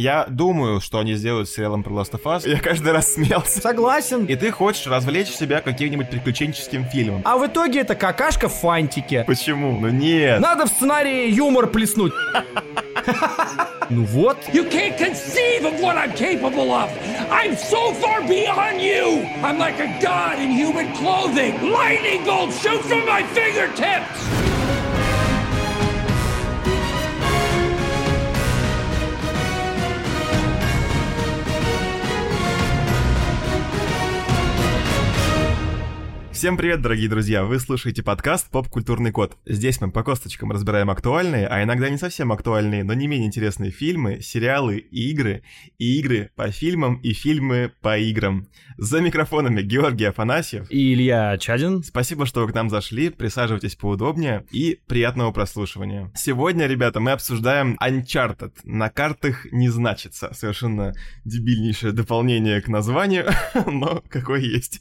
Я 0.00 0.26
думаю, 0.28 0.80
что 0.80 1.00
они 1.00 1.14
сделают 1.14 1.48
с 1.48 1.54
сериалом 1.54 1.82
про 1.82 1.92
Last 1.92 2.12
of 2.12 2.22
Us. 2.22 2.48
Я 2.48 2.60
каждый 2.60 2.92
раз 2.92 3.14
смеялся. 3.14 3.60
Согласен. 3.60 4.26
И 4.26 4.36
ты 4.36 4.52
хочешь 4.52 4.86
развлечь 4.86 5.26
себя 5.26 5.60
каким-нибудь 5.60 6.08
приключенческим 6.08 6.84
фильмом. 6.84 7.22
А 7.24 7.36
в 7.36 7.44
итоге 7.44 7.80
это 7.80 7.96
какашка 7.96 8.48
в 8.48 8.52
фантике. 8.52 9.24
Почему? 9.26 9.76
Ну 9.80 9.88
нет. 9.88 10.38
Надо 10.38 10.66
в 10.66 10.68
сценарии 10.68 11.28
юмор 11.32 11.66
плеснуть. 11.66 12.12
Ну 13.90 14.04
вот. 14.04 14.36
You 14.52 14.70
can't 14.70 14.96
conceive 14.96 15.64
of 15.64 15.80
what 15.80 15.96
I'm 15.96 16.12
capable 16.14 16.70
of. 16.70 16.90
I'm 17.32 17.56
so 17.56 17.92
far 17.94 18.20
beyond 18.22 18.80
you. 18.80 19.26
I'm 19.42 19.58
like 19.58 19.80
a 19.80 19.88
god 20.00 20.38
in 20.38 20.52
human 20.52 20.92
clothing. 20.94 21.72
Lightning 21.72 22.24
bolts 22.24 22.62
shoot 22.62 22.82
from 22.82 23.04
my 23.04 23.24
fingertips. 23.34 24.47
Всем 36.38 36.56
привет, 36.56 36.80
дорогие 36.82 37.08
друзья! 37.08 37.42
Вы 37.42 37.58
слушаете 37.58 38.04
подкаст 38.04 38.48
«Поп-культурный 38.48 39.10
код». 39.10 39.36
Здесь 39.44 39.80
мы 39.80 39.90
по 39.90 40.04
косточкам 40.04 40.52
разбираем 40.52 40.88
актуальные, 40.88 41.48
а 41.48 41.64
иногда 41.64 41.90
не 41.90 41.98
совсем 41.98 42.30
актуальные, 42.30 42.84
но 42.84 42.94
не 42.94 43.08
менее 43.08 43.26
интересные 43.26 43.72
фильмы, 43.72 44.20
сериалы 44.22 44.76
и 44.76 45.10
игры, 45.10 45.42
и 45.78 45.98
игры 45.98 46.30
по 46.36 46.48
фильмам 46.52 47.00
и 47.00 47.12
фильмы 47.12 47.72
по 47.80 47.98
играм. 47.98 48.46
За 48.76 49.00
микрофонами 49.00 49.62
Георгий 49.62 50.04
Афанасьев. 50.04 50.70
И 50.70 50.94
Илья 50.94 51.36
Чадин. 51.38 51.82
Спасибо, 51.82 52.24
что 52.24 52.42
вы 52.42 52.52
к 52.52 52.54
нам 52.54 52.70
зашли, 52.70 53.10
присаживайтесь 53.10 53.74
поудобнее 53.74 54.46
и 54.52 54.78
приятного 54.86 55.32
прослушивания. 55.32 56.12
Сегодня, 56.14 56.68
ребята, 56.68 57.00
мы 57.00 57.10
обсуждаем 57.10 57.76
Uncharted. 57.82 58.52
На 58.62 58.90
картах 58.90 59.50
не 59.50 59.70
значится. 59.70 60.32
Совершенно 60.34 60.94
дебильнейшее 61.24 61.92
дополнение 61.92 62.60
к 62.60 62.68
названию, 62.68 63.26
но 63.66 64.04
какое 64.08 64.38
есть. 64.38 64.80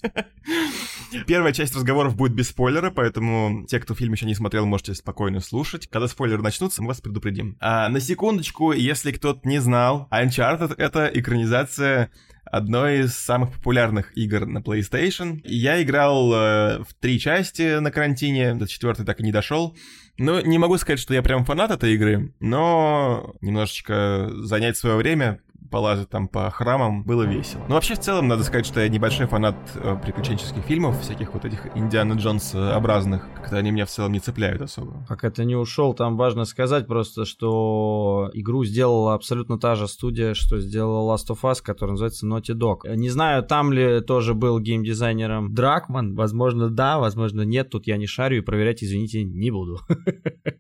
Первая 1.48 1.66
часть 1.66 1.76
разговоров 1.76 2.17
будет 2.17 2.34
без 2.34 2.50
спойлера, 2.50 2.92
поэтому 2.92 3.66
те, 3.67 3.80
кто 3.80 3.95
фильм 3.95 4.12
еще 4.12 4.26
не 4.26 4.36
смотрел, 4.36 4.66
можете 4.66 4.94
спокойно 4.94 5.40
слушать. 5.40 5.88
Когда 5.88 6.09
спойлеры 6.09 6.42
начнутся, 6.42 6.81
мы 6.81 6.89
вас 6.89 7.00
предупредим. 7.00 7.56
А, 7.62 7.88
на 7.88 8.02
секундочку, 8.02 8.73
если 8.73 9.14
кто-то 9.14 9.48
не 9.48 9.59
знал, 9.59 10.09
Uncharted— 10.12 10.76
это 10.78 11.09
экранизация 11.14 12.12
одной 12.44 13.06
из 13.06 13.14
самых 13.14 13.54
популярных 13.54 14.17
игр 14.17 14.45
на 14.45 14.58
PlayStation. 14.58 15.39
Я 15.45 15.81
играл 15.81 16.34
э, 16.34 16.80
в 16.84 16.94
три 17.00 17.17
части 17.17 17.80
на 17.80 17.92
карантине, 17.92 18.54
до 18.54 18.67
четвертой 18.67 19.06
так 19.06 19.22
и 19.22 19.23
не 19.23 19.32
дошел. 19.32 19.73
Ну, 20.18 20.42
не 20.42 20.58
могу 20.58 20.78
сказать, 20.78 21.00
что 21.00 21.14
я 21.14 21.22
прям 21.22 21.46
фанат 21.46 21.72
этой 21.72 21.94
игры, 21.94 22.34
но 22.40 23.36
немножечко 23.42 24.30
занять 24.34 24.78
свое 24.78 24.96
время 24.96 25.40
полазать 25.70 26.10
там 26.10 26.28
по 26.28 26.50
храмам, 26.50 27.04
было 27.04 27.23
весело. 27.23 27.64
Но 27.68 27.76
вообще, 27.76 27.96
в 27.96 28.00
целом, 28.00 28.28
надо 28.28 28.44
сказать, 28.44 28.66
что 28.66 28.80
я 28.80 28.90
небольшой 28.90 29.28
фанат 29.28 29.56
э, 29.76 29.98
приключенческих 30.02 30.64
фильмов, 30.64 31.00
всяких 31.02 31.34
вот 31.34 31.45
этих 31.45 31.68
Индиана 31.76 32.14
Джонс-образных. 32.14 33.28
Как-то 33.36 33.58
они 33.58 33.72
меня 33.72 33.86
в 33.86 33.90
целом 33.90 34.12
не 34.12 34.20
цепляют 34.20 34.62
особо. 34.62 35.06
Пока 35.08 35.30
ты 35.30 35.45
не 35.45 35.56
ушел, 35.56 35.94
там 35.94 36.18
важно 36.18 36.45
сказать 36.45 36.88
просто, 36.88 37.26
что 37.26 38.30
игру 38.34 38.64
сделала 38.64 39.14
абсолютно 39.14 39.60
та 39.60 39.76
же 39.76 39.88
студия, 39.88 40.34
что 40.34 40.60
сделала 40.60 41.14
Last 41.14 41.30
of 41.30 41.42
Us, 41.44 41.58
которая 41.62 41.94
называется 41.94 42.26
Naughty 42.26 42.54
Dog. 42.54 42.95
Не 42.95 43.10
знаю, 43.10 43.44
там 43.44 43.73
ли 43.73 44.02
тоже 44.02 44.34
был 44.34 44.60
геймдизайнером 44.60 45.54
Дракман. 45.54 46.16
Возможно, 46.16 46.70
да, 46.70 47.00
возможно, 47.00 47.42
нет. 47.42 47.70
Тут 47.70 47.88
я 47.88 47.98
не 47.98 48.08
шарю 48.08 48.38
и 48.38 48.42
проверять, 48.42 48.84
извините, 48.84 49.23
не 49.23 49.52
буду. 49.52 49.80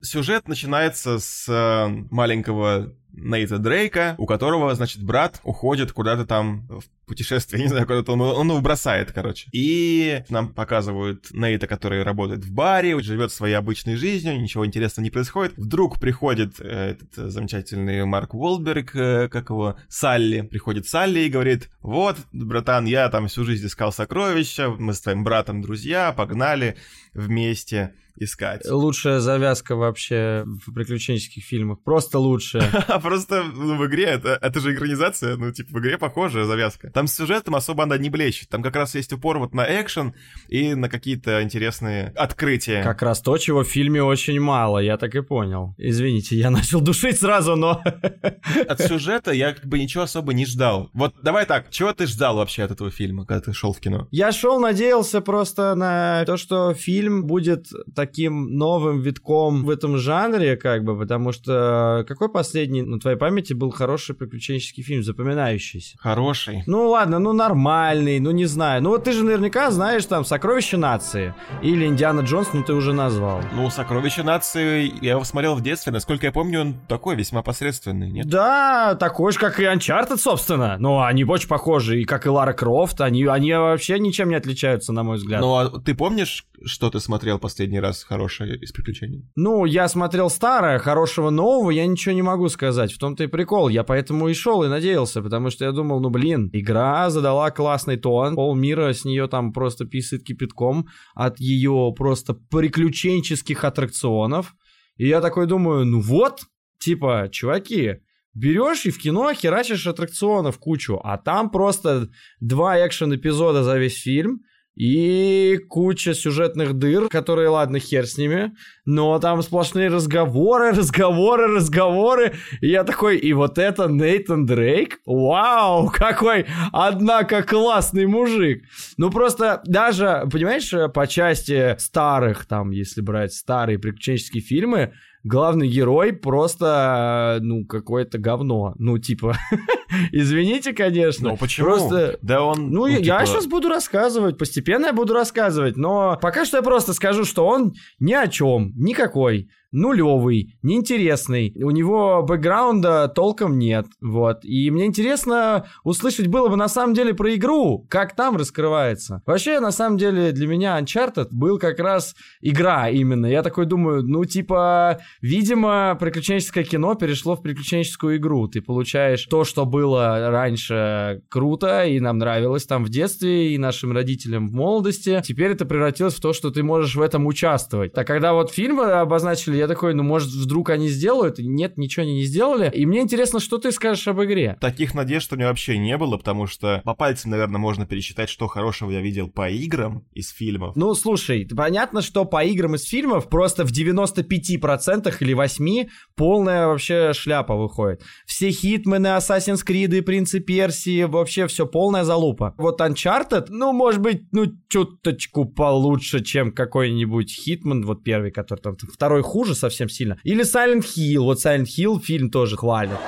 Сюжет 0.01 0.47
начинается 0.47 1.19
с 1.19 1.47
э, 1.47 1.87
маленького 2.11 2.93
Нейта 3.17 3.57
Дрейка, 3.57 4.15
у 4.17 4.25
которого, 4.25 4.73
значит, 4.75 5.03
брат 5.03 5.41
уходит 5.43 5.91
куда-то 5.91 6.25
там 6.25 6.67
в 6.67 6.83
путешествие, 7.07 7.61
не 7.63 7.67
знаю, 7.67 7.85
куда-то 7.87 8.13
он, 8.13 8.21
он 8.21 8.49
его 8.49 8.61
бросает, 8.61 9.11
короче. 9.11 9.49
И 9.51 10.23
нам 10.29 10.53
показывают 10.53 11.31
Нейта, 11.31 11.67
который 11.67 12.03
работает 12.03 12.45
в 12.45 12.53
баре, 12.53 12.99
живет 13.01 13.31
своей 13.31 13.55
обычной 13.55 13.95
жизнью, 13.95 14.39
ничего 14.39 14.65
интересного 14.65 15.03
не 15.03 15.09
происходит. 15.09 15.57
Вдруг 15.57 15.99
приходит 15.99 16.59
э, 16.59 16.91
этот 16.91 17.31
замечательный 17.31 18.05
Марк 18.05 18.33
Уолберг, 18.33 18.95
э, 18.95 19.29
как 19.29 19.49
его, 19.49 19.77
Салли. 19.89 20.41
Приходит 20.41 20.87
Салли 20.87 21.21
и 21.21 21.29
говорит, 21.29 21.69
вот, 21.81 22.17
братан, 22.31 22.85
я 22.85 23.09
там 23.09 23.27
всю 23.27 23.43
жизнь 23.43 23.65
искал 23.65 23.91
сокровища, 23.91 24.69
мы 24.69 24.93
с 24.93 25.01
твоим 25.01 25.23
братом 25.23 25.61
друзья, 25.61 26.11
погнали 26.11 26.77
вместе 27.13 27.93
искать. 28.19 28.65
Лучшая 28.69 29.19
завязка 29.19 29.75
вообще 29.75 30.43
в 30.45 30.73
приключенческих 30.73 31.43
фильмах. 31.43 31.83
Просто 31.83 32.19
лучшая. 32.19 32.69
Просто 33.01 33.43
ну, 33.43 33.77
в 33.77 33.85
игре, 33.87 34.05
это, 34.05 34.37
это 34.41 34.59
же 34.59 34.73
экранизация, 34.73 35.35
ну, 35.37 35.51
типа, 35.51 35.69
в 35.77 35.79
игре 35.79 35.97
похожая 35.97 36.45
завязка. 36.45 36.89
Там 36.91 37.07
с 37.07 37.15
сюжетом 37.15 37.55
особо 37.55 37.83
она 37.83 37.97
не 37.97 38.09
блещет. 38.09 38.49
Там 38.49 38.61
как 38.61 38.75
раз 38.75 38.95
есть 38.95 39.13
упор 39.13 39.39
вот 39.39 39.53
на 39.53 39.63
экшен 39.81 40.13
и 40.47 40.73
на 40.75 40.89
какие-то 40.89 41.43
интересные 41.43 42.13
открытия. 42.15 42.83
Как 42.83 43.01
раз 43.01 43.21
то, 43.21 43.37
чего 43.37 43.63
в 43.63 43.67
фильме 43.67 44.03
очень 44.03 44.39
мало, 44.39 44.79
я 44.79 44.97
так 44.97 45.15
и 45.15 45.21
понял. 45.21 45.75
Извините, 45.77 46.37
я 46.37 46.49
начал 46.57 46.81
душить 46.81 47.19
сразу, 47.19 47.55
но... 47.55 47.81
От 48.67 48.81
сюжета 48.81 49.31
я 49.31 49.53
как 49.53 49.65
бы 49.65 49.79
ничего 49.79 50.03
особо 50.03 50.33
не 50.33 50.45
ждал. 50.45 50.89
Вот 50.93 51.15
давай 51.21 51.45
так, 51.45 51.69
чего 51.69 51.93
ты 51.93 52.07
ждал 52.07 52.37
вообще 52.37 52.63
от 52.63 52.71
этого 52.71 52.91
фильма, 52.91 53.25
когда 53.25 53.41
ты 53.41 53.53
шел 53.53 53.73
в 53.73 53.79
кино? 53.79 54.07
Я 54.11 54.31
шел, 54.31 54.59
надеялся 54.59 55.21
просто 55.21 55.75
на 55.75 56.23
то, 56.25 56.37
что 56.37 56.73
фильм 56.73 57.25
будет 57.25 57.67
таким 58.07 58.57
новым 58.57 59.01
витком 59.01 59.63
в 59.63 59.69
этом 59.69 59.97
жанре, 59.97 60.55
как 60.55 60.83
бы, 60.83 60.97
потому 60.97 61.31
что 61.31 62.05
какой 62.07 62.29
последний 62.29 62.81
на 62.81 62.99
твоей 62.99 63.17
памяти 63.17 63.53
был 63.53 63.69
хороший 63.69 64.15
приключенческий 64.15 64.83
фильм, 64.83 65.03
запоминающийся? 65.03 65.97
Хороший. 65.99 66.63
Ну, 66.67 66.89
ладно, 66.89 67.19
ну 67.19 67.33
нормальный, 67.33 68.19
ну 68.19 68.31
не 68.31 68.45
знаю. 68.45 68.81
Ну 68.81 68.89
вот 68.89 69.03
ты 69.03 69.11
же 69.11 69.23
наверняка 69.23 69.71
знаешь 69.71 70.05
там 70.05 70.23
«Сокровища 70.23 70.77
нации» 70.77 71.33
или 71.61 71.85
«Индиана 71.85 72.21
Джонс», 72.21 72.49
ну 72.53 72.63
ты 72.63 72.73
уже 72.73 72.93
назвал. 72.93 73.41
Ну, 73.53 73.69
«Сокровища 73.69 74.23
нации» 74.23 74.91
я 75.01 75.11
его 75.11 75.23
смотрел 75.23 75.55
в 75.55 75.61
детстве, 75.61 75.91
насколько 75.91 76.25
я 76.25 76.31
помню, 76.31 76.61
он 76.61 76.75
такой 76.87 77.15
весьма 77.15 77.41
посредственный, 77.41 78.09
нет? 78.09 78.27
Да, 78.27 78.95
такой 78.95 79.33
же, 79.33 79.39
как 79.39 79.59
и 79.59 79.65
«Анчартед», 79.65 80.19
собственно. 80.19 80.77
Ну, 80.79 81.01
они 81.01 81.25
очень 81.25 81.49
похожи, 81.49 82.01
и 82.01 82.05
как 82.05 82.25
и 82.25 82.29
Лара 82.29 82.53
Крофт, 82.53 83.01
они, 83.01 83.25
они 83.25 83.53
вообще 83.53 83.99
ничем 83.99 84.29
не 84.29 84.35
отличаются, 84.35 84.93
на 84.93 85.03
мой 85.03 85.17
взгляд. 85.17 85.41
Ну, 85.41 85.55
а 85.55 85.79
ты 85.79 85.93
помнишь, 85.93 86.45
что 86.65 86.89
ты 86.89 86.99
смотрел 86.99 87.39
последний 87.39 87.79
раз 87.79 87.96
хорошее 88.03 88.57
из 88.57 88.71
приключений? 88.71 89.29
Ну, 89.35 89.65
я 89.65 89.87
смотрел 89.87 90.29
старое, 90.29 90.79
хорошего 90.79 91.29
нового 91.29 91.71
я 91.71 91.85
ничего 91.85 92.13
не 92.13 92.21
могу 92.21 92.49
сказать. 92.49 92.91
В 92.91 92.99
том-то 92.99 93.23
и 93.23 93.27
прикол. 93.27 93.69
Я 93.69 93.83
поэтому 93.83 94.27
и 94.27 94.33
шел 94.33 94.63
и 94.63 94.67
надеялся, 94.67 95.21
потому 95.21 95.49
что 95.49 95.65
я 95.65 95.71
думал, 95.71 95.99
ну 95.99 96.09
блин, 96.09 96.49
игра 96.53 97.09
задала 97.09 97.51
классный 97.51 97.97
тон. 97.97 98.35
Пол 98.35 98.55
мира 98.55 98.93
с 98.93 99.05
нее 99.05 99.27
там 99.27 99.53
просто 99.53 99.85
писает 99.85 100.23
кипятком 100.23 100.87
от 101.15 101.39
ее 101.39 101.93
просто 101.95 102.33
приключенческих 102.33 103.63
аттракционов. 103.63 104.55
И 104.97 105.07
я 105.07 105.21
такой 105.21 105.47
думаю, 105.47 105.85
ну 105.85 105.99
вот, 105.99 106.41
типа, 106.79 107.29
чуваки, 107.31 107.97
берешь 108.33 108.85
и 108.85 108.91
в 108.91 108.99
кино 108.99 109.33
херачишь 109.33 109.87
аттракционов 109.87 110.57
кучу, 110.57 110.99
а 111.03 111.17
там 111.17 111.49
просто 111.49 112.09
два 112.39 112.77
экшен-эпизода 112.87 113.63
за 113.63 113.77
весь 113.77 114.01
фильм— 114.01 114.41
и 114.77 115.57
куча 115.69 116.13
сюжетных 116.13 116.73
дыр, 116.73 117.09
которые, 117.09 117.49
ладно, 117.49 117.79
хер 117.79 118.05
с 118.05 118.17
ними, 118.17 118.51
но 118.85 119.17
там 119.17 119.41
сплошные 119.41 119.89
разговоры, 119.89 120.71
разговоры, 120.75 121.47
разговоры. 121.47 122.33
И 122.61 122.69
я 122.69 122.83
такой, 122.83 123.17
и 123.17 123.33
вот 123.33 123.57
это 123.57 123.87
Нейтан 123.87 124.45
Дрейк? 124.45 124.99
Вау, 125.05 125.89
какой, 125.89 126.45
однако, 126.71 127.41
классный 127.41 128.05
мужик. 128.05 128.63
Ну, 128.97 129.09
просто 129.09 129.61
даже, 129.65 130.27
понимаешь, 130.31 130.71
по 130.93 131.07
части 131.07 131.75
старых, 131.79 132.45
там, 132.45 132.69
если 132.69 133.01
брать 133.01 133.33
старые 133.33 133.79
приключенческие 133.79 134.43
фильмы, 134.43 134.93
главный 135.27 135.67
герой 135.67 136.13
просто, 136.13 137.39
ну, 137.41 137.65
какое-то 137.65 138.17
говно. 138.17 138.73
Ну, 138.77 138.97
типа, 138.97 139.37
извините, 140.11 140.73
конечно. 140.73 141.31
Ну, 141.31 141.37
почему? 141.37 141.67
Просто... 141.67 142.17
Да 142.21 142.43
он... 142.43 142.71
Ну, 142.71 142.81
ну 142.81 142.87
я 142.87 143.01
типа... 143.01 143.25
сейчас 143.25 143.45
буду 143.45 143.69
рассказывать, 143.69 144.37
постепенно 144.37 144.87
я 144.87 144.93
буду 144.93 145.13
рассказывать, 145.13 145.77
но 145.77 146.17
пока 146.21 146.45
что 146.45 146.57
я 146.57 146.63
просто 146.63 146.93
скажу, 146.93 147.25
что 147.25 147.45
он 147.45 147.73
ни 147.99 148.13
о 148.13 148.27
чем, 148.27 148.73
никакой 148.75 149.49
нулевый, 149.77 150.57
неинтересный. 150.63 151.53
У 151.55 151.69
него 151.71 152.23
бэкграунда 152.23 153.07
толком 153.07 153.57
нет. 153.57 153.85
Вот. 154.01 154.43
И 154.43 154.71
мне 154.71 154.85
интересно 154.85 155.67
услышать 155.83 156.27
было 156.27 156.49
бы 156.49 156.55
на 156.55 156.67
самом 156.67 156.93
деле 156.93 157.13
про 157.13 157.35
игру, 157.35 157.85
как 157.89 158.15
там 158.15 158.35
раскрывается. 158.37 159.21
Вообще, 159.25 159.59
на 159.59 159.71
самом 159.71 159.97
деле, 159.97 160.31
для 160.31 160.47
меня 160.47 160.79
Uncharted 160.79 161.27
был 161.31 161.59
как 161.59 161.79
раз 161.79 162.15
игра 162.41 162.89
именно. 162.89 163.27
Я 163.27 163.43
такой 163.43 163.65
думаю, 163.65 164.03
ну, 164.03 164.25
типа, 164.25 164.99
видимо, 165.21 165.95
приключенческое 165.99 166.63
кино 166.63 166.95
перешло 166.95 167.35
в 167.35 167.41
приключенческую 167.41 168.17
игру. 168.17 168.47
Ты 168.47 168.61
получаешь 168.61 169.25
то, 169.25 169.43
что 169.43 169.65
было 169.65 170.29
раньше 170.31 171.21
круто, 171.29 171.85
и 171.85 171.99
нам 171.99 172.17
нравилось 172.17 172.65
там 172.65 172.83
в 172.83 172.89
детстве, 172.89 173.53
и 173.53 173.57
нашим 173.57 173.91
родителям 173.91 174.47
в 174.47 174.53
молодости. 174.53 175.21
Теперь 175.23 175.51
это 175.51 175.65
превратилось 175.65 176.15
в 176.15 176.21
то, 176.21 176.33
что 176.33 176.49
ты 176.49 176.63
можешь 176.63 176.95
в 176.95 177.01
этом 177.01 177.27
участвовать. 177.27 177.93
Так 177.93 178.07
когда 178.07 178.33
вот 178.33 178.51
фильмы 178.51 178.85
обозначили, 178.85 179.57
я 179.57 179.66
я 179.67 179.73
такой, 179.73 179.93
ну, 179.93 180.03
может, 180.03 180.29
вдруг 180.29 180.69
они 180.69 180.87
сделают? 180.87 181.39
Нет, 181.39 181.77
ничего 181.77 182.03
они 182.03 182.15
не 182.15 182.23
сделали. 182.23 182.71
И 182.73 182.85
мне 182.85 183.01
интересно, 183.01 183.39
что 183.39 183.57
ты 183.57 183.71
скажешь 183.71 184.07
об 184.07 184.23
игре? 184.23 184.57
Таких 184.61 184.93
надежд 184.93 185.31
у 185.33 185.35
меня 185.35 185.49
вообще 185.49 185.77
не 185.77 185.97
было, 185.97 186.17
потому 186.17 186.47
что 186.47 186.81
по 186.85 186.93
пальцам, 186.93 187.31
наверное, 187.31 187.59
можно 187.59 187.85
пересчитать, 187.85 188.29
что 188.29 188.47
хорошего 188.47 188.91
я 188.91 189.01
видел 189.01 189.29
по 189.29 189.49
играм 189.49 190.05
из 190.13 190.29
фильмов. 190.29 190.75
Ну, 190.75 190.93
слушай, 190.93 191.47
понятно, 191.55 192.01
что 192.01 192.25
по 192.25 192.43
играм 192.43 192.75
из 192.75 192.83
фильмов 192.83 193.29
просто 193.29 193.65
в 193.65 193.71
95% 193.71 195.15
или 195.19 195.35
8% 195.35 195.89
полная 196.15 196.67
вообще 196.67 197.11
шляпа 197.13 197.55
выходит. 197.55 198.01
Все 198.25 198.51
Хитмены, 198.51 199.07
Assassin's 199.07 199.65
Creed 199.67 199.95
и 199.97 200.01
Принцы 200.01 200.39
Персии, 200.39 201.03
вообще 201.03 201.47
все 201.47 201.65
полная 201.65 202.03
залупа. 202.03 202.55
Вот 202.57 202.79
Uncharted, 202.79 203.47
ну, 203.49 203.73
может 203.73 204.01
быть, 204.01 204.23
ну, 204.31 204.45
чуточку 204.69 205.45
получше, 205.45 206.23
чем 206.23 206.51
какой-нибудь 206.51 207.31
Хитман, 207.31 207.85
вот 207.85 208.03
первый, 208.03 208.31
который 208.31 208.59
там, 208.59 208.77
второй 208.77 209.23
хуже 209.23 209.46
совсем 209.55 209.89
сильно. 209.89 210.17
Или 210.23 210.43
Silent 210.43 210.83
Hill, 210.83 211.19
вот 211.19 211.43
Silent 211.43 211.65
Hill 211.65 211.99
фильм 211.99 212.29
тоже 212.29 212.57
хвалят. 212.57 212.99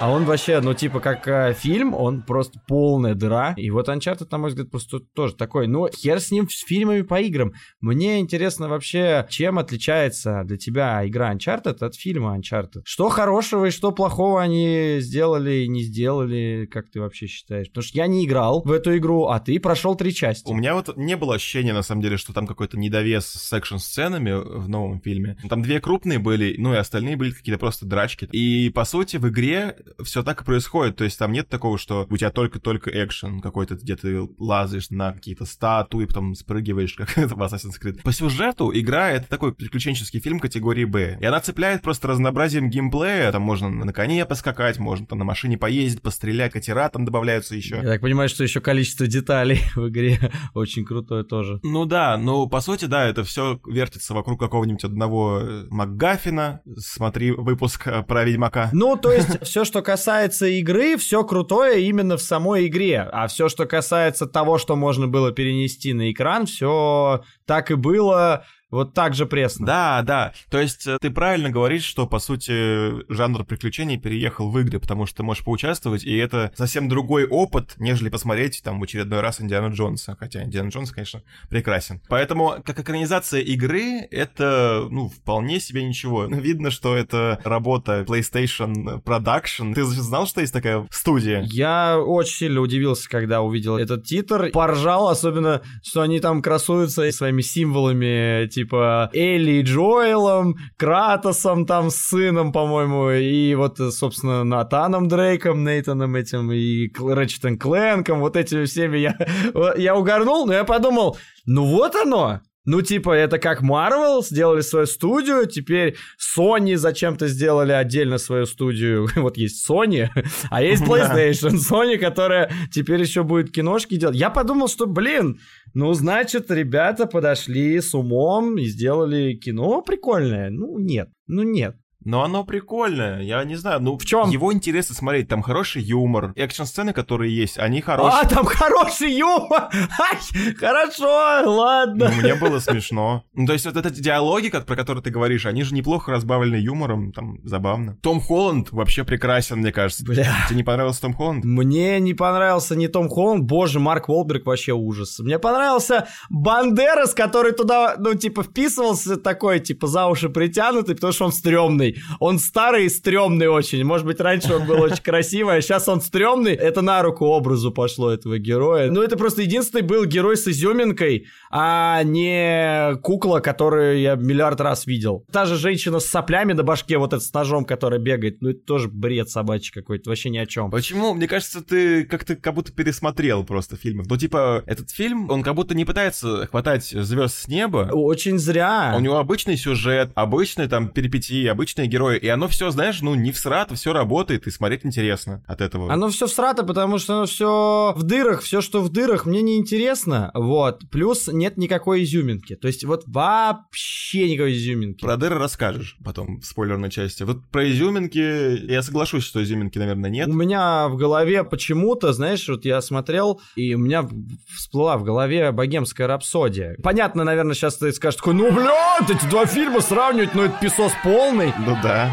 А 0.00 0.10
он 0.10 0.24
вообще, 0.24 0.60
ну, 0.62 0.72
типа, 0.72 0.98
как 0.98 1.28
э, 1.28 1.52
фильм, 1.52 1.92
он 1.92 2.22
просто 2.22 2.58
полная 2.66 3.14
дыра. 3.14 3.52
И 3.58 3.68
вот 3.68 3.90
Uncharted, 3.90 4.28
на 4.30 4.38
мой 4.38 4.48
взгляд, 4.48 4.70
просто 4.70 5.00
тоже 5.14 5.34
такой. 5.34 5.66
Ну, 5.66 5.88
хер 5.94 6.20
с 6.20 6.30
ним 6.30 6.48
с 6.48 6.64
фильмами 6.66 7.02
по 7.02 7.20
играм. 7.20 7.52
Мне 7.82 8.18
интересно 8.18 8.70
вообще, 8.70 9.26
чем 9.28 9.58
отличается 9.58 10.40
для 10.46 10.56
тебя 10.56 11.06
игра 11.06 11.34
Uncharted 11.34 11.84
от 11.84 11.94
фильма 11.96 12.34
Uncharted? 12.38 12.80
Что 12.84 13.10
хорошего 13.10 13.66
и 13.66 13.70
что 13.70 13.92
плохого 13.92 14.40
они 14.40 15.00
сделали 15.00 15.64
и 15.64 15.68
не 15.68 15.82
сделали, 15.82 16.66
как 16.70 16.90
ты 16.90 16.98
вообще 16.98 17.26
считаешь? 17.26 17.68
Потому 17.68 17.84
что 17.84 17.98
я 17.98 18.06
не 18.06 18.24
играл 18.24 18.62
в 18.64 18.72
эту 18.72 18.96
игру, 18.96 19.26
а 19.26 19.38
ты 19.38 19.60
прошел 19.60 19.96
три 19.96 20.14
части. 20.14 20.50
У 20.50 20.54
меня 20.54 20.72
вот 20.72 20.96
не 20.96 21.14
было 21.18 21.34
ощущения, 21.34 21.74
на 21.74 21.82
самом 21.82 22.00
деле, 22.00 22.16
что 22.16 22.32
там 22.32 22.46
какой-то 22.46 22.78
недовес 22.78 23.26
с 23.26 23.52
экшн-сценами 23.52 24.32
в 24.32 24.66
новом 24.66 25.02
фильме. 25.02 25.36
Там 25.50 25.60
две 25.60 25.78
крупные 25.78 26.18
были, 26.18 26.54
ну 26.56 26.72
и 26.72 26.78
остальные 26.78 27.18
были 27.18 27.32
какие-то 27.32 27.58
просто 27.58 27.84
драчки. 27.84 28.24
И, 28.32 28.70
по 28.70 28.86
сути, 28.86 29.18
в 29.18 29.28
игре 29.28 29.76
все 30.02 30.22
так 30.22 30.42
и 30.42 30.44
происходит. 30.44 30.96
То 30.96 31.04
есть 31.04 31.18
там 31.18 31.32
нет 31.32 31.48
такого, 31.48 31.78
что 31.78 32.06
у 32.10 32.16
тебя 32.16 32.30
только-только 32.30 32.90
экшен 32.90 33.40
какой-то, 33.40 33.74
где 33.76 33.96
ты 33.96 34.28
лазаешь 34.38 34.90
на 34.90 35.12
какие-то 35.12 35.44
статуи, 35.44 36.04
потом 36.04 36.34
спрыгиваешь, 36.34 36.94
как 36.96 37.16
это 37.16 37.34
в 37.34 37.42
Assassin's 37.42 37.80
Creed. 37.82 38.02
По 38.02 38.12
сюжету 38.12 38.70
игра— 38.74 39.10
это 39.12 39.28
такой 39.28 39.54
приключенческий 39.54 40.20
фильм 40.20 40.40
категории 40.40 40.84
Б. 40.84 41.18
И 41.20 41.24
она 41.24 41.40
цепляет 41.40 41.82
просто 41.82 42.08
разнообразием 42.08 42.70
геймплея. 42.70 43.32
Там 43.32 43.42
можно 43.42 43.68
на 43.68 43.92
коне 43.92 44.24
поскакать, 44.26 44.78
можно 44.78 45.06
там 45.06 45.18
на 45.18 45.24
машине 45.24 45.58
поездить, 45.58 46.02
пострелять, 46.02 46.52
катера 46.52 46.88
там 46.88 47.04
добавляются 47.04 47.54
еще. 47.54 47.76
Я 47.76 47.82
так 47.82 48.00
понимаю, 48.00 48.28
что 48.28 48.42
еще 48.44 48.60
количество 48.60 49.06
деталей 49.06 49.60
в 49.74 49.88
игре 49.88 50.18
очень 50.54 50.84
крутое 50.84 51.24
тоже. 51.24 51.60
Ну 51.62 51.84
да, 51.84 52.16
ну 52.16 52.48
по 52.48 52.60
сути, 52.60 52.86
да, 52.86 53.06
это 53.06 53.24
все 53.24 53.60
вертится 53.66 54.14
вокруг 54.14 54.38
какого-нибудь 54.40 54.84
одного 54.84 55.42
МакГаффина. 55.70 56.60
Смотри 56.76 57.30
выпуск 57.30 57.88
про 58.06 58.24
Ведьмака. 58.24 58.70
Ну, 58.72 58.96
то 58.96 59.12
есть 59.12 59.42
все, 59.42 59.64
что 59.64 59.79
касается 59.82 60.46
игры, 60.46 60.96
все 60.96 61.24
крутое 61.24 61.82
именно 61.82 62.16
в 62.16 62.22
самой 62.22 62.66
игре. 62.66 63.08
А 63.12 63.26
все, 63.26 63.48
что 63.48 63.66
касается 63.66 64.26
того, 64.26 64.58
что 64.58 64.76
можно 64.76 65.08
было 65.08 65.32
перенести 65.32 65.92
на 65.92 66.10
экран, 66.10 66.46
все 66.46 67.22
так 67.46 67.70
и 67.70 67.74
было 67.74 68.44
вот 68.70 68.94
так 68.94 69.14
же 69.14 69.26
пресно. 69.26 69.66
Да, 69.66 70.02
да. 70.02 70.32
То 70.48 70.60
есть 70.60 70.86
э, 70.86 70.98
ты 71.00 71.10
правильно 71.10 71.50
говоришь, 71.50 71.84
что, 71.84 72.06
по 72.06 72.18
сути, 72.18 73.10
жанр 73.12 73.44
приключений 73.44 73.98
переехал 73.98 74.50
в 74.50 74.58
игры, 74.58 74.78
потому 74.78 75.06
что 75.06 75.18
ты 75.18 75.22
можешь 75.22 75.44
поучаствовать, 75.44 76.04
и 76.04 76.16
это 76.16 76.52
совсем 76.54 76.88
другой 76.88 77.26
опыт, 77.26 77.74
нежели 77.78 78.08
посмотреть 78.08 78.62
там 78.62 78.78
в 78.80 78.82
очередной 78.82 79.20
раз 79.20 79.40
Индиана 79.40 79.72
Джонса. 79.72 80.16
Хотя 80.18 80.44
Индиана 80.44 80.68
Джонс, 80.68 80.92
конечно, 80.92 81.22
прекрасен. 81.48 82.00
Поэтому, 82.08 82.56
как 82.64 82.78
экранизация 82.78 83.40
игры, 83.40 84.06
это, 84.10 84.86
ну, 84.90 85.08
вполне 85.08 85.60
себе 85.60 85.82
ничего. 85.82 86.24
Видно, 86.30 86.70
что 86.70 86.96
это 86.96 87.40
работа 87.44 88.04
PlayStation 88.06 89.02
Production. 89.02 89.74
Ты 89.74 89.84
знал, 89.84 90.26
что 90.26 90.40
есть 90.40 90.52
такая 90.52 90.86
студия? 90.90 91.42
Я 91.50 91.98
очень 91.98 92.36
сильно 92.36 92.60
удивился, 92.60 93.08
когда 93.08 93.42
увидел 93.42 93.76
этот 93.76 94.04
титр. 94.04 94.50
Поржал, 94.52 95.08
особенно, 95.08 95.62
что 95.82 96.02
они 96.02 96.20
там 96.20 96.40
красуются 96.40 97.10
своими 97.10 97.42
символами, 97.42 98.46
типа 98.60 99.10
Элли 99.14 99.52
и 99.52 99.62
Джоэлом, 99.62 100.56
Кратосом 100.76 101.66
там 101.66 101.90
с 101.90 101.96
сыном, 101.96 102.52
по-моему, 102.52 103.10
и 103.10 103.54
вот, 103.54 103.78
собственно, 103.78 104.44
Натаном 104.44 105.08
Дрейком, 105.08 105.64
Нейтаном 105.64 106.14
этим, 106.14 106.52
и 106.52 106.90
Рэчетом 106.98 107.58
Кленком, 107.58 108.20
вот 108.20 108.36
этими 108.36 108.64
всеми 108.66 108.98
я, 108.98 109.16
я 109.76 109.96
угорнул, 109.96 110.46
но 110.46 110.52
я 110.52 110.64
подумал, 110.64 111.16
ну 111.46 111.64
вот 111.64 111.94
оно, 111.96 112.40
ну, 112.66 112.82
типа, 112.82 113.12
это 113.12 113.38
как 113.38 113.62
Marvel 113.62 114.22
сделали 114.22 114.60
свою 114.60 114.86
студию, 114.86 115.46
теперь 115.46 115.96
Sony 116.18 116.76
зачем-то 116.76 117.26
сделали 117.26 117.72
отдельно 117.72 118.18
свою 118.18 118.44
студию. 118.44 119.08
вот 119.16 119.38
есть 119.38 119.68
Sony, 119.68 120.08
а 120.50 120.62
есть 120.62 120.82
PlayStation. 120.86 121.56
Sony, 121.56 121.96
которая 121.96 122.52
теперь 122.70 123.00
еще 123.00 123.22
будет 123.22 123.50
киношки 123.50 123.96
делать. 123.96 124.16
Я 124.16 124.28
подумал, 124.28 124.68
что, 124.68 124.86
блин, 124.86 125.40
ну, 125.72 125.92
значит, 125.94 126.50
ребята 126.50 127.06
подошли 127.06 127.80
с 127.80 127.94
умом 127.94 128.58
и 128.58 128.66
сделали 128.66 129.34
кино 129.34 129.80
прикольное. 129.80 130.50
Ну, 130.50 130.78
нет. 130.78 131.08
Ну, 131.26 131.42
нет. 131.42 131.76
Но 132.04 132.22
оно 132.22 132.44
прикольное, 132.44 133.20
я 133.20 133.44
не 133.44 133.56
знаю, 133.56 133.80
ну 133.80 133.98
в 133.98 134.04
чем? 134.06 134.30
Его 134.30 134.52
интересно 134.52 134.94
смотреть, 134.94 135.28
там 135.28 135.42
хороший 135.42 135.82
юмор, 135.82 136.32
экшн-сцены, 136.34 136.92
которые 136.94 137.34
есть, 137.34 137.58
они 137.58 137.82
хорошие. 137.82 138.22
А, 138.22 138.26
там 138.26 138.46
хороший 138.46 139.12
юмор! 139.12 139.68
Ай, 139.70 140.54
хорошо, 140.54 141.42
ладно. 141.44 142.10
Ну, 142.10 142.22
мне 142.22 142.34
было 142.34 142.58
смешно. 142.58 143.24
Ну, 143.34 143.46
то 143.46 143.52
есть 143.52 143.66
вот 143.66 143.76
эти 143.76 144.00
диалоги, 144.00 144.48
про 144.48 144.76
которые 144.76 145.02
ты 145.02 145.10
говоришь, 145.10 145.44
они 145.44 145.62
же 145.62 145.74
неплохо 145.74 146.12
разбавлены 146.12 146.56
юмором, 146.56 147.12
там, 147.12 147.38
забавно. 147.44 147.96
Том 148.02 148.20
Холланд 148.20 148.72
вообще 148.72 149.04
прекрасен, 149.04 149.58
мне 149.58 149.72
кажется. 149.72 150.04
Бля. 150.04 150.46
Тебе 150.48 150.56
не 150.56 150.64
понравился 150.64 151.02
Том 151.02 151.12
Холланд? 151.12 151.44
Мне 151.44 152.00
не 152.00 152.14
понравился 152.14 152.76
не 152.76 152.88
Том 152.88 153.08
Холланд, 153.08 153.44
боже, 153.44 153.78
Марк 153.78 154.08
Волберг 154.08 154.46
вообще 154.46 154.72
ужас. 154.72 155.18
Мне 155.18 155.38
понравился 155.38 156.08
Бандерас, 156.30 157.12
который 157.12 157.52
туда, 157.52 157.96
ну, 157.98 158.14
типа, 158.14 158.42
вписывался 158.42 159.16
такой, 159.16 159.60
типа, 159.60 159.86
за 159.86 160.06
уши 160.06 160.30
притянутый, 160.30 160.94
потому 160.94 161.12
что 161.12 161.26
он 161.26 161.32
стрёмный 161.32 161.89
стрёмный. 161.90 162.16
Он 162.18 162.38
старый 162.38 162.86
и 162.86 162.88
стрёмный 162.88 163.48
очень. 163.48 163.84
Может 163.84 164.06
быть, 164.06 164.20
раньше 164.20 164.54
он 164.54 164.66
был 164.66 164.80
очень 164.80 165.02
красивый, 165.02 165.56
а 165.56 165.60
сейчас 165.60 165.88
он 165.88 166.00
стрёмный. 166.00 166.54
Это 166.54 166.82
на 166.82 167.02
руку 167.02 167.26
образу 167.26 167.72
пошло 167.72 168.10
этого 168.10 168.38
героя. 168.38 168.90
Ну, 168.90 169.02
это 169.02 169.16
просто 169.16 169.42
единственный 169.42 169.82
был 169.82 170.04
герой 170.04 170.36
с 170.36 170.46
изюминкой, 170.46 171.26
а 171.50 172.02
не 172.02 172.96
кукла, 173.02 173.40
которую 173.40 174.00
я 174.00 174.14
миллиард 174.14 174.60
раз 174.60 174.86
видел. 174.86 175.24
Та 175.32 175.46
же 175.46 175.56
женщина 175.56 176.00
с 176.00 176.06
соплями 176.06 176.52
на 176.52 176.62
башке, 176.62 176.98
вот 176.98 177.12
этот 177.12 177.24
с 177.24 177.32
ножом, 177.32 177.64
которая 177.64 178.00
бегает, 178.00 178.40
ну, 178.40 178.50
это 178.50 178.60
тоже 178.60 178.88
бред 178.88 179.30
собачий 179.30 179.72
какой-то, 179.72 180.10
вообще 180.10 180.30
ни 180.30 180.38
о 180.38 180.46
чем. 180.46 180.70
Почему? 180.70 181.14
Мне 181.14 181.28
кажется, 181.28 181.62
ты 181.62 182.04
как-то 182.04 182.36
как 182.36 182.54
будто 182.54 182.72
пересмотрел 182.72 183.44
просто 183.44 183.76
фильмы. 183.76 184.04
Ну, 184.06 184.16
типа, 184.16 184.62
этот 184.66 184.90
фильм, 184.90 185.30
он 185.30 185.42
как 185.42 185.54
будто 185.54 185.74
не 185.74 185.84
пытается 185.84 186.46
хватать 186.46 186.84
звезд 186.84 187.34
с 187.34 187.48
неба. 187.48 187.88
Очень 187.92 188.38
зря. 188.38 188.94
У 188.96 189.00
него 189.00 189.18
обычный 189.18 189.56
сюжет, 189.56 190.10
обычный 190.14 190.68
там 190.68 190.88
перипетии, 190.88 191.46
обычный 191.46 191.79
отличные 191.80 191.86
герои, 191.86 192.18
и 192.18 192.28
оно 192.28 192.48
все, 192.48 192.70
знаешь, 192.70 193.00
ну, 193.00 193.14
не 193.14 193.32
всрато, 193.32 193.74
все 193.74 193.92
работает, 193.92 194.46
и 194.46 194.50
смотреть 194.50 194.84
интересно 194.84 195.42
от 195.46 195.60
этого. 195.60 195.92
Оно 195.92 196.08
все 196.08 196.26
всрато, 196.26 196.62
потому 196.64 196.98
что 196.98 197.16
оно 197.16 197.26
все 197.26 197.92
в 197.96 198.02
дырах, 198.02 198.42
все, 198.42 198.60
что 198.60 198.80
в 198.82 198.88
дырах, 198.90 199.26
мне 199.26 199.42
не 199.42 199.56
интересно, 199.56 200.30
вот. 200.34 200.82
Плюс 200.90 201.28
нет 201.28 201.56
никакой 201.56 202.04
изюминки, 202.04 202.56
то 202.56 202.68
есть 202.68 202.84
вот 202.84 203.04
вообще 203.06 204.30
никакой 204.30 204.52
изюминки. 204.52 205.04
Про 205.04 205.16
дыры 205.16 205.38
расскажешь 205.38 205.96
потом 206.04 206.40
в 206.40 206.44
спойлерной 206.44 206.90
части. 206.90 207.22
Вот 207.22 207.48
про 207.50 207.68
изюминки, 207.70 208.70
я 208.70 208.82
соглашусь, 208.82 209.24
что 209.24 209.42
изюминки, 209.42 209.78
наверное, 209.78 210.10
нет. 210.10 210.28
У 210.28 210.32
меня 210.32 210.88
в 210.88 210.96
голове 210.96 211.44
почему-то, 211.44 212.12
знаешь, 212.12 212.48
вот 212.48 212.64
я 212.64 212.80
смотрел, 212.80 213.40
и 213.56 213.74
у 213.74 213.78
меня 213.78 214.08
всплыла 214.54 214.96
в 214.96 215.04
голове 215.04 215.52
богемская 215.52 216.06
рапсодия. 216.06 216.76
Понятно, 216.82 217.24
наверное, 217.24 217.54
сейчас 217.54 217.76
ты 217.76 217.92
скажешь 217.92 218.18
такой, 218.18 218.34
ну, 218.34 218.50
блядь, 218.52 219.10
эти 219.10 219.28
два 219.30 219.46
фильма 219.46 219.80
сравнивать, 219.80 220.34
ну, 220.34 220.42
это 220.42 220.56
писос 220.60 220.92
полный. 221.02 221.52
Ну 221.70 221.76
да. 221.84 222.10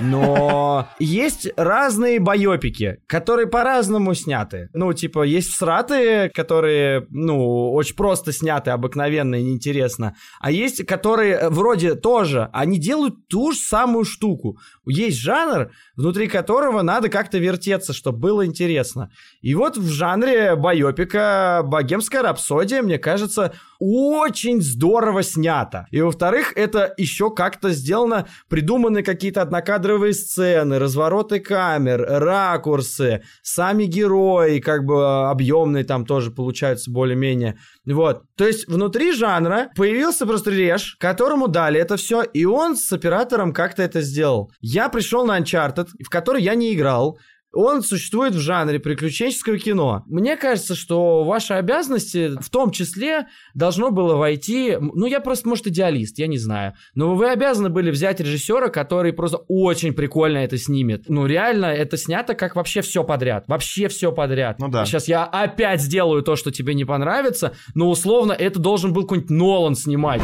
Но 0.00 0.88
есть 0.98 1.48
разные 1.56 2.20
байопики, 2.20 2.98
которые 3.06 3.46
по-разному 3.46 4.14
сняты. 4.14 4.68
Ну, 4.72 4.92
типа, 4.92 5.22
есть 5.22 5.50
всратые, 5.50 6.30
которые, 6.30 7.06
ну, 7.10 7.72
очень 7.72 7.96
просто 7.96 8.32
сняты, 8.32 8.70
обыкновенно 8.70 9.36
и 9.36 9.42
неинтересно. 9.42 10.14
А 10.40 10.50
есть, 10.50 10.84
которые 10.86 11.48
вроде 11.48 11.94
тоже, 11.94 12.50
они 12.52 12.78
делают 12.78 13.28
ту 13.28 13.52
же 13.52 13.58
самую 13.58 14.04
штуку. 14.04 14.58
Есть 14.86 15.18
жанр, 15.18 15.70
внутри 15.96 16.28
которого 16.28 16.82
надо 16.82 17.08
как-то 17.08 17.38
вертеться, 17.38 17.92
чтобы 17.92 18.18
было 18.18 18.46
интересно. 18.46 19.10
И 19.40 19.54
вот 19.54 19.76
в 19.76 19.88
жанре 19.88 20.56
байопика 20.56 21.62
«Богемская 21.64 22.22
рапсодия», 22.22 22.82
мне 22.82 22.98
кажется, 22.98 23.52
очень 23.78 24.60
здорово 24.60 25.22
снято. 25.22 25.86
И 25.90 26.00
во-вторых, 26.00 26.52
это 26.56 26.92
еще 26.96 27.30
как-то 27.30 27.70
сделано, 27.70 28.26
придуманы 28.48 29.02
какие-то 29.02 29.42
однокадровые 29.86 30.12
сцены, 30.12 30.78
развороты 30.78 31.40
камер, 31.40 32.04
ракурсы, 32.08 33.22
сами 33.42 33.84
герои, 33.84 34.58
как 34.58 34.84
бы 34.84 35.28
объемные 35.30 35.84
там 35.84 36.04
тоже 36.04 36.30
получаются 36.30 36.90
более-менее. 36.90 37.56
Вот. 37.86 38.22
То 38.36 38.46
есть 38.46 38.66
внутри 38.68 39.12
жанра 39.12 39.68
появился 39.76 40.26
просто 40.26 40.50
Реш, 40.50 40.96
которому 40.98 41.48
дали 41.48 41.80
это 41.80 41.96
все, 41.96 42.22
и 42.22 42.44
он 42.44 42.76
с 42.76 42.92
оператором 42.92 43.52
как-то 43.52 43.82
это 43.82 44.00
сделал. 44.00 44.50
Я 44.60 44.88
пришел 44.88 45.24
на 45.24 45.38
Uncharted, 45.38 45.88
в 46.04 46.08
который 46.10 46.42
я 46.42 46.54
не 46.54 46.74
играл, 46.74 47.18
он 47.56 47.82
существует 47.82 48.34
в 48.34 48.38
жанре 48.38 48.78
приключенческого 48.78 49.58
кино. 49.58 50.04
Мне 50.06 50.36
кажется, 50.36 50.74
что 50.74 51.24
ваши 51.24 51.54
обязанности 51.54 52.32
в 52.40 52.50
том 52.50 52.70
числе 52.70 53.26
должно 53.54 53.90
было 53.90 54.16
войти... 54.16 54.76
Ну, 54.78 55.06
я 55.06 55.20
просто, 55.20 55.48
может, 55.48 55.66
идеалист, 55.66 56.18
я 56.18 56.26
не 56.26 56.38
знаю. 56.38 56.74
Но 56.94 57.14
вы 57.14 57.30
обязаны 57.30 57.70
были 57.70 57.90
взять 57.90 58.20
режиссера, 58.20 58.68
который 58.68 59.12
просто 59.12 59.38
очень 59.48 59.92
прикольно 59.92 60.38
это 60.38 60.58
снимет. 60.58 61.04
Ну, 61.08 61.26
реально, 61.26 61.66
это 61.66 61.96
снято 61.96 62.34
как 62.34 62.56
вообще 62.56 62.82
все 62.82 63.04
подряд. 63.04 63.44
Вообще 63.48 63.88
все 63.88 64.12
подряд. 64.12 64.58
Ну 64.58 64.68
да. 64.68 64.84
Сейчас 64.84 65.08
я 65.08 65.24
опять 65.24 65.80
сделаю 65.80 66.22
то, 66.22 66.36
что 66.36 66.50
тебе 66.50 66.74
не 66.74 66.84
понравится, 66.84 67.52
но 67.74 67.88
условно 67.88 68.32
это 68.32 68.60
должен 68.60 68.92
был 68.92 69.02
какой-нибудь 69.02 69.30
Нолан 69.30 69.74
снимать. 69.74 70.22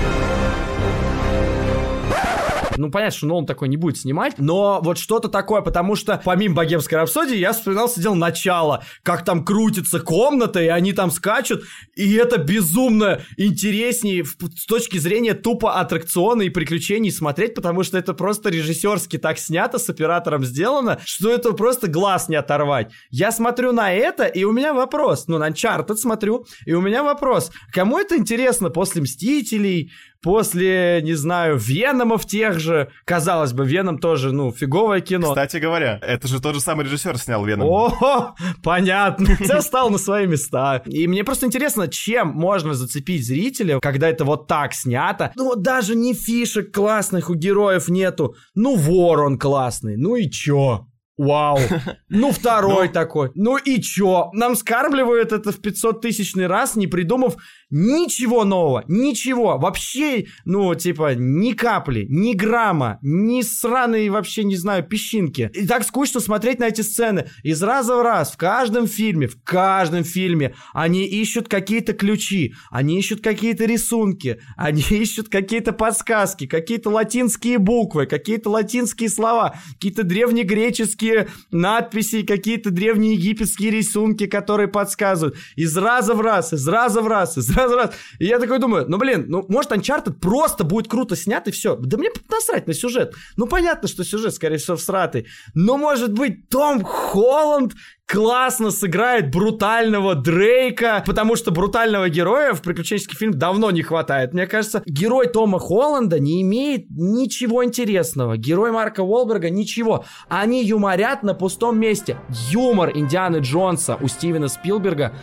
Ну, 2.76 2.90
понятно, 2.90 3.16
что 3.16 3.26
Нолан 3.26 3.46
такой 3.46 3.68
не 3.68 3.76
будет 3.76 3.98
снимать, 3.98 4.38
но 4.38 4.80
вот 4.82 4.98
что-то 4.98 5.28
такое, 5.28 5.60
потому 5.60 5.94
что 5.94 6.20
помимо 6.24 6.56
«Богемской 6.56 6.98
рапсодии» 6.98 7.36
я 7.36 7.52
вспоминал, 7.52 7.88
сидел 7.88 8.14
начало, 8.14 8.82
как 9.02 9.24
там 9.24 9.44
крутится 9.44 10.00
комната, 10.00 10.62
и 10.62 10.68
они 10.68 10.92
там 10.92 11.10
скачут, 11.10 11.64
и 11.94 12.14
это 12.14 12.38
безумно 12.38 13.20
интереснее 13.36 14.24
с 14.24 14.66
точки 14.66 14.98
зрения 14.98 15.34
тупо 15.34 15.80
аттракциона 15.80 16.42
и 16.42 16.50
приключений 16.50 17.12
смотреть, 17.12 17.54
потому 17.54 17.82
что 17.82 17.98
это 17.98 18.14
просто 18.14 18.48
режиссерски 18.48 19.18
так 19.18 19.38
снято, 19.38 19.78
с 19.78 19.88
оператором 19.90 20.44
сделано, 20.44 20.98
что 21.04 21.30
это 21.30 21.52
просто 21.52 21.88
глаз 21.88 22.28
не 22.28 22.36
оторвать. 22.36 22.90
Я 23.10 23.32
смотрю 23.32 23.72
на 23.72 23.92
это, 23.92 24.24
и 24.24 24.44
у 24.44 24.52
меня 24.52 24.72
вопрос, 24.72 25.26
ну, 25.28 25.38
на 25.38 25.50
Uncharted 25.50 25.96
смотрю, 25.96 26.46
и 26.64 26.72
у 26.72 26.80
меня 26.80 27.02
вопрос, 27.02 27.50
кому 27.72 27.98
это 27.98 28.16
интересно 28.16 28.70
после 28.70 29.02
«Мстителей», 29.02 29.92
после, 30.22 31.00
не 31.02 31.14
знаю, 31.14 31.58
Веномов 31.58 32.26
тех 32.26 32.58
же. 32.58 32.90
Казалось 33.04 33.52
бы, 33.52 33.66
Веном 33.66 33.98
тоже, 33.98 34.32
ну, 34.32 34.52
фиговое 34.52 35.00
кино. 35.00 35.28
Кстати 35.28 35.58
говоря, 35.58 35.98
это 36.00 36.28
же 36.28 36.40
тот 36.40 36.54
же 36.54 36.60
самый 36.60 36.84
режиссер 36.86 37.18
снял 37.18 37.44
Веном. 37.44 37.68
О, 37.68 38.34
понятно. 38.62 39.36
Все 39.40 39.60
стал 39.60 39.90
на 39.90 39.98
свои 39.98 40.26
места. 40.26 40.82
И 40.86 41.06
мне 41.06 41.24
просто 41.24 41.46
интересно, 41.46 41.88
чем 41.88 42.28
можно 42.28 42.74
зацепить 42.74 43.26
зрителя, 43.26 43.80
когда 43.80 44.08
это 44.08 44.24
вот 44.24 44.46
так 44.46 44.72
снято. 44.74 45.32
Ну, 45.34 45.56
даже 45.56 45.94
не 45.94 46.14
фишек 46.14 46.72
классных 46.72 47.28
у 47.28 47.34
героев 47.34 47.88
нету. 47.88 48.36
Ну, 48.54 48.76
вор 48.76 49.22
он 49.22 49.38
классный. 49.38 49.96
Ну 49.96 50.16
и 50.16 50.30
чё? 50.30 50.86
Вау. 51.18 51.58
Ну, 52.08 52.30
второй 52.30 52.88
ну... 52.88 52.92
такой. 52.92 53.30
Ну 53.34 53.56
и 53.56 53.80
чё? 53.80 54.30
Нам 54.34 54.54
скармливают 54.54 55.32
это 55.32 55.50
в 55.50 55.60
500 55.60 56.00
тысячный 56.02 56.46
раз, 56.46 56.76
не 56.76 56.86
придумав 56.86 57.36
ничего 57.72 58.44
нового. 58.44 58.84
Ничего. 58.86 59.58
Вообще, 59.58 60.26
ну, 60.44 60.74
типа, 60.74 61.14
ни 61.14 61.52
капли, 61.52 62.06
ни 62.08 62.34
грамма, 62.34 62.98
ни 63.02 63.40
сраные 63.40 64.10
вообще, 64.10 64.44
не 64.44 64.56
знаю, 64.56 64.84
песчинки. 64.84 65.50
И 65.54 65.66
так 65.66 65.82
скучно 65.84 66.20
смотреть 66.20 66.60
на 66.60 66.68
эти 66.68 66.82
сцены. 66.82 67.28
Из 67.42 67.62
раза 67.62 67.96
в 67.96 68.02
раз, 68.02 68.32
в 68.32 68.36
каждом 68.36 68.86
фильме, 68.86 69.26
в 69.26 69.42
каждом 69.42 70.04
фильме 70.04 70.54
они 70.74 71.04
ищут 71.06 71.48
какие-то 71.48 71.94
ключи, 71.94 72.54
они 72.70 72.98
ищут 72.98 73.22
какие-то 73.22 73.64
рисунки, 73.64 74.38
они 74.56 74.82
ищут 74.90 75.28
какие-то 75.28 75.72
подсказки, 75.72 76.46
какие-то 76.46 76.90
латинские 76.90 77.58
буквы, 77.58 78.06
какие-то 78.06 78.50
латинские 78.50 79.08
слова, 79.08 79.56
какие-то 79.74 80.02
древнегреческие 80.02 81.28
надписи, 81.50 82.22
какие-то 82.22 82.70
древние 82.70 83.14
египетские 83.14 83.70
рисунки, 83.70 84.26
которые 84.26 84.68
подсказывают. 84.68 85.36
Из 85.56 85.74
раза 85.76 86.14
в 86.14 86.20
раз, 86.20 86.52
из 86.52 86.68
раза 86.68 87.00
в 87.00 87.06
раз, 87.06 87.38
из 87.38 87.50
раза 87.50 87.61
в 87.70 87.76
раз. 87.76 87.92
И 88.18 88.26
я 88.26 88.38
такой 88.38 88.58
думаю, 88.58 88.86
ну 88.88 88.98
блин, 88.98 89.26
ну 89.28 89.44
может 89.48 89.72
Uncharted 89.72 90.14
просто 90.14 90.64
будет 90.64 90.88
круто 90.88 91.16
снят 91.16 91.46
и 91.48 91.50
все. 91.50 91.76
Да 91.76 91.96
мне 91.96 92.10
насрать 92.30 92.66
на 92.66 92.74
сюжет. 92.74 93.14
Ну 93.36 93.46
понятно, 93.46 93.88
что 93.88 94.04
сюжет, 94.04 94.34
скорее 94.34 94.58
всего, 94.58 94.76
всратый. 94.76 95.26
Но 95.54 95.76
может 95.76 96.12
быть 96.12 96.48
Том 96.48 96.82
Холланд 96.82 97.74
классно 98.12 98.70
сыграет 98.70 99.30
брутального 99.30 100.14
Дрейка, 100.14 101.02
потому 101.06 101.34
что 101.34 101.50
брутального 101.50 102.10
героя 102.10 102.52
в 102.52 102.60
приключенческий 102.60 103.16
фильм 103.16 103.32
давно 103.32 103.70
не 103.70 103.82
хватает. 103.82 104.34
Мне 104.34 104.46
кажется, 104.46 104.82
герой 104.84 105.28
Тома 105.28 105.58
Холланда 105.58 106.18
не 106.18 106.42
имеет 106.42 106.90
ничего 106.90 107.64
интересного. 107.64 108.36
Герой 108.36 108.70
Марка 108.70 109.00
Уолберга 109.00 109.48
ничего. 109.48 110.04
Они 110.28 110.62
юморят 110.62 111.22
на 111.22 111.32
пустом 111.32 111.78
месте. 111.78 112.18
Юмор 112.50 112.90
Индианы 112.94 113.38
Джонса 113.38 113.96
у 114.00 114.08
Стивена 114.08 114.48
Спилберга 114.48 115.14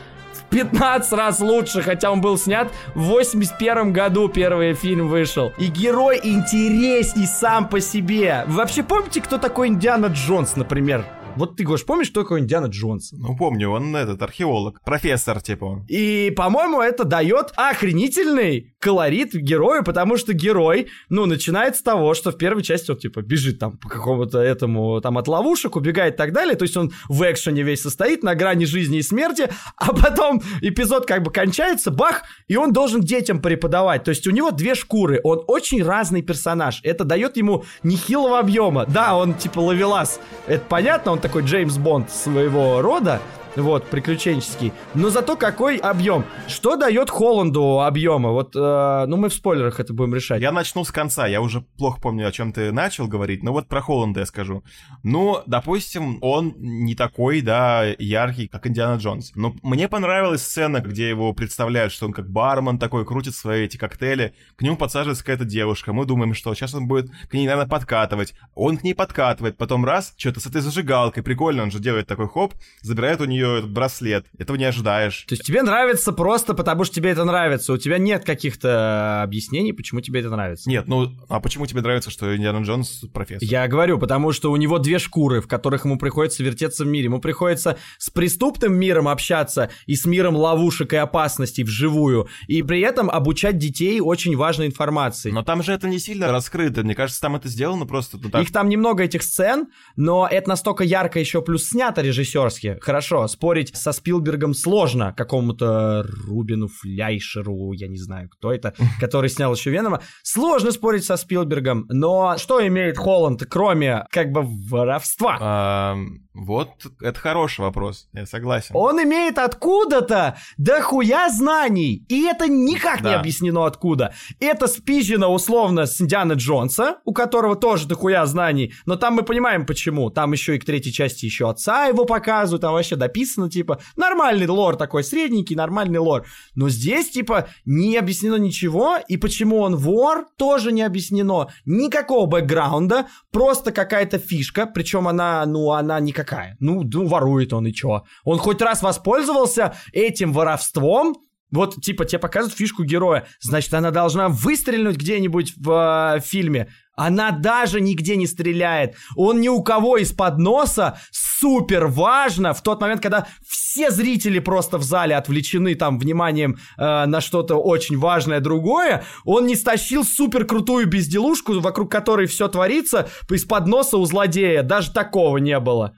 15 0.49 1.11
раз 1.13 1.39
лучше, 1.39 1.81
хотя 1.81 2.11
он 2.11 2.21
был 2.21 2.37
снят 2.37 2.71
в 2.95 3.01
81 3.03 3.93
году 3.93 4.27
первый 4.27 4.73
фильм 4.73 5.07
вышел. 5.07 5.53
И 5.57 5.67
герой 5.67 6.19
интересней 6.23 7.27
сам 7.27 7.67
по 7.67 7.79
себе. 7.79 8.43
Вы 8.47 8.57
вообще 8.57 8.83
помните, 8.83 9.21
кто 9.21 9.37
такой 9.37 9.67
Индиана 9.67 10.07
Джонс, 10.07 10.55
например? 10.55 11.05
Вот 11.35 11.55
ты, 11.55 11.63
Гош, 11.63 11.85
помнишь, 11.85 12.07
что 12.07 12.23
такое 12.23 12.41
Индиана 12.41 12.65
Джонс? 12.65 13.11
Ну, 13.11 13.35
помню, 13.35 13.69
он 13.69 13.95
этот, 13.95 14.21
археолог, 14.21 14.81
профессор, 14.83 15.41
типа 15.41 15.65
он. 15.65 15.85
И, 15.87 16.33
по-моему, 16.35 16.81
это 16.81 17.03
дает 17.03 17.53
охренительный 17.55 18.73
колорит 18.79 19.33
герою, 19.33 19.83
потому 19.83 20.17
что 20.17 20.33
герой, 20.33 20.87
ну, 21.09 21.25
начинает 21.25 21.75
с 21.75 21.81
того, 21.81 22.13
что 22.13 22.31
в 22.31 22.37
первой 22.37 22.63
части 22.63 22.91
он, 22.91 22.97
типа, 22.97 23.21
бежит 23.21 23.59
там 23.59 23.77
по 23.77 23.89
какому-то 23.89 24.39
этому, 24.39 25.01
там, 25.01 25.17
от 25.17 25.27
ловушек, 25.27 25.75
убегает 25.75 26.15
и 26.15 26.17
так 26.17 26.33
далее, 26.33 26.55
то 26.55 26.63
есть 26.63 26.77
он 26.77 26.91
в 27.07 27.29
экшене 27.29 27.63
весь 27.63 27.81
состоит, 27.81 28.23
на 28.23 28.35
грани 28.35 28.65
жизни 28.65 28.99
и 28.99 29.01
смерти, 29.01 29.49
а 29.75 29.93
потом 29.93 30.41
эпизод 30.61 31.05
как 31.05 31.23
бы 31.23 31.31
кончается, 31.31 31.91
бах, 31.91 32.23
и 32.47 32.55
он 32.55 32.71
должен 32.71 33.01
детям 33.01 33.41
преподавать, 33.41 34.03
то 34.03 34.09
есть 34.09 34.25
у 34.27 34.31
него 34.31 34.51
две 34.51 34.75
шкуры, 34.75 35.19
он 35.23 35.43
очень 35.47 35.83
разный 35.83 36.21
персонаж, 36.21 36.79
это 36.83 37.03
дает 37.03 37.37
ему 37.37 37.65
нехилого 37.83 38.39
объема, 38.39 38.85
да, 38.87 39.15
он, 39.15 39.33
типа, 39.33 39.59
ловелас, 39.59 40.19
это 40.47 40.63
понятно, 40.67 41.11
он 41.11 41.18
такой 41.19 41.43
Джеймс 41.43 41.77
Бонд 41.77 42.09
своего 42.11 42.81
рода, 42.81 43.21
вот, 43.55 43.85
приключенческий. 43.85 44.71
Но 44.93 45.09
зато 45.09 45.35
какой 45.35 45.77
объем. 45.77 46.25
Что 46.47 46.75
дает 46.75 47.09
Холланду 47.09 47.81
объема? 47.81 48.31
Вот, 48.31 48.55
э, 48.55 49.05
ну, 49.07 49.17
мы 49.17 49.29
в 49.29 49.33
спойлерах 49.33 49.79
это 49.79 49.93
будем 49.93 50.15
решать. 50.15 50.41
Я 50.41 50.51
начну 50.51 50.83
с 50.83 50.91
конца. 50.91 51.27
Я 51.27 51.41
уже 51.41 51.61
плохо 51.61 51.99
помню, 52.01 52.27
о 52.27 52.31
чем 52.31 52.53
ты 52.53 52.71
начал 52.71 53.07
говорить, 53.07 53.43
но 53.43 53.51
вот 53.51 53.67
про 53.67 53.81
Холланда 53.81 54.21
я 54.21 54.25
скажу. 54.25 54.63
Ну, 55.03 55.41
допустим, 55.45 56.17
он 56.21 56.53
не 56.57 56.95
такой, 56.95 57.41
да, 57.41 57.85
яркий, 57.97 58.47
как 58.47 58.67
Индиана 58.67 58.97
Джонс. 58.97 59.31
Но 59.35 59.55
мне 59.63 59.87
понравилась 59.87 60.41
сцена, 60.41 60.79
где 60.79 61.09
его 61.09 61.33
представляют, 61.33 61.91
что 61.91 62.05
он 62.05 62.13
как 62.13 62.29
бармен 62.29 62.79
такой, 62.79 63.05
крутит 63.05 63.35
свои 63.35 63.65
эти 63.65 63.77
коктейли. 63.77 64.33
К 64.55 64.61
нему 64.61 64.77
подсаживается 64.77 65.23
какая-то 65.23 65.45
девушка. 65.45 65.93
Мы 65.93 66.05
думаем, 66.05 66.33
что 66.33 66.53
сейчас 66.53 66.73
он 66.73 66.87
будет 66.87 67.09
к 67.29 67.33
ней, 67.33 67.45
наверное, 67.45 67.69
подкатывать. 67.69 68.33
Он 68.55 68.77
к 68.77 68.83
ней 68.83 68.93
подкатывает. 68.93 69.57
Потом 69.57 69.85
раз, 69.85 70.13
что-то 70.17 70.39
с 70.39 70.45
этой 70.45 70.61
зажигалкой. 70.61 71.23
Прикольно, 71.23 71.63
он 71.63 71.71
же 71.71 71.79
делает 71.79 72.07
такой 72.07 72.27
хоп, 72.27 72.53
забирает 72.81 73.21
у 73.21 73.25
нее 73.25 73.38
нее 73.39 73.59
этот 73.59 73.71
браслет. 73.71 74.25
Этого 74.37 74.57
не 74.57 74.65
ожидаешь. 74.65 75.25
То 75.27 75.33
есть 75.33 75.43
тебе 75.43 75.61
нравится 75.61 76.11
просто 76.11 76.53
потому, 76.53 76.83
что 76.83 76.95
тебе 76.95 77.11
это 77.11 77.23
нравится. 77.23 77.73
У 77.73 77.77
тебя 77.77 77.97
нет 77.97 78.25
каких-то 78.25 79.21
объяснений, 79.23 79.73
почему 79.73 80.01
тебе 80.01 80.19
это 80.19 80.29
нравится. 80.29 80.69
Нет, 80.69 80.87
ну 80.87 81.11
а 81.27 81.39
почему 81.39 81.65
тебе 81.65 81.81
нравится, 81.81 82.11
что 82.11 82.35
Индиана 82.35 82.63
Джонс 82.63 83.05
профессор? 83.13 83.47
Я 83.47 83.67
говорю, 83.67 83.97
потому 83.97 84.31
что 84.31 84.51
у 84.51 84.55
него 84.55 84.79
две 84.79 84.99
шкуры, 84.99 85.41
в 85.41 85.47
которых 85.47 85.85
ему 85.85 85.97
приходится 85.97 86.43
вертеться 86.43 86.83
в 86.83 86.87
мире. 86.87 87.05
Ему 87.05 87.19
приходится 87.19 87.77
с 87.97 88.09
преступным 88.09 88.75
миром 88.75 89.07
общаться 89.07 89.69
и 89.85 89.95
с 89.95 90.05
миром 90.05 90.35
ловушек 90.35 90.93
и 90.93 90.97
опасностей 90.97 91.63
вживую. 91.63 92.27
И 92.47 92.61
при 92.63 92.81
этом 92.81 93.09
обучать 93.09 93.57
детей 93.57 93.99
очень 93.99 94.35
важной 94.35 94.67
информации. 94.67 95.31
Но 95.31 95.43
там 95.43 95.63
же 95.63 95.71
это 95.71 95.87
не 95.87 95.99
сильно 95.99 96.31
раскрыто. 96.31 96.83
Мне 96.83 96.95
кажется, 96.95 97.21
там 97.21 97.35
это 97.35 97.47
сделано 97.47 97.85
просто... 97.85 98.17
Ну, 98.21 98.29
так. 98.29 98.43
Их 98.43 98.51
там 98.51 98.69
немного, 98.69 99.03
этих 99.03 99.23
сцен, 99.23 99.67
но 99.95 100.27
это 100.29 100.49
настолько 100.49 100.83
ярко 100.83 101.19
еще 101.19 101.41
плюс 101.41 101.65
снято 101.65 102.01
режиссерски. 102.01 102.77
Хорошо, 102.81 103.27
спорить 103.29 103.75
со 103.75 103.93
Спилбергом 103.93 104.53
сложно, 104.53 105.13
какому-то 105.15 106.03
Рубину 106.27 106.67
Фляйшеру, 106.67 107.71
я 107.71 107.87
не 107.87 107.97
знаю, 107.97 108.29
кто 108.29 108.51
это, 108.51 108.73
который 108.99 109.29
снял 109.29 109.53
еще 109.53 109.71
Венома. 109.71 110.01
Сложно 110.23 110.71
спорить 110.71 111.05
со 111.05 111.15
Спилбергом, 111.15 111.85
но 111.89 112.35
что 112.37 112.65
имеет 112.67 112.97
Холланд, 112.97 113.45
кроме 113.45 114.05
как 114.11 114.31
бы 114.31 114.43
воровства? 114.43 115.95
Вот 116.33 116.69
это 117.01 117.19
хороший 117.19 117.61
вопрос, 117.61 118.07
я 118.13 118.25
согласен. 118.25 118.71
Он 118.73 119.01
имеет 119.03 119.37
откуда-то 119.37 120.37
дохуя 120.57 121.29
знаний, 121.29 122.05
и 122.07 122.23
это 122.25 122.47
никак 122.47 123.01
да. 123.01 123.09
не 123.09 123.15
объяснено 123.15 123.65
откуда. 123.65 124.13
Это 124.39 124.67
спизжено 124.67 125.33
условно 125.33 125.85
с 125.85 125.99
Индиана 125.99 126.33
Джонса, 126.33 126.99
у 127.03 127.13
которого 127.13 127.55
тоже 127.55 127.87
дохуя 127.87 128.25
знаний, 128.25 128.73
но 128.85 128.95
там 128.95 129.15
мы 129.15 129.23
понимаем 129.23 129.65
почему. 129.65 130.09
Там 130.09 130.31
еще 130.31 130.55
и 130.55 130.59
к 130.59 130.65
третьей 130.65 130.93
части 130.93 131.25
еще 131.25 131.49
отца 131.49 131.85
его 131.85 132.05
показывают, 132.05 132.61
там 132.61 132.73
вообще 132.73 132.95
дописано 132.95 133.18
написано, 133.19 133.49
типа, 133.49 133.79
нормальный 133.95 134.47
лор 134.47 134.75
такой, 134.75 135.03
средненький, 135.03 135.55
нормальный 135.55 135.99
лор. 135.99 136.25
Но 136.55 136.69
здесь, 136.69 137.09
типа, 137.09 137.47
не 137.65 137.97
объяснено 137.97 138.35
ничего, 138.35 138.97
и 139.07 139.17
почему 139.17 139.59
он 139.59 139.75
вор, 139.75 140.25
тоже 140.37 140.71
не 140.71 140.81
объяснено. 140.81 141.47
Никакого 141.65 142.25
бэкграунда, 142.25 143.07
просто 143.31 143.71
какая-то 143.71 144.19
фишка, 144.19 144.65
причем 144.65 145.07
она, 145.07 145.45
ну, 145.45 145.71
она 145.71 145.99
никакая. 145.99 146.55
Ну, 146.59 146.83
ну, 146.83 147.07
ворует 147.07 147.53
он 147.53 147.67
и 147.67 147.73
чё? 147.73 148.03
Он 148.23 148.37
хоть 148.37 148.61
раз 148.61 148.81
воспользовался 148.81 149.73
этим 149.93 150.33
воровством, 150.33 151.15
вот, 151.51 151.81
типа, 151.81 152.05
тебе 152.05 152.19
показывают 152.19 152.57
фишку 152.57 152.83
героя, 152.83 153.25
значит, 153.41 153.73
она 153.73 153.91
должна 153.91 154.29
выстрелить 154.29 154.97
где-нибудь 154.97 155.53
в 155.57 156.15
э, 156.17 156.19
фильме. 156.21 156.69
Она 156.95 157.31
даже 157.31 157.79
нигде 157.79 158.17
не 158.17 158.27
стреляет. 158.27 158.95
Он 159.15 159.39
ни 159.39 159.47
у 159.47 159.63
кого 159.63 159.97
из-под 159.97 160.37
носа 160.37 160.99
супер 161.11 161.87
важно 161.87 162.53
в 162.53 162.61
тот 162.61 162.81
момент, 162.81 163.01
когда 163.01 163.25
все 163.47 163.89
зрители 163.89 164.39
просто 164.39 164.77
в 164.77 164.83
зале 164.83 165.15
отвлечены 165.15 165.75
там 165.75 165.97
вниманием 165.97 166.57
э, 166.77 167.05
на 167.05 167.21
что-то 167.21 167.55
очень 167.55 167.97
важное 167.97 168.41
другое. 168.41 169.05
Он 169.23 169.47
не 169.47 169.55
стащил 169.55 170.03
супер 170.03 170.45
крутую 170.45 170.87
безделушку, 170.87 171.57
вокруг 171.61 171.89
которой 171.89 172.27
все 172.27 172.49
творится, 172.49 173.07
из-под 173.29 173.67
носа 173.67 173.97
у 173.97 174.05
злодея. 174.05 174.63
Даже 174.63 174.91
такого 174.91 175.37
не 175.37 175.57
было. 175.59 175.93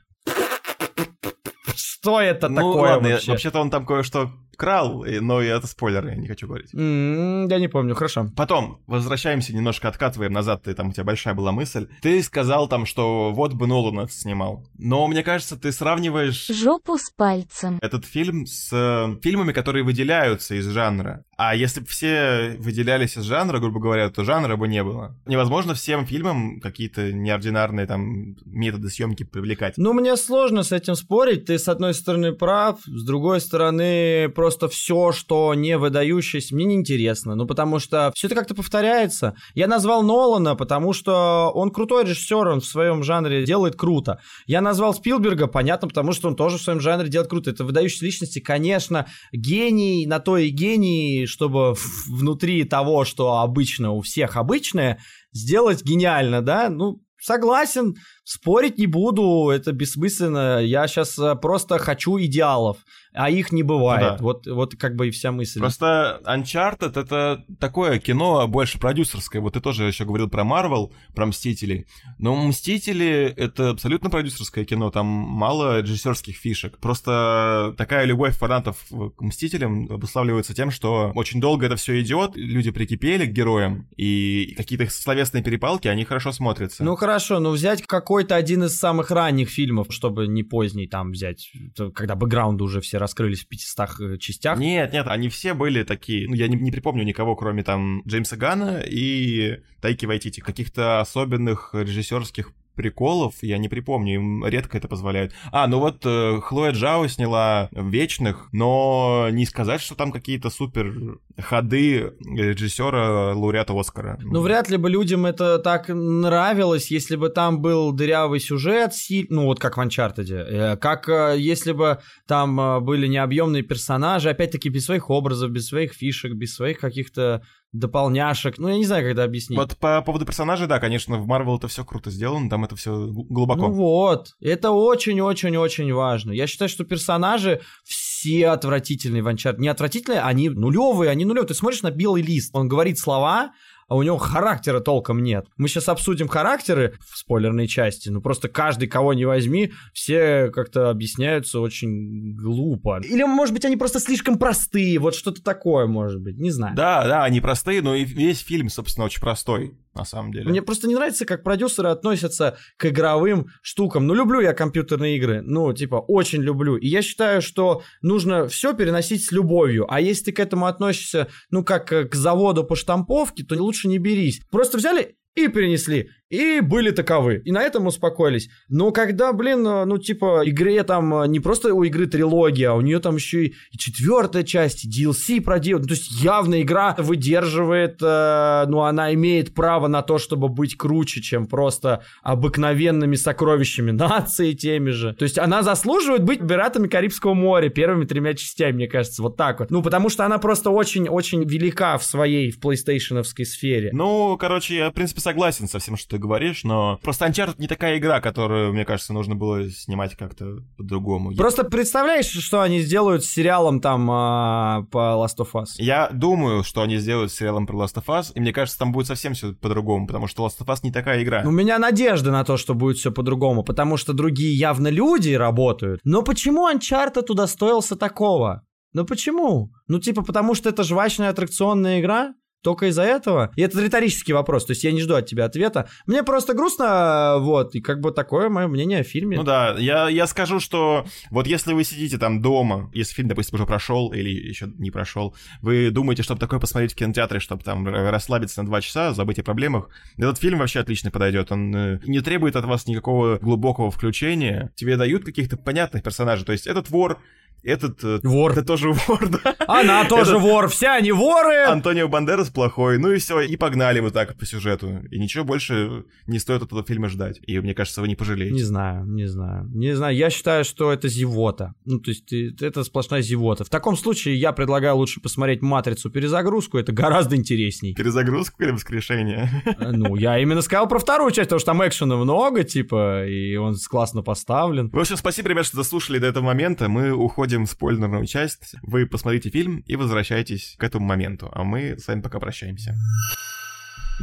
Что 1.75 2.22
это 2.22 2.48
Ну 2.50 2.55
такое 2.55 2.91
ладно, 2.93 3.10
вообще? 3.10 3.31
вообще-то 3.31 3.60
он 3.60 3.70
там 3.70 3.86
кое-что 3.86 4.31
крал, 4.62 5.03
и- 5.03 5.20
но 5.20 5.41
это 5.41 5.65
спойлер, 5.65 6.06
я 6.08 6.15
не 6.15 6.27
хочу 6.27 6.46
говорить. 6.48 6.70
М, 6.75 7.48
Я 7.48 7.58
не 7.60 7.68
помню, 7.68 7.96
хорошо. 7.96 8.27
Потом, 8.36 8.77
возвращаемся, 8.88 9.53
немножко 9.56 9.88
откатываем 9.88 10.32
назад, 10.34 10.62
ты 10.63 10.74
там, 10.75 10.89
у 10.89 10.94
тебя 10.94 11.03
большая 11.03 11.34
была 11.34 11.51
мысль. 11.51 11.88
Ты 12.01 12.22
сказал 12.22 12.68
там, 12.68 12.86
что 12.86 13.32
вот 13.34 13.53
бы 13.53 13.65
Нолан 13.65 14.00
это 14.01 14.13
снимал. 14.13 14.63
Но 14.77 15.08
мне 15.08 15.24
кажется, 15.24 15.58
ты 15.58 15.72
сравниваешь 15.72 16.48
Жопу 16.48 16.98
с 17.00 17.10
пальцем. 17.10 17.80
этот 17.82 18.06
фильм 18.06 18.46
с 18.46 18.70
э, 18.72 19.18
фильмами, 19.24 19.51
которые 19.51 19.84
выделяются 19.84 20.53
из 20.56 20.68
жанра. 20.68 21.24
А 21.38 21.56
если 21.56 21.80
бы 21.80 21.88
все 21.88 22.56
выделялись 22.60 23.18
из 23.18 23.24
жанра, 23.24 23.58
грубо 23.60 23.80
говоря, 23.80 24.10
то 24.12 24.24
жанра 24.24 24.56
бы 24.58 24.68
не 24.68 24.84
было. 24.84 25.15
Невозможно 25.25 25.74
всем 25.74 26.06
фильмам 26.06 26.60
какие-то 26.60 27.12
неординарные 27.12 27.88
там 27.88 28.36
методы 28.46 28.89
съемки 28.89 29.24
привлекать. 29.24 29.74
Ну, 29.77 29.94
мне 29.94 30.15
сложно 30.18 30.62
с 30.62 30.72
этим 30.72 30.94
спорить. 30.96 31.46
Ты, 31.46 31.58
с 31.58 31.68
одной 31.68 31.96
стороны, 31.96 32.32
прав, 32.34 32.80
с 32.86 33.03
другой 33.03 33.41
стороны, 33.41 34.30
просто 34.30 34.50
все, 34.67 35.12
что 35.12 35.53
не 35.53 35.77
выдающееся, 35.77 36.55
мне 36.55 36.65
неинтересно. 36.65 37.36
Ну, 37.36 37.46
потому 37.46 37.79
что 37.79 38.12
все 38.15 38.27
это 38.27 38.36
как-то 38.36 38.55
повторяется. 38.55 39.36
Я 39.55 39.67
назвал 39.67 40.03
Нолана, 40.03 40.55
потому 40.55 40.93
что 40.93 41.51
он 41.53 41.72
крутой 41.72 42.03
режиссер, 42.05 42.48
он 42.48 42.62
в 42.62 42.65
своем 42.65 43.03
жанре 43.03 43.46
делает 43.46 43.75
круто. 43.75 44.20
Я 44.48 44.62
назвал 44.62 44.93
Спилберга, 44.93 45.48
понятно, 45.48 45.88
потому 45.88 46.12
что 46.13 46.27
он 46.27 46.36
тоже 46.36 46.58
в 46.58 46.62
своем 46.62 46.79
жанре 46.79 47.10
делает 47.10 47.29
круто. 47.29 47.51
Это 47.51 47.63
выдающиеся 47.63 48.05
личности, 48.05 48.39
конечно, 48.39 49.08
гений, 49.31 50.05
на 50.05 50.20
то 50.20 50.38
и 50.38 50.50
гений, 50.50 51.25
чтобы 51.25 51.75
внутри 52.08 52.63
того, 52.63 53.05
что 53.05 53.39
обычно 53.39 53.91
у 53.91 54.01
всех 54.01 54.38
обычное, 54.38 55.00
сделать 55.34 55.84
гениально, 55.84 56.41
да? 56.41 56.70
Ну, 56.70 57.01
согласен, 57.20 57.96
спорить 58.24 58.77
не 58.77 58.88
буду, 58.88 59.50
это 59.50 59.72
бессмысленно. 59.72 60.60
Я 60.60 60.88
сейчас 60.88 61.17
просто 61.41 61.77
хочу 61.77 62.20
идеалов, 62.20 62.77
а 63.13 63.30
их 63.30 63.51
не 63.51 63.63
бывает. 63.63 64.18
Да. 64.18 64.24
Вот, 64.24 64.48
вот 64.48 64.75
как 64.75 64.96
бы 64.96 65.10
и 65.10 65.12
вся 65.12 65.32
мысль. 65.32 65.60
Просто 65.60 66.22
Uncharted 66.25 67.00
это 67.00 67.44
такое 67.60 68.00
кино 68.00 68.48
больше 68.48 68.80
продюсерское. 68.80 69.41
Вот 69.41 69.53
ты 69.53 69.62
тоже 69.62 69.84
еще 69.84 70.06
говорил 70.06 70.30
про 70.30 70.44
Марвел, 70.44 70.94
про 71.13 71.25
Мстителей. 71.25 71.88
Но 72.20 72.36
Мстители 72.36 73.34
это 73.36 73.72
абсолютно 73.72 74.10
продюсерское 74.10 74.65
кино, 74.65 74.91
там 74.91 75.06
мало 75.06 75.82
режиссерских 75.82 76.38
фишек. 76.38 76.77
Просто 76.80 77.74
такая 77.77 78.06
любовь 78.06 78.38
фанатов 78.38 78.77
к 78.89 79.22
Мстителям 79.22 79.91
обуславливается 79.91 80.53
тем, 80.53 80.72
что 80.72 81.12
очень 81.15 81.41
долго 81.41 81.65
это 81.65 81.75
все 81.75 82.00
идет, 82.01 82.32
люди 82.36 82.72
прикипели 82.72 83.25
к 83.25 83.32
героям, 83.32 83.88
и 83.98 84.53
какие-то 84.56 84.89
словесные 84.89 85.44
перепалки, 85.44 85.88
они 85.88 86.06
хорошо 86.06 86.32
смотрятся. 86.32 86.84
Ну 86.84 86.96
хорошо, 86.96 87.39
ну 87.39 87.51
взять 87.51 87.82
какой-то 87.82 88.36
один 88.36 88.63
из 88.63 88.77
самых 88.77 89.12
ранних 89.12 89.50
фильмов, 89.50 89.88
чтобы 89.89 90.27
не 90.27 90.44
поздний 90.44 90.88
там 90.88 91.12
взять, 91.12 91.51
когда 91.94 92.15
бэкграунды 92.15 92.63
уже 92.63 92.80
все 92.82 93.00
раскрылись 93.01 93.43
в 93.43 93.48
500 93.48 93.89
э, 94.00 94.17
частях. 94.17 94.58
Нет, 94.58 94.93
нет, 94.93 95.08
они 95.08 95.27
все 95.27 95.53
были 95.53 95.84
такие. 95.84 96.29
Ну, 96.29 96.36
я 96.36 96.48
не, 96.48 96.55
не 96.55 96.72
припомню 96.72 97.03
никого, 97.03 97.36
кроме 97.36 97.63
там 97.63 98.01
Джеймса 98.08 98.38
Гана 98.38 98.81
и 98.86 99.60
Тайки 99.81 100.05
Вайтити. 100.05 100.39
Каких-то 100.39 101.01
особенных 101.01 101.72
режиссерских 101.74 102.53
приколов 102.75 103.36
я 103.42 103.58
не 103.58 103.70
припомню, 103.70 104.16
им 104.16 104.46
редко 104.46 104.78
это 104.78 104.88
позволяют. 104.88 105.34
А, 105.51 105.68
ну 105.68 105.80
вот 105.80 106.06
э, 106.06 106.40
Хлоя 106.42 106.72
Джао 106.72 107.08
сняла 107.08 107.69
«Вечных», 107.72 108.50
но 108.52 109.28
не 109.32 109.45
сказать, 109.45 109.82
что 109.82 109.95
там 109.95 110.12
какие-то 110.12 110.50
супер 110.50 111.17
ходы 111.38 112.13
режиссера 112.19 113.34
лауреата 113.34 113.78
Оскара. 113.78 114.17
Ну, 114.22 114.41
вряд 114.41 114.69
ли 114.69 114.78
бы 114.78 114.89
людям 114.89 115.26
это 115.26 115.60
так 115.60 115.89
нравилось, 115.89 116.91
если 116.91 117.15
бы 117.15 117.30
там 117.30 117.62
был 117.62 117.91
дырявый 117.91 118.39
сюжет, 118.39 118.93
ну, 119.30 119.45
вот 119.45 119.60
как 119.60 119.78
в 119.78 119.82
Uncharted, 119.82 120.32
э, 120.32 120.78
как 120.78 121.10
э, 121.10 121.36
если 121.38 121.72
бы 121.72 122.00
там 122.28 122.60
э, 122.60 122.80
были 122.80 123.08
необъемные 123.08 123.63
персонажи, 123.63 124.30
опять-таки 124.30 124.69
без 124.69 124.86
своих 124.86 125.10
образов, 125.10 125.52
без 125.52 125.67
своих 125.67 125.93
фишек, 125.93 126.34
без 126.34 126.56
своих 126.56 126.80
каких-то 126.80 127.43
дополняшек, 127.73 128.57
ну, 128.57 128.67
я 128.67 128.75
не 128.75 128.86
знаю, 128.86 129.03
как 129.03 129.13
это 129.13 129.23
объяснить. 129.23 129.57
Вот 129.57 129.77
по 129.77 130.01
поводу 130.01 130.25
персонажей, 130.25 130.67
да, 130.67 130.79
конечно, 130.79 131.17
в 131.17 131.25
Марвел 131.25 131.57
это 131.57 131.67
все 131.67 131.86
круто 131.86 132.12
сделано, 132.12 132.49
там 132.49 132.65
это 132.65 132.75
все 132.75 133.07
глубоко. 133.07 133.67
Ну 133.67 133.73
вот, 133.73 134.36
это 134.41 134.71
очень-очень-очень 134.71 135.93
важно. 135.93 136.31
Я 136.31 136.47
считаю, 136.47 136.69
что 136.69 136.84
персонажи 136.84 137.62
все 137.84 138.49
отвратительные 138.49 139.23
в 139.23 139.27
Uncharted. 139.27 139.60
Не 139.60 139.69
отвратительные, 139.69 140.21
они 140.21 140.49
нулевые, 140.49 141.10
они 141.10 141.23
нулевые. 141.23 141.47
Ты 141.47 141.53
смотришь 141.53 141.81
на 141.81 141.91
белый 141.91 142.21
лист, 142.21 142.53
он 142.53 142.67
говорит 142.67 142.99
слова, 142.99 143.53
а 143.91 143.95
у 143.95 144.04
него 144.04 144.17
характера 144.17 144.80
толком 144.80 145.21
нет. 145.21 145.47
Мы 145.58 145.67
сейчас 145.67 145.89
обсудим 145.89 146.30
характеры 146.30 146.93
в 147.01 147.17
спойлерной 147.17 147.67
части, 147.67 148.08
ну 148.08 148.21
просто 148.21 148.47
каждый, 148.47 148.88
кого 148.88 149.13
не 149.13 149.25
возьми, 149.25 149.73
все 149.91 150.49
как-то 150.49 150.89
объясняются 150.89 151.60
очень 151.60 152.34
глупо. 152.34 153.01
Или, 153.04 153.23
может 153.23 153.54
быть, 153.54 153.65
они 153.65 153.75
просто 153.75 153.99
слишком 153.99 154.39
простые, 154.39 154.97
вот 154.97 155.13
что-то 155.13 155.43
такое, 155.43 155.88
может 155.88 156.21
быть, 156.21 156.38
не 156.38 156.51
знаю. 156.51 156.73
Да, 156.73 157.06
да, 157.06 157.25
они 157.25 157.41
простые, 157.41 157.82
но 157.82 157.93
и 157.93 158.06
весь 158.06 158.39
фильм, 158.39 158.69
собственно, 158.69 159.08
очень 159.08 159.19
простой, 159.19 159.77
на 159.93 160.06
самом 160.06 160.32
деле. 160.32 160.49
Мне 160.49 160.62
просто 160.62 160.88
не 160.88 160.95
нравится, 160.95 161.25
как 161.25 161.43
продюсеры 161.43 161.89
относятся 161.89 162.58
к 162.77 162.86
игровым 162.86 163.47
штукам. 163.62 164.08
Ну, 164.08 164.13
люблю 164.13 164.39
я 164.39 164.54
компьютерные 164.54 165.17
игры. 165.17 165.41
Ну, 165.41 165.73
типа, 165.73 165.95
очень 165.95 166.41
люблю. 166.41 166.77
И 166.77 166.88
я 166.88 167.01
считаю, 167.01 167.41
что 167.41 167.84
нужно 168.01 168.47
все 168.47 168.73
переносить 168.73 169.25
с 169.25 169.32
любовью. 169.32 169.86
А 169.91 169.99
если 169.99 170.25
ты 170.25 170.32
к 170.32 170.39
этому 170.39 170.67
относишься, 170.67 171.27
ну, 171.49 171.63
как 171.63 171.91
э, 171.91 172.06
к 172.06 172.15
заводу 172.15 172.63
по 172.63 172.75
штамповке, 172.75 173.43
то 173.43 173.56
лучше 173.56 173.88
не 173.88 173.97
берись. 173.97 174.41
Просто 174.49 174.77
взяли 174.77 175.15
и 175.36 175.47
перенесли. 175.47 176.10
И 176.32 176.62
были 176.62 176.91
таковы. 176.91 177.41
И 177.44 177.52
на 177.52 177.62
этом 177.62 177.88
успокоились. 177.88 178.50
Но 178.70 178.91
когда, 178.91 179.34
блин, 179.34 179.67
э, 179.67 179.84
ну, 179.84 179.98
типа, 179.98 180.44
игре 180.46 180.82
там 180.84 181.24
э, 181.24 181.28
не 181.28 181.41
просто 181.41 181.74
у 181.74 181.84
игры 181.84 182.08
трилогия, 182.08 182.72
а 182.72 182.76
у 182.76 182.82
нее 182.82 183.00
там 183.00 183.15
еще 183.17 183.48
и 183.48 183.56
четвертая 183.78 184.44
часть, 184.44 184.88
DLC 184.88 185.41
проделан. 185.41 185.82
Ну, 185.82 185.88
то 185.89 185.94
есть 185.94 186.10
явно 186.24 186.62
игра 186.62 186.96
выдерживает, 186.98 187.98
э, 188.02 188.63
ну, 188.67 188.82
она 188.82 189.13
имеет 189.13 189.54
право 189.54 189.88
на 189.88 190.02
то, 190.02 190.17
чтобы 190.17 190.48
быть 190.48 190.78
круче, 190.78 191.22
чем 191.22 191.48
просто 191.48 192.04
обыкновенными 192.24 193.15
сокровищами 193.15 193.91
нации 193.91 194.54
теми 194.54 194.91
же. 194.91 195.13
То 195.13 195.24
есть 195.24 195.38
она 195.38 195.63
заслуживает 195.63 196.24
быть 196.24 196.39
пиратами 196.39 196.88
Карибского 196.88 197.34
моря 197.34 197.67
первыми 197.67 198.06
тремя 198.06 198.36
частями, 198.36 198.76
мне 198.76 198.88
кажется, 198.88 199.22
вот 199.22 199.36
так 199.36 199.60
вот. 199.60 199.70
Ну, 199.70 199.84
потому 199.84 200.08
что 200.08 200.26
она 200.26 200.38
просто 200.38 200.70
очень-очень 200.70 201.44
велика 201.44 201.98
в 201.98 202.06
своей, 202.06 202.52
в 202.52 202.60
PlayStation-овской 202.60 203.44
сфере. 203.44 203.89
Ну, 203.91 204.38
короче, 204.38 204.78
я, 204.78 204.89
в 204.91 204.94
принципе, 204.94 205.20
согласен 205.20 205.67
со 205.67 205.80
всем, 205.80 205.98
что 205.98 206.12
ты 206.12 206.20
говоришь, 206.21 206.63
но 206.63 206.99
просто 207.01 207.25
Uncharted 207.25 207.55
не 207.57 207.67
такая 207.67 207.97
игра, 207.97 208.21
которую, 208.21 208.73
мне 208.73 208.86
кажется, 208.86 209.12
нужно 209.12 209.36
было 209.36 209.69
снимать 209.69 210.15
как-то 210.15 210.60
по-другому. 210.77 211.36
Просто 211.36 211.65
представляешь, 211.65 212.27
что 212.27 212.62
они 212.62 212.79
сделают 212.79 213.25
с 213.25 213.29
сериалом 213.29 213.81
там 213.81 214.10
а, 214.10 214.84
по 214.91 215.15
Last 215.21 215.38
of 215.39 215.51
Us? 215.53 215.71
Я 215.77 216.10
думаю, 216.13 216.63
что 216.63 216.81
они 216.81 216.97
сделают 216.97 217.31
с 217.31 217.36
сериалом 217.36 217.67
про 217.67 217.77
Last 217.77 217.95
of 217.95 218.05
Us, 218.05 218.31
и 218.34 218.39
мне 218.39 218.53
кажется, 218.53 218.79
там 218.79 218.91
будет 218.91 219.07
совсем 219.07 219.34
все 219.34 219.53
по-другому, 219.53 220.07
потому 220.07 220.27
что 220.27 220.45
Last 220.45 220.60
of 220.60 220.67
Us 220.67 220.79
не 220.84 220.91
такая 220.91 221.23
игра. 221.23 221.43
У 221.45 221.51
меня 221.51 221.79
надежда 221.79 222.31
на 222.31 222.43
то, 222.45 222.57
что 222.57 222.73
будет 222.73 222.97
все 222.97 223.12
по-другому, 223.12 223.63
потому 223.63 223.97
что 223.97 224.13
другие 224.13 224.57
явно 224.57 224.88
люди 224.88 225.34
работают. 225.34 225.99
Но 226.03 226.21
почему 226.21 226.69
Uncharted 226.71 227.25
удостоился 227.29 227.95
такого? 227.95 228.63
Ну 228.93 229.05
почему? 229.05 229.71
Ну 229.88 229.99
типа 229.99 230.21
потому 230.21 230.53
что 230.53 230.69
это 230.69 230.84
жвачная 230.84 231.29
аттракционная 231.29 232.01
игра? 232.01 232.34
Только 232.62 232.88
из-за 232.88 233.04
этого? 233.04 233.52
И 233.56 233.62
это 233.62 233.82
риторический 233.82 234.34
вопрос, 234.34 234.65
то 234.65 234.71
есть 234.71 234.84
я 234.84 234.91
не 234.91 235.02
жду 235.02 235.15
от 235.15 235.26
тебя 235.26 235.45
ответа. 235.45 235.89
Мне 236.06 236.24
просто 236.24 236.54
грустно, 236.54 237.38
вот, 237.39 237.76
и 237.76 237.82
как 237.82 238.00
бы 238.00 238.12
такое 238.12 238.50
мое 238.50 238.67
мнение 238.67 239.00
о 239.00 239.04
фильме. 239.04 239.38
Ну 239.38 239.43
да, 239.43 239.76
я, 239.78 240.10
я 240.10 240.28
скажу, 240.28 240.60
что 240.60 241.06
вот 241.30 241.47
если 241.47 241.74
вы 241.74 241.84
сидите 241.84 242.17
там 242.17 242.41
дома, 242.41 242.89
если 242.93 243.13
фильм, 243.13 243.28
допустим, 243.28 243.56
уже 243.56 243.65
прошел 243.65 244.13
или 244.13 244.30
еще 244.30 244.71
не 244.78 244.91
прошел, 244.91 245.36
вы 245.62 245.91
думаете, 245.91 246.24
чтобы 246.24 246.39
такое 246.39 246.60
посмотреть 246.60 246.93
в 246.93 246.95
кинотеатре, 246.95 247.39
чтобы 247.39 247.63
там 247.63 247.88
расслабиться 247.88 248.62
на 248.62 248.67
два 248.67 248.82
часа, 248.82 249.13
забыть 249.13 249.39
о 249.39 249.43
проблемах, 249.43 249.89
этот 250.17 250.38
фильм 250.38 250.60
вообще 250.60 250.80
отлично 250.80 251.12
подойдет. 251.12 251.52
Он 251.52 251.76
э, 251.76 252.00
не 252.06 252.21
требует 252.21 252.56
от 252.56 252.65
вас 252.65 252.88
никакого 252.88 253.38
глубокого 253.38 253.91
включения. 253.91 254.71
Тебе 254.76 254.97
дают 254.97 255.26
каких-то 255.26 255.58
понятных 255.58 256.04
персонажей. 256.04 256.45
То 256.45 256.52
есть 256.52 256.67
этот 256.67 256.89
вор 256.89 257.19
этот... 257.63 258.04
Э, 258.04 258.19
вор. 258.24 258.52
Это 258.52 258.63
тоже 258.63 258.91
вор, 259.08 259.28
да? 259.28 259.56
Она 259.67 260.06
тоже 260.06 260.32
Этот... 260.32 260.43
вор, 260.43 260.67
все 260.69 260.89
они 260.89 261.12
воры! 261.12 261.63
Антонио 261.65 262.08
Бандерас 262.08 262.50
плохой, 262.50 262.97
ну 262.97 263.12
и 263.12 263.17
все, 263.19 263.39
и 263.41 263.56
погнали 263.56 264.00
вот 264.00 264.13
так 264.13 264.36
по 264.38 264.45
сюжету. 264.45 265.02
И 265.12 265.19
ничего 265.19 265.43
больше 265.43 266.06
не 266.28 266.39
стоит 266.39 266.62
от 266.62 266.67
этого 266.67 266.84
фильма 266.84 267.10
ждать. 267.10 267.39
И 267.45 267.60
мне 267.60 267.74
кажется, 267.74 268.02
вы 268.02 268.08
не 268.08 268.15
пожалеете. 268.15 268.54
Не 268.54 268.63
знаю, 268.63 269.06
не 269.06 269.28
знаю. 269.28 269.69
Не 269.74 269.95
знаю, 269.95 270.15
я 270.15 270.30
считаю, 270.30 270.63
что 270.63 270.91
это 270.91 271.08
зевота. 271.08 271.74
Ну, 271.86 272.00
то 272.00 272.12
есть 272.12 272.32
это 272.34 272.84
сплошная 272.84 273.21
зевота. 273.21 273.63
В 273.63 273.69
таком 273.69 273.95
случае 273.95 274.36
я 274.36 274.52
предлагаю 274.52 274.95
лучше 274.95 275.21
посмотреть 275.21 275.62
«Матрицу. 275.62 276.10
Перезагрузку», 276.10 276.78
это 276.78 276.91
гораздо 276.91 277.36
интересней. 277.36 277.93
Перезагрузку 277.93 278.63
или 278.63 278.71
воскрешение? 278.71 279.50
Э, 279.65 279.91
ну, 279.91 280.15
я 280.15 280.39
именно 280.39 280.62
сказал 280.62 280.88
про 280.88 281.00
вторую 281.00 281.32
часть, 281.32 281.50
потому 281.50 281.60
что 281.60 281.67
там 281.67 281.88
экшена 281.88 282.17
много, 282.17 282.63
типа, 282.63 283.26
и 283.28 283.56
он 283.56 283.76
классно 283.89 284.21
поставлен. 284.21 284.89
В 284.89 285.00
общем, 285.00 285.17
спасибо, 285.17 285.50
ребят, 285.50 285.65
что 285.65 285.78
дослушали 285.78 286.19
до 286.19 286.28
этого 286.28 286.43
момента. 286.43 286.89
Мы 286.89 287.12
уходим 287.12 287.51
уходим 287.52 287.66
в 287.66 287.70
спойлерную 287.70 288.26
часть. 288.26 288.76
Вы 288.82 289.06
посмотрите 289.06 289.50
фильм 289.50 289.84
и 289.86 289.96
возвращайтесь 289.96 290.76
к 290.78 290.84
этому 290.84 291.06
моменту. 291.06 291.50
А 291.54 291.64
мы 291.64 291.98
с 291.98 292.08
вами 292.08 292.22
пока 292.22 292.40
прощаемся. 292.40 292.96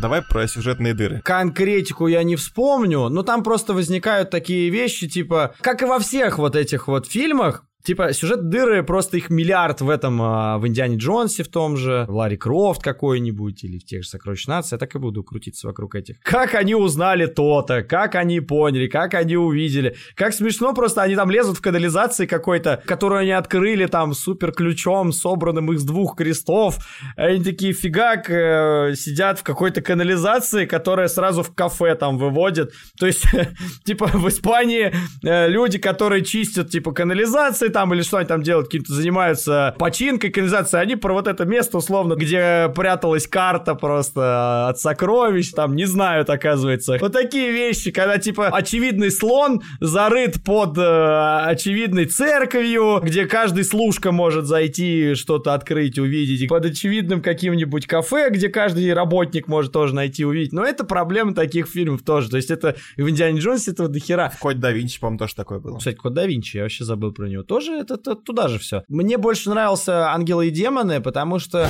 Давай 0.01 0.23
про 0.23 0.47
сюжетные 0.47 0.95
дыры. 0.95 1.21
Конкретику 1.25 2.07
я 2.07 2.23
не 2.23 2.37
вспомню, 2.37 3.09
но 3.09 3.23
там 3.23 3.43
просто 3.43 3.75
возникают 3.75 4.31
такие 4.31 4.71
вещи, 4.71 5.09
типа, 5.09 5.55
как 5.61 5.83
и 5.83 5.87
во 5.87 5.99
всех 5.99 6.39
вот 6.39 6.57
этих 6.57 6.89
вот 6.89 7.07
фильмах, 7.07 7.65
Типа, 7.89 8.13
сюжет 8.13 8.51
дыры, 8.51 8.83
просто 8.83 9.17
их 9.17 9.31
миллиард 9.31 9.81
в 9.81 9.89
этом, 9.89 10.21
а, 10.21 10.59
в 10.59 10.69
Индиане 10.69 10.99
Джонсе 10.99 11.43
в 11.43 11.49
том 11.49 11.79
же, 11.79 12.05
в 12.07 12.15
Ларри 12.15 12.37
Крофт 12.37 12.83
какой-нибудь, 12.83 13.65
или 13.65 13.79
в 13.79 13.85
тех 13.87 14.03
же 14.03 14.09
Сокровищ 14.11 14.47
Нации, 14.47 14.75
я 14.75 14.79
так 14.79 14.95
и 14.95 14.99
буду 14.99 15.25
крутиться 15.25 15.67
вокруг 15.67 15.95
этих. 15.95 16.21
Как 16.21 16.55
они 16.55 16.75
узнали 16.75 17.25
то-то, 17.25 17.83
как 17.83 18.15
они 18.15 18.41
поняли, 18.41 18.89
как 18.89 19.15
они 19.15 19.39
увидели. 19.39 19.97
Как 20.17 20.35
смешно 20.35 20.75
просто, 20.75 21.01
они 21.01 21.17
там 21.17 21.31
лезут 21.31 21.57
в 21.57 21.63
канализации 21.63 22.27
какой-то, 22.27 22.83
которую 22.85 23.21
они 23.21 23.31
открыли 23.31 23.87
там 23.87 24.13
супер 24.13 24.53
ключом, 24.53 25.11
собранным 25.11 25.73
из 25.73 25.83
двух 25.83 26.15
крестов. 26.15 26.77
Они 27.17 27.43
такие, 27.43 27.73
фигак, 27.73 28.29
э, 28.29 28.97
сидят 28.97 29.39
в 29.39 29.45
какой-то 29.45 29.81
канализации, 29.81 30.67
которая 30.67 31.09
сразу 31.09 31.43
в 31.43 31.55
кафе 31.55 31.95
там 31.95 32.19
выводит. 32.19 32.75
То 32.99 33.07
есть, 33.07 33.25
типа, 33.85 34.09
в 34.13 34.29
Испании 34.29 34.93
э, 35.25 35.49
люди, 35.49 35.79
которые 35.79 36.23
чистят, 36.23 36.69
типа, 36.69 36.93
канализации 36.93 37.78
там 37.79 37.95
или 37.95 38.03
что 38.03 38.17
они 38.17 38.27
там 38.27 38.43
делают, 38.43 38.67
каким-то 38.67 38.93
занимаются 38.93 39.73
починкой 39.79 40.31
канализации, 40.31 40.81
они 40.81 40.97
про 40.97 41.13
вот 41.13 41.29
это 41.29 41.45
место 41.45 41.79
условно, 41.79 42.15
где 42.15 42.69
пряталась 42.75 43.29
карта 43.29 43.77
просто 43.77 44.67
от 44.67 44.81
сокровищ, 44.81 45.53
там, 45.53 45.77
не 45.77 45.85
знают, 45.85 46.29
оказывается. 46.29 46.99
Вот 47.01 47.13
такие 47.13 47.53
вещи, 47.53 47.93
когда 47.93 48.19
типа 48.19 48.49
очевидный 48.49 49.13
слон 49.13 49.63
зарыт 49.79 50.43
под 50.43 50.77
э, 50.77 51.43
очевидной 51.47 52.07
церковью, 52.07 52.99
где 53.01 53.27
каждый 53.27 53.63
служка 53.63 54.11
может 54.11 54.47
зайти, 54.47 55.15
что-то 55.15 55.55
открыть, 55.55 56.01
увидеть, 56.01 56.49
под 56.49 56.65
очевидным 56.65 57.23
каким-нибудь 57.23 57.87
кафе, 57.87 58.31
где 58.31 58.49
каждый 58.49 58.93
работник 58.93 59.47
может 59.47 59.71
тоже 59.71 59.95
найти, 59.95 60.25
увидеть. 60.25 60.53
Но 60.53 60.65
это 60.65 60.83
проблема 60.83 61.33
таких 61.33 61.69
фильмов 61.69 62.03
тоже. 62.03 62.29
То 62.29 62.39
есть 62.39 62.51
это 62.51 62.75
в 62.97 63.09
Индиане 63.09 63.39
Джонсе 63.39 63.71
этого 63.71 63.89
дохера. 63.89 64.33
Код 64.41 64.59
да 64.59 64.73
Винчи, 64.73 64.99
по-моему, 64.99 65.19
тоже 65.19 65.37
такое 65.37 65.61
было. 65.61 65.79
Кстати, 65.79 65.95
Код 65.95 66.15
да 66.15 66.27
Винчи, 66.27 66.57
я 66.57 66.65
вообще 66.65 66.83
забыл 66.83 67.13
про 67.13 67.29
него. 67.29 67.45
Тоже 67.45 67.68
тоже 67.69 67.81
это, 67.83 67.95
это 67.95 68.15
туда 68.15 68.49
же 68.49 68.59
все. 68.59 68.85
Мне 68.89 69.19
больше 69.19 69.51
нравился 69.51 70.11
«Ангелы 70.11 70.49
и 70.49 70.51
демоны», 70.51 71.01
потому 71.01 71.39
что... 71.39 71.69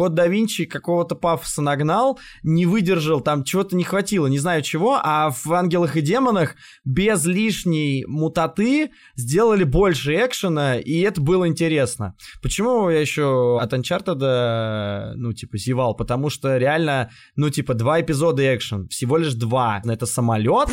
Код 0.00 0.14
да 0.14 0.28
Винчи 0.28 0.64
какого-то 0.64 1.14
пафоса 1.14 1.60
нагнал, 1.60 2.18
не 2.42 2.64
выдержал, 2.64 3.20
там 3.20 3.44
чего-то 3.44 3.76
не 3.76 3.84
хватило, 3.84 4.28
не 4.28 4.38
знаю 4.38 4.62
чего, 4.62 4.98
а 4.98 5.28
в 5.28 5.52
«Ангелах 5.52 5.94
и 5.94 6.00
демонах» 6.00 6.54
без 6.86 7.26
лишней 7.26 8.06
мутаты 8.06 8.92
сделали 9.14 9.64
больше 9.64 10.14
экшена, 10.14 10.78
и 10.78 11.00
это 11.00 11.20
было 11.20 11.46
интересно. 11.46 12.14
Почему 12.40 12.88
я 12.88 12.98
еще 12.98 13.58
от 13.60 13.74
Uncharted, 13.74 15.16
ну, 15.16 15.34
типа, 15.34 15.58
зевал? 15.58 15.94
Потому 15.94 16.30
что 16.30 16.56
реально, 16.56 17.10
ну, 17.36 17.50
типа, 17.50 17.74
два 17.74 18.00
эпизода 18.00 18.42
экшен, 18.56 18.88
всего 18.88 19.18
лишь 19.18 19.34
два. 19.34 19.82
Это 19.84 20.06
самолет, 20.06 20.70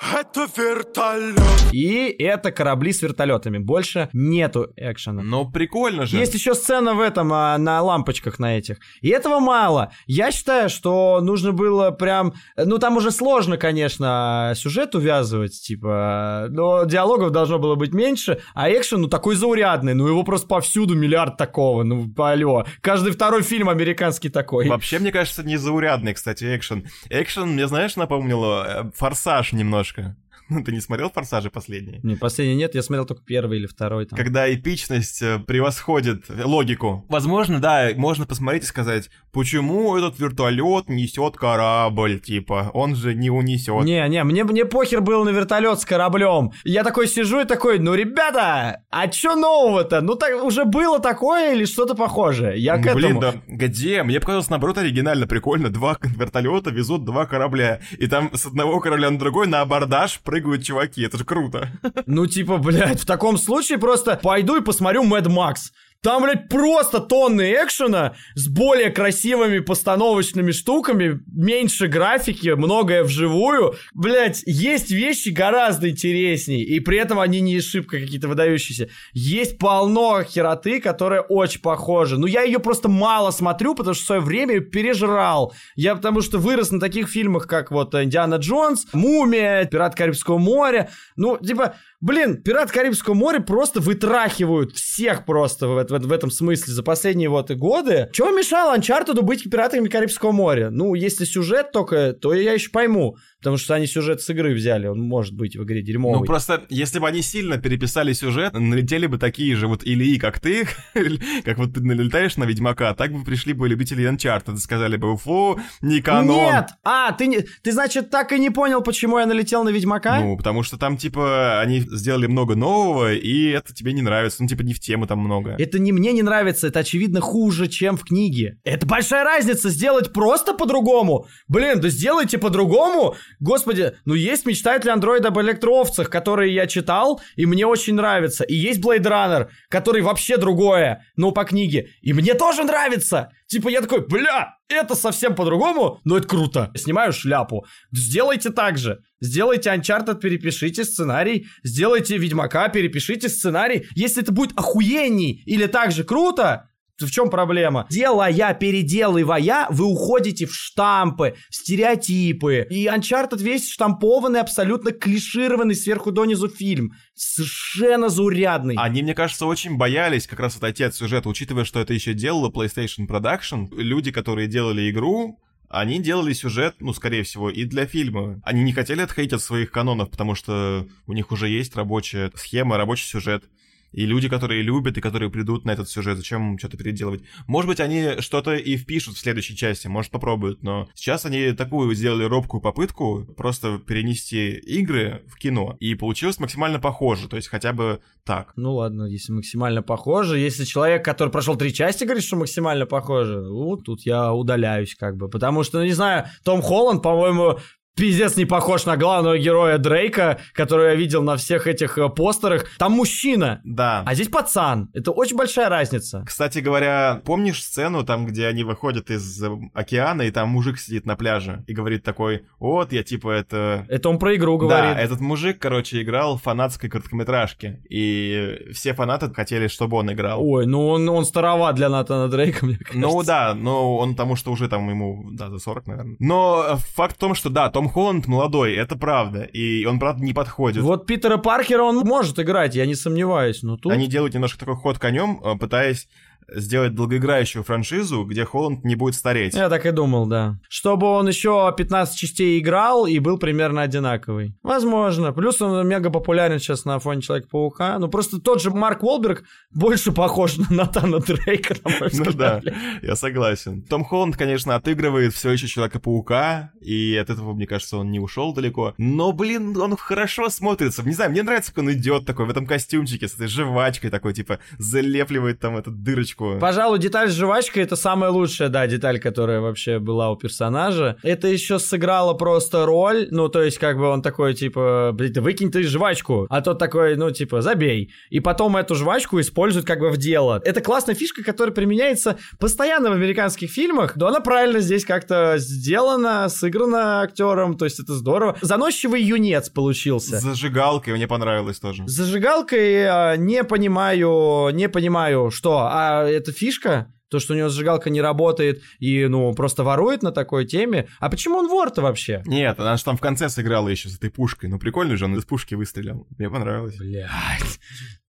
это 0.00 0.48
вертолет. 0.56 1.38
И 1.72 2.14
это 2.18 2.50
корабли 2.52 2.92
с 2.92 3.02
вертолетами. 3.02 3.58
Больше 3.58 4.08
нету 4.12 4.72
экшена. 4.76 5.22
Но 5.22 5.44
прикольно 5.44 6.06
же. 6.06 6.16
Есть 6.16 6.34
еще 6.34 6.54
сцена 6.54 6.94
в 6.94 7.00
этом, 7.00 7.32
а, 7.32 7.58
на 7.58 7.82
лампочках 7.82 8.38
на 8.38 8.56
этих. 8.56 8.78
И 9.02 9.08
этого 9.08 9.40
мало. 9.40 9.92
Я 10.06 10.32
считаю, 10.32 10.70
что 10.70 11.20
нужно 11.20 11.52
было 11.52 11.90
прям... 11.90 12.34
Ну, 12.56 12.78
там 12.78 12.96
уже 12.96 13.10
сложно, 13.10 13.58
конечно, 13.58 14.54
сюжет 14.56 14.94
увязывать, 14.94 15.60
типа... 15.60 16.46
Но 16.50 16.84
диалогов 16.84 17.30
должно 17.30 17.58
было 17.58 17.74
быть 17.74 17.92
меньше, 17.92 18.40
а 18.54 18.70
экшен, 18.70 19.02
ну, 19.02 19.08
такой 19.08 19.34
заурядный. 19.34 19.94
Ну, 19.94 20.08
его 20.08 20.22
просто 20.22 20.46
повсюду 20.46 20.96
миллиард 20.96 21.36
такого. 21.36 21.82
Ну, 21.82 22.10
алло. 22.16 22.64
Каждый 22.80 23.12
второй 23.12 23.42
фильм 23.42 23.68
американский 23.68 24.30
такой. 24.30 24.68
Вообще, 24.68 24.98
мне 24.98 25.12
кажется, 25.12 25.42
не 25.42 25.56
заурядный, 25.56 26.14
кстати, 26.14 26.56
экшен. 26.56 26.86
Экшен, 27.10 27.50
мне, 27.50 27.66
знаешь, 27.68 27.96
напомнило 27.96 28.66
э, 28.66 28.90
«Форсаж» 28.96 29.52
немножко 29.52 29.89
немножко. 29.96 30.16
Ну, 30.50 30.64
ты 30.64 30.72
не 30.72 30.80
смотрел 30.80 31.10
«Форсажи» 31.10 31.48
последние? 31.48 32.00
Не, 32.02 32.16
последний 32.16 32.56
нет, 32.56 32.74
я 32.74 32.82
смотрел 32.82 33.06
только 33.06 33.22
первый 33.24 33.58
или 33.58 33.66
второй. 33.66 34.06
Там. 34.06 34.16
Когда 34.16 34.52
эпичность 34.52 35.22
э, 35.22 35.38
превосходит 35.38 36.24
логику. 36.28 37.06
Возможно, 37.08 37.60
да, 37.60 37.90
можно 37.96 38.26
посмотреть 38.26 38.64
и 38.64 38.66
сказать, 38.66 39.10
почему 39.32 39.96
этот 39.96 40.18
вертолет 40.18 40.88
несет 40.88 41.36
корабль, 41.36 42.18
типа, 42.18 42.70
он 42.74 42.96
же 42.96 43.14
не 43.14 43.30
унесет. 43.30 43.84
Не, 43.84 44.06
не, 44.08 44.24
мне, 44.24 44.42
мне 44.42 44.64
похер 44.64 45.00
был 45.00 45.24
на 45.24 45.30
вертолет 45.30 45.80
с 45.80 45.84
кораблем. 45.84 46.50
Я 46.64 46.82
такой 46.82 47.06
сижу 47.06 47.40
и 47.40 47.44
такой, 47.44 47.78
ну, 47.78 47.94
ребята, 47.94 48.82
а 48.90 49.06
чё 49.06 49.36
нового-то? 49.36 50.00
Ну, 50.00 50.16
так 50.16 50.42
уже 50.42 50.64
было 50.64 50.98
такое 50.98 51.54
или 51.54 51.64
что-то 51.64 51.94
похожее? 51.94 52.58
Я 52.58 52.76
к 52.76 52.92
Блин, 52.94 53.18
этому... 53.18 53.20
да 53.20 53.34
где? 53.46 54.02
Мне 54.02 54.18
показалось, 54.18 54.50
наоборот, 54.50 54.78
оригинально, 54.78 55.28
прикольно. 55.28 55.70
Два 55.70 55.96
вертолета 56.02 56.70
везут 56.70 57.04
два 57.04 57.26
корабля. 57.26 57.80
И 57.98 58.08
там 58.08 58.30
с 58.34 58.46
одного 58.46 58.80
корабля 58.80 59.10
на 59.10 59.18
другой 59.18 59.46
на 59.46 59.60
абордаж 59.60 60.18
прыгают 60.20 60.39
прыгают 60.40 60.64
чуваки, 60.64 61.02
это 61.02 61.18
же 61.18 61.24
круто. 61.24 61.68
Ну, 62.06 62.26
типа, 62.26 62.58
блядь, 62.58 63.00
в 63.00 63.06
таком 63.06 63.38
случае 63.38 63.78
просто 63.78 64.16
пойду 64.16 64.56
и 64.56 64.62
посмотрю 64.62 65.04
Mad 65.04 65.26
Max. 65.26 65.72
Там, 66.02 66.22
блядь, 66.22 66.48
просто 66.48 66.98
тонны 66.98 67.52
экшена 67.52 68.14
с 68.34 68.48
более 68.48 68.88
красивыми 68.88 69.58
постановочными 69.58 70.50
штуками, 70.50 71.20
меньше 71.26 71.88
графики, 71.88 72.48
многое 72.48 73.04
вживую. 73.04 73.74
Блядь, 73.92 74.42
есть 74.46 74.90
вещи 74.90 75.28
гораздо 75.28 75.90
интереснее, 75.90 76.64
и 76.64 76.80
при 76.80 76.96
этом 76.96 77.20
они 77.20 77.42
не 77.42 77.60
шибко 77.60 77.98
какие-то 77.98 78.28
выдающиеся. 78.28 78.88
Есть 79.12 79.58
полно 79.58 80.22
хероты, 80.22 80.80
которая 80.80 81.20
очень 81.20 81.60
похожа. 81.60 82.16
Но 82.16 82.26
я 82.26 82.42
ее 82.44 82.60
просто 82.60 82.88
мало 82.88 83.30
смотрю, 83.30 83.74
потому 83.74 83.94
что 83.94 84.02
в 84.02 84.06
свое 84.06 84.20
время 84.22 84.60
пережрал. 84.60 85.52
Я 85.76 85.94
потому 85.94 86.22
что 86.22 86.38
вырос 86.38 86.70
на 86.70 86.80
таких 86.80 87.10
фильмах, 87.10 87.46
как 87.46 87.70
вот 87.70 87.94
Индиана 87.94 88.36
Джонс, 88.36 88.86
Мумия, 88.94 89.66
Пират 89.66 89.94
Карибского 89.94 90.38
моря. 90.38 90.88
Ну, 91.16 91.36
типа, 91.36 91.74
Блин, 92.02 92.42
«Пират 92.42 92.70
Карибского 92.70 93.12
моря» 93.12 93.40
просто 93.40 93.80
вытрахивают 93.80 94.72
всех 94.72 95.26
просто 95.26 95.68
в, 95.68 95.84
в, 95.84 95.98
в 95.98 96.12
этом 96.12 96.30
смысле 96.30 96.72
за 96.72 96.82
последние 96.82 97.28
вот 97.28 97.50
годы. 97.50 98.08
Чего 98.14 98.30
мешало 98.30 98.72
Анчартеду 98.72 99.22
быть 99.22 99.44
пиратами 99.50 99.86
Карибского 99.86 100.32
моря? 100.32 100.70
Ну, 100.70 100.94
если 100.94 101.26
сюжет 101.26 101.72
только, 101.72 102.14
то 102.14 102.32
я 102.32 102.54
еще 102.54 102.70
пойму. 102.70 103.16
Потому 103.40 103.56
что 103.56 103.74
они 103.74 103.86
сюжет 103.86 104.20
с 104.20 104.28
игры 104.30 104.54
взяли, 104.54 104.86
он 104.86 105.00
может 105.00 105.34
быть 105.34 105.56
в 105.56 105.64
игре 105.64 105.82
дерьмовый. 105.82 106.20
Ну 106.20 106.24
просто, 106.26 106.64
если 106.68 106.98
бы 106.98 107.08
они 107.08 107.22
сильно 107.22 107.56
переписали 107.58 108.12
сюжет, 108.12 108.52
налетели 108.52 109.06
бы 109.06 109.16
такие 109.18 109.56
же 109.56 109.66
вот 109.66 109.82
Ильи, 109.84 110.18
как 110.18 110.38
ты, 110.40 110.68
как 111.44 111.58
вот 111.58 111.72
ты 111.74 111.80
налетаешь 111.80 112.36
на 112.36 112.44
Ведьмака, 112.44 112.94
так 112.94 113.12
бы 113.12 113.24
пришли 113.24 113.54
бы 113.54 113.66
любители 113.68 114.08
Uncharted 114.10 114.56
сказали 114.58 114.96
бы, 114.96 115.16
фу, 115.16 115.58
не 115.80 116.00
канон. 116.02 116.36
Нет! 116.36 116.68
А, 116.84 117.12
ты, 117.12 117.26
не, 117.26 117.40
ты, 117.62 117.72
значит, 117.72 118.10
так 118.10 118.32
и 118.32 118.38
не 118.38 118.50
понял, 118.50 118.82
почему 118.82 119.18
я 119.18 119.26
налетел 119.26 119.64
на 119.64 119.70
Ведьмака? 119.70 120.20
Ну, 120.20 120.36
потому 120.36 120.62
что 120.62 120.76
там, 120.76 120.96
типа, 120.96 121.60
они 121.60 121.80
сделали 121.80 122.26
много 122.26 122.54
нового, 122.54 123.14
и 123.14 123.48
это 123.48 123.74
тебе 123.74 123.92
не 123.92 124.02
нравится. 124.02 124.42
Ну, 124.42 124.48
типа, 124.48 124.62
не 124.62 124.74
в 124.74 124.80
тему 124.80 125.06
там 125.06 125.18
много. 125.18 125.56
Это 125.58 125.78
не 125.78 125.92
мне 125.92 126.12
не 126.12 126.22
нравится, 126.22 126.66
это, 126.66 126.80
очевидно, 126.80 127.20
хуже, 127.20 127.68
чем 127.68 127.96
в 127.96 128.04
книге. 128.04 128.58
Это 128.64 128.86
большая 128.86 129.24
разница 129.24 129.70
сделать 129.70 130.12
просто 130.12 130.52
по-другому. 130.54 131.26
Блин, 131.48 131.80
да 131.80 131.88
сделайте 131.88 132.38
по-другому, 132.38 133.16
Господи, 133.40 133.94
ну 134.04 134.14
есть 134.14 134.44
мечтатель 134.44 134.90
андроида 134.90 135.28
об 135.28 135.40
электроовцах, 135.40 136.10
которые 136.10 136.54
я 136.54 136.66
читал, 136.66 137.22
и 137.36 137.46
мне 137.46 137.66
очень 137.66 137.94
нравится. 137.94 138.44
И 138.44 138.54
есть 138.54 138.80
Blade 138.80 139.02
Runner, 139.02 139.48
который 139.70 140.02
вообще 140.02 140.36
другое, 140.36 141.06
но 141.16 141.32
по 141.32 141.44
книге. 141.44 141.88
И 142.02 142.12
мне 142.12 142.34
тоже 142.34 142.64
нравится. 142.64 143.30
Типа 143.46 143.68
я 143.68 143.80
такой, 143.80 144.06
бля, 144.06 144.54
это 144.68 144.94
совсем 144.94 145.34
по-другому, 145.34 146.00
но 146.04 146.18
это 146.18 146.28
круто. 146.28 146.70
Снимаю 146.76 147.12
шляпу. 147.12 147.64
Сделайте 147.92 148.50
так 148.50 148.78
же. 148.78 149.00
Сделайте 149.20 149.70
Uncharted, 149.70 150.20
перепишите 150.20 150.84
сценарий. 150.84 151.46
Сделайте 151.64 152.18
Ведьмака, 152.18 152.68
перепишите 152.68 153.28
сценарий. 153.28 153.86
Если 153.94 154.22
это 154.22 154.32
будет 154.32 154.52
охуенней 154.56 155.42
или 155.46 155.66
так 155.66 155.92
же 155.92 156.04
круто, 156.04 156.69
в 157.06 157.10
чем 157.10 157.30
проблема? 157.30 157.86
Делая, 157.90 158.54
переделывая, 158.54 159.66
вы 159.70 159.84
уходите 159.86 160.46
в 160.46 160.54
штампы, 160.54 161.34
в 161.48 161.54
стереотипы. 161.54 162.66
И 162.70 162.86
Uncharted 162.86 163.42
весь 163.42 163.70
штампованный, 163.70 164.40
абсолютно 164.40 164.92
клишированный 164.92 165.74
сверху 165.74 166.12
донизу 166.12 166.48
фильм. 166.48 166.92
Совершенно 167.14 168.08
заурядный. 168.08 168.76
Они, 168.78 169.02
мне 169.02 169.14
кажется, 169.14 169.46
очень 169.46 169.76
боялись 169.76 170.26
как 170.26 170.40
раз 170.40 170.56
отойти 170.56 170.84
от 170.84 170.94
сюжета, 170.94 171.28
учитывая, 171.28 171.64
что 171.64 171.80
это 171.80 171.92
еще 171.92 172.14
делала 172.14 172.50
PlayStation 172.50 173.06
Production. 173.06 173.68
Люди, 173.74 174.10
которые 174.10 174.48
делали 174.48 174.90
игру, 174.90 175.38
они 175.70 176.00
делали 176.02 176.32
сюжет, 176.32 176.74
ну, 176.80 176.92
скорее 176.92 177.22
всего, 177.22 177.48
и 177.48 177.64
для 177.64 177.86
фильма. 177.86 178.40
Они 178.44 178.64
не 178.64 178.72
хотели 178.72 179.02
отходить 179.02 179.32
от 179.32 179.40
своих 179.40 179.70
канонов, 179.70 180.10
потому 180.10 180.34
что 180.34 180.86
у 181.06 181.12
них 181.12 181.30
уже 181.30 181.48
есть 181.48 181.76
рабочая 181.76 182.32
схема, 182.34 182.76
рабочий 182.76 183.06
сюжет. 183.06 183.44
И 183.92 184.06
люди, 184.06 184.28
которые 184.28 184.62
любят 184.62 184.96
и 184.96 185.00
которые 185.00 185.30
придут 185.30 185.64
на 185.64 185.72
этот 185.72 185.88
сюжет, 185.88 186.16
зачем 186.16 186.58
что-то 186.58 186.76
переделывать? 186.76 187.22
Может 187.46 187.68
быть, 187.68 187.80
они 187.80 188.20
что-то 188.20 188.54
и 188.54 188.76
впишут 188.76 189.16
в 189.16 189.20
следующей 189.20 189.56
части, 189.56 189.88
может, 189.88 190.10
попробуют, 190.10 190.62
но 190.62 190.88
сейчас 190.94 191.24
они 191.24 191.52
такую 191.52 191.94
сделали 191.94 192.24
робкую 192.24 192.60
попытку 192.60 193.26
просто 193.36 193.78
перенести 193.78 194.52
игры 194.52 195.22
в 195.26 195.36
кино, 195.36 195.76
и 195.80 195.94
получилось 195.94 196.38
максимально 196.38 196.78
похоже, 196.78 197.28
то 197.28 197.36
есть 197.36 197.48
хотя 197.48 197.72
бы 197.72 198.00
так. 198.24 198.52
Ну 198.56 198.74
ладно, 198.74 199.04
если 199.04 199.32
максимально 199.32 199.82
похоже, 199.82 200.38
если 200.38 200.64
человек, 200.64 201.04
который 201.04 201.30
прошел 201.30 201.56
три 201.56 201.72
части, 201.72 202.04
говорит, 202.04 202.24
что 202.24 202.36
максимально 202.36 202.86
похоже, 202.86 203.40
ну, 203.40 203.76
тут 203.76 204.02
я 204.02 204.32
удаляюсь 204.32 204.94
как 204.94 205.16
бы, 205.16 205.28
потому 205.28 205.62
что, 205.62 205.78
ну, 205.78 205.84
не 205.84 205.92
знаю, 205.92 206.26
Том 206.44 206.62
Холланд, 206.62 207.02
по-моему, 207.02 207.58
пиздец 207.96 208.36
не 208.36 208.44
похож 208.44 208.86
на 208.86 208.96
главного 208.96 209.38
героя 209.38 209.78
Дрейка, 209.78 210.38
который 210.52 210.90
я 210.90 210.94
видел 210.94 211.22
на 211.22 211.36
всех 211.36 211.66
этих 211.66 211.98
э, 211.98 212.08
постерах. 212.08 212.64
Там 212.78 212.92
мужчина. 212.92 213.60
Да. 213.64 214.02
А 214.06 214.14
здесь 214.14 214.28
пацан. 214.28 214.88
Это 214.94 215.10
очень 215.10 215.36
большая 215.36 215.68
разница. 215.68 216.24
Кстати 216.26 216.60
говоря, 216.60 217.20
помнишь 217.24 217.62
сцену 217.62 218.04
там, 218.04 218.26
где 218.26 218.46
они 218.46 218.64
выходят 218.64 219.10
из 219.10 219.42
э, 219.42 219.50
океана, 219.74 220.22
и 220.22 220.30
там 220.30 220.48
мужик 220.48 220.78
сидит 220.78 221.06
на 221.06 221.16
пляже 221.16 221.64
и 221.66 221.74
говорит 221.74 222.02
такой, 222.02 222.44
вот, 222.58 222.92
я 222.92 223.02
типа 223.02 223.30
это... 223.30 223.84
Это 223.88 224.08
он 224.08 224.18
про 224.18 224.36
игру 224.36 224.56
говорит. 224.56 224.94
Да, 224.94 225.00
этот 225.00 225.20
мужик, 225.20 225.58
короче, 225.58 226.02
играл 226.02 226.36
в 226.36 226.42
фанатской 226.42 226.88
короткометражке, 226.88 227.82
и 227.90 228.70
все 228.72 228.94
фанаты 228.94 229.32
хотели, 229.32 229.68
чтобы 229.68 229.96
он 229.98 230.12
играл. 230.12 230.40
Ой, 230.42 230.66
ну 230.66 230.88
он, 230.88 231.08
он 231.08 231.24
староват 231.24 231.74
для 231.74 231.88
Натана 231.88 232.28
Дрейка, 232.28 232.64
мне 232.64 232.76
кажется. 232.76 232.98
Ну 232.98 233.22
да, 233.22 233.54
но 233.54 233.96
он 233.96 234.14
потому 234.20 234.36
что 234.36 234.52
уже 234.52 234.68
там 234.68 234.88
ему, 234.90 235.30
да, 235.32 235.48
за 235.48 235.58
40, 235.58 235.86
наверное. 235.86 236.16
Но 236.18 236.64
э, 236.68 236.76
факт 236.94 237.16
в 237.16 237.18
том, 237.18 237.34
что 237.34 237.48
да, 237.48 237.70
Том 237.80 237.88
Холланд 237.88 238.26
молодой, 238.26 238.74
это 238.74 238.94
правда. 238.94 239.44
И 239.44 239.86
он, 239.86 239.98
правда, 239.98 240.22
не 240.22 240.34
подходит. 240.34 240.82
Вот 240.82 241.06
Питера 241.06 241.38
Паркера 241.38 241.82
он 241.82 241.96
может 242.00 242.38
играть, 242.38 242.74
я 242.74 242.84
не 242.84 242.94
сомневаюсь, 242.94 243.62
но 243.62 243.78
тут... 243.78 243.90
Они 243.90 244.06
делают 244.06 244.34
немножко 244.34 244.58
такой 244.58 244.76
ход 244.76 244.98
конем, 244.98 245.40
э, 245.42 245.56
пытаясь 245.56 246.06
сделать 246.54 246.94
долгоиграющую 246.94 247.62
франшизу, 247.64 248.24
где 248.24 248.44
Холланд 248.44 248.84
не 248.84 248.94
будет 248.96 249.14
стареть. 249.14 249.54
Я 249.54 249.68
так 249.68 249.86
и 249.86 249.90
думал, 249.90 250.26
да. 250.26 250.58
Чтобы 250.68 251.06
он 251.06 251.28
еще 251.28 251.72
15 251.76 252.16
частей 252.16 252.58
играл 252.60 253.06
и 253.06 253.18
был 253.18 253.38
примерно 253.38 253.82
одинаковый. 253.82 254.54
Возможно. 254.62 255.32
Плюс 255.32 255.60
он 255.62 255.86
мега 255.86 256.10
популярен 256.10 256.58
сейчас 256.58 256.84
на 256.84 256.98
фоне 256.98 257.22
Человека-паука. 257.22 257.98
Ну, 257.98 258.08
просто 258.08 258.40
тот 258.40 258.60
же 258.62 258.70
Марк 258.70 259.02
Уолберг 259.02 259.44
больше 259.72 260.12
похож 260.12 260.56
на 260.56 260.66
Натана 260.70 261.20
Дрейка, 261.20 261.74
на 261.84 261.90
мой 261.90 262.10
Ну 262.12 262.24
взгляд. 262.24 262.64
да, 262.64 262.72
я 263.02 263.16
согласен. 263.16 263.82
Том 263.82 264.04
Холланд, 264.04 264.36
конечно, 264.36 264.74
отыгрывает 264.74 265.34
все 265.34 265.50
еще 265.50 265.66
Человека-паука, 265.66 266.72
и 266.80 267.16
от 267.16 267.30
этого, 267.30 267.52
мне 267.54 267.66
кажется, 267.66 267.96
он 267.98 268.10
не 268.10 268.18
ушел 268.20 268.52
далеко. 268.54 268.94
Но, 268.98 269.32
блин, 269.32 269.76
он 269.76 269.96
хорошо 269.96 270.48
смотрится. 270.48 271.02
Не 271.02 271.12
знаю, 271.12 271.30
мне 271.30 271.42
нравится, 271.42 271.72
как 271.72 271.84
он 271.84 271.92
идет 271.92 272.24
такой 272.26 272.46
в 272.46 272.50
этом 272.50 272.66
костюмчике 272.66 273.28
с 273.28 273.34
этой 273.34 273.46
жвачкой 273.48 274.10
такой, 274.10 274.32
типа, 274.34 274.58
залепливает 274.78 275.60
там 275.60 275.76
эту 275.76 275.90
дырочку. 275.90 276.39
Пожалуй, 276.60 276.98
деталь 276.98 277.30
с 277.30 277.34
жвачкой 277.34 277.82
это 277.82 277.96
самая 277.96 278.30
лучшая, 278.30 278.68
да, 278.68 278.86
деталь, 278.86 279.18
которая 279.18 279.60
вообще 279.60 279.98
была 279.98 280.30
у 280.30 280.36
персонажа. 280.36 281.16
Это 281.22 281.48
еще 281.48 281.78
сыграло 281.78 282.34
просто 282.34 282.86
роль, 282.86 283.28
ну, 283.30 283.48
то 283.48 283.62
есть, 283.62 283.78
как 283.78 283.98
бы 283.98 284.08
он 284.08 284.22
такой, 284.22 284.54
типа, 284.54 285.10
блин, 285.12 285.32
выкинь 285.42 285.70
ты 285.70 285.82
жвачку, 285.82 286.46
а 286.48 286.60
тот 286.60 286.78
такой, 286.78 287.16
ну, 287.16 287.30
типа, 287.30 287.62
забей. 287.62 288.12
И 288.30 288.40
потом 288.40 288.76
эту 288.76 288.94
жвачку 288.94 289.40
используют 289.40 289.86
как 289.86 290.00
бы 290.00 290.10
в 290.10 290.16
дело. 290.16 290.60
Это 290.64 290.80
классная 290.80 291.14
фишка, 291.14 291.42
которая 291.42 291.74
применяется 291.74 292.38
постоянно 292.58 293.10
в 293.10 293.12
американских 293.12 293.70
фильмах, 293.70 294.16
но 294.16 294.28
она 294.28 294.40
правильно 294.40 294.80
здесь 294.80 295.04
как-то 295.04 295.54
сделана, 295.58 296.48
сыграна 296.48 297.22
актером, 297.22 297.76
то 297.76 297.84
есть 297.84 298.00
это 298.00 298.14
здорово. 298.14 298.56
Заносчивый 298.60 299.22
юнец 299.22 299.68
получился. 299.68 300.38
Зажигалкой 300.38 301.14
мне 301.14 301.26
понравилось 301.26 301.78
тоже. 301.78 302.04
Зажигалкой 302.06 303.06
а, 303.06 303.36
не 303.36 303.64
понимаю, 303.64 304.70
не 304.72 304.88
понимаю, 304.88 305.50
что, 305.50 305.88
а 305.90 306.29
это 306.30 306.52
фишка? 306.52 307.12
То, 307.28 307.38
что 307.38 307.54
у 307.54 307.56
него 307.56 307.68
зажигалка 307.68 308.10
не 308.10 308.20
работает 308.20 308.82
и, 308.98 309.26
ну, 309.26 309.54
просто 309.54 309.84
ворует 309.84 310.22
на 310.22 310.32
такой 310.32 310.66
теме. 310.66 311.08
А 311.20 311.30
почему 311.30 311.58
он 311.58 311.68
вор-то 311.68 312.02
вообще? 312.02 312.42
Нет, 312.44 312.80
она 312.80 312.96
же 312.96 313.04
там 313.04 313.16
в 313.16 313.20
конце 313.20 313.48
сыграла 313.48 313.88
еще 313.88 314.08
с 314.08 314.16
этой 314.16 314.30
пушкой. 314.30 314.68
Ну, 314.68 314.80
прикольно 314.80 315.16
же, 315.16 315.26
он 315.26 315.36
из 315.36 315.44
пушки 315.44 315.74
выстрелил. 315.76 316.26
Мне 316.36 316.50
понравилось. 316.50 316.96
Блядь. 316.96 317.80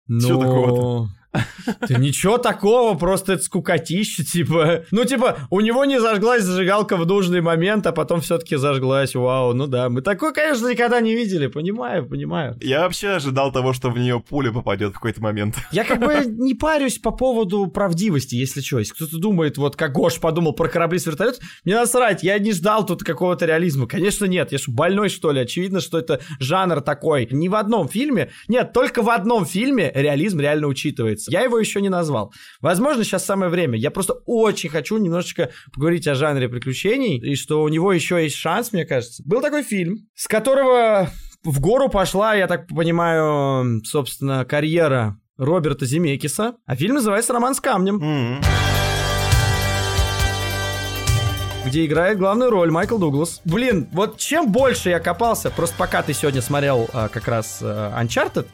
Ну, 0.07 0.41
такого-то? 0.41 1.09
Да 1.33 1.97
ничего 1.97 2.37
такого, 2.37 2.97
просто 2.97 3.33
это 3.33 3.43
скукотища, 3.43 4.23
типа. 4.23 4.85
Ну, 4.91 5.05
типа, 5.05 5.39
у 5.49 5.59
него 5.61 5.85
не 5.85 5.99
зажглась 5.99 6.43
зажигалка 6.43 6.97
в 6.97 7.05
нужный 7.05 7.41
момент, 7.41 7.85
а 7.85 7.91
потом 7.91 8.21
все-таки 8.21 8.55
зажглась. 8.55 9.15
Вау, 9.15 9.53
ну 9.53 9.67
да. 9.67 9.89
Мы 9.89 10.01
такое, 10.01 10.31
конечно, 10.31 10.67
никогда 10.67 10.99
не 11.01 11.13
видели. 11.13 11.47
Понимаю, 11.47 12.07
понимаю. 12.07 12.57
Я 12.61 12.81
вообще 12.81 13.09
ожидал 13.09 13.51
того, 13.51 13.73
что 13.73 13.89
в 13.89 13.97
нее 13.97 14.19
пуля 14.19 14.51
попадет 14.51 14.91
в 14.91 14.95
какой-то 14.95 15.21
момент. 15.21 15.55
Я 15.71 15.83
как 15.83 15.99
бы 15.99 16.23
не 16.25 16.53
парюсь 16.53 16.97
по 16.97 17.11
поводу 17.11 17.67
правдивости, 17.67 18.35
если 18.35 18.61
что. 18.61 18.79
Если 18.79 18.93
кто-то 18.93 19.17
думает, 19.17 19.57
вот 19.57 19.75
как 19.75 19.93
Гош 19.93 20.19
подумал 20.19 20.53
про 20.53 20.69
корабли 20.69 20.99
с 20.99 21.05
вертолет, 21.05 21.39
мне 21.65 21.75
насрать, 21.75 22.23
я 22.23 22.39
не 22.39 22.51
ждал 22.53 22.85
тут 22.85 23.03
какого-то 23.03 23.45
реализма. 23.45 23.87
Конечно, 23.87 24.25
нет. 24.25 24.51
Я 24.51 24.57
что, 24.57 24.71
больной, 24.71 25.09
что 25.09 25.31
ли? 25.31 25.41
Очевидно, 25.41 25.81
что 25.81 25.99
это 25.99 26.21
жанр 26.39 26.81
такой. 26.81 27.27
Ни 27.31 27.47
в 27.47 27.55
одном 27.55 27.87
фильме, 27.87 28.31
нет, 28.47 28.73
только 28.73 29.01
в 29.01 29.09
одном 29.09 29.45
фильме 29.45 29.91
реализм 29.93 30.39
реально 30.39 30.67
учитывается. 31.17 31.31
Я 31.31 31.41
его 31.41 31.59
еще 31.59 31.81
не 31.81 31.89
назвал. 31.89 32.33
Возможно, 32.61 33.03
сейчас 33.03 33.25
самое 33.25 33.49
время. 33.51 33.77
Я 33.77 33.91
просто 33.91 34.13
очень 34.25 34.69
хочу 34.69 34.97
немножечко 34.97 35.49
поговорить 35.73 36.07
о 36.07 36.15
жанре 36.15 36.49
приключений, 36.49 37.17
и 37.17 37.35
что 37.35 37.61
у 37.63 37.67
него 37.67 37.91
еще 37.91 38.21
есть 38.23 38.35
шанс, 38.35 38.71
мне 38.71 38.85
кажется. 38.85 39.23
Был 39.25 39.41
такой 39.41 39.63
фильм, 39.63 40.07
с 40.15 40.27
которого 40.27 41.09
в 41.43 41.59
гору 41.59 41.89
пошла, 41.89 42.35
я 42.35 42.47
так 42.47 42.67
понимаю, 42.67 43.83
собственно, 43.85 44.45
карьера 44.45 45.17
Роберта 45.37 45.85
Земекиса. 45.85 46.55
А 46.65 46.75
фильм 46.75 46.95
называется 46.95 47.33
«Роман 47.33 47.53
с 47.55 47.61
камнем», 47.61 48.01
М. 48.01 48.41
где 51.65 51.85
играет 51.85 52.17
главную 52.17 52.49
роль 52.49 52.71
Майкл 52.71 52.97
Дуглас. 52.97 53.41
Блин, 53.43 53.89
вот 53.91 54.17
чем 54.17 54.51
больше 54.51 54.89
я 54.89 54.99
копался, 54.99 55.49
просто 55.49 55.75
пока 55.77 56.01
ты 56.01 56.13
сегодня 56.13 56.41
смотрел 56.41 56.89
а, 56.93 57.09
как 57.09 57.27
раз 57.27 57.59
а, 57.61 58.01
Uncharted, 58.01 58.47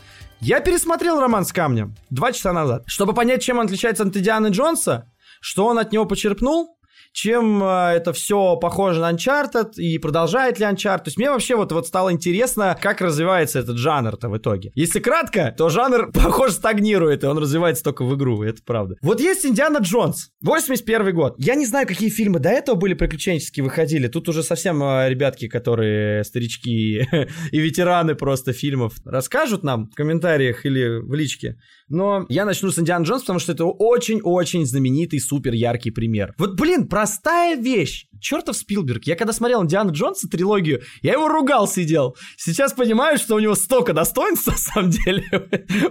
я 0.43 0.59
пересмотрел 0.59 1.21
«Роман 1.21 1.45
с 1.45 1.53
камнем» 1.53 1.95
два 2.09 2.33
часа 2.33 2.51
назад, 2.51 2.83
чтобы 2.85 3.13
понять, 3.13 3.41
чем 3.41 3.59
он 3.59 3.65
отличается 3.65 4.03
от 4.03 4.15
Индианы 4.15 4.47
Джонса, 4.47 5.09
что 5.39 5.65
он 5.65 5.79
от 5.79 5.93
него 5.93 6.05
почерпнул, 6.05 6.77
чем 7.13 7.63
э, 7.63 7.93
это 7.95 8.11
все 8.11 8.57
похоже 8.57 8.99
на 8.99 9.11
Uncharted 9.11 9.75
и 9.77 9.97
продолжает 9.99 10.59
ли 10.59 10.65
Uncharted. 10.65 10.97
То 10.97 11.07
есть 11.07 11.17
мне 11.17 11.29
вообще 11.29 11.55
вот, 11.55 11.71
вот 11.71 11.87
стало 11.87 12.11
интересно, 12.11 12.77
как 12.81 13.01
развивается 13.01 13.59
этот 13.59 13.77
жанр-то 13.77 14.29
в 14.29 14.37
итоге. 14.37 14.71
Если 14.75 14.99
кратко, 14.99 15.53
то 15.57 15.69
жанр, 15.69 16.11
похоже, 16.13 16.53
стагнирует, 16.53 17.23
и 17.23 17.27
он 17.27 17.37
развивается 17.37 17.83
только 17.83 18.03
в 18.03 18.15
игру, 18.15 18.43
это 18.43 18.61
правда. 18.65 18.95
Вот 19.01 19.21
есть 19.21 19.45
Индиана 19.45 19.77
Джонс, 19.77 20.31
81 20.41 21.13
год. 21.13 21.35
Я 21.37 21.55
не 21.55 21.65
знаю, 21.65 21.87
какие 21.87 22.09
фильмы 22.09 22.39
до 22.39 22.49
этого 22.49 22.75
были 22.75 22.95
приключенческие, 22.95 23.63
выходили. 23.63 24.07
Тут 24.07 24.27
уже 24.27 24.41
совсем 24.43 24.83
э, 24.83 25.09
ребятки, 25.09 25.47
которые 25.47 26.23
старички 26.23 27.07
и 27.51 27.59
ветераны 27.59 28.15
просто 28.15 28.53
фильмов, 28.53 28.95
расскажут 29.05 29.63
нам 29.63 29.89
в 29.89 29.95
комментариях 29.95 30.65
или 30.65 30.99
в 30.99 31.13
личке. 31.13 31.57
Но 31.89 32.25
я 32.29 32.45
начну 32.45 32.71
с 32.71 32.79
Индиана 32.79 33.03
Джонс, 33.03 33.21
потому 33.21 33.39
что 33.39 33.51
это 33.51 33.65
очень-очень 33.65 34.65
знаменитый, 34.65 35.19
супер 35.19 35.53
яркий 35.53 35.91
пример. 35.91 36.33
Вот, 36.39 36.55
блин, 36.55 36.87
простая 37.03 37.57
вещь. 37.57 38.07
чертов 38.23 38.55
Спилберг. 38.55 39.03
Я 39.03 39.15
когда 39.15 39.33
смотрел 39.33 39.65
Диана 39.65 39.91
Джонса 39.91 40.29
трилогию, 40.29 40.81
я 41.01 41.11
его 41.11 41.27
ругал 41.27 41.67
сидел. 41.67 42.15
Сейчас 42.37 42.71
понимаю, 42.71 43.17
что 43.17 43.35
у 43.35 43.39
него 43.39 43.53
столько 43.53 43.91
достоинств, 43.91 44.47
на 44.51 44.57
самом 44.57 44.89
деле, 44.91 45.25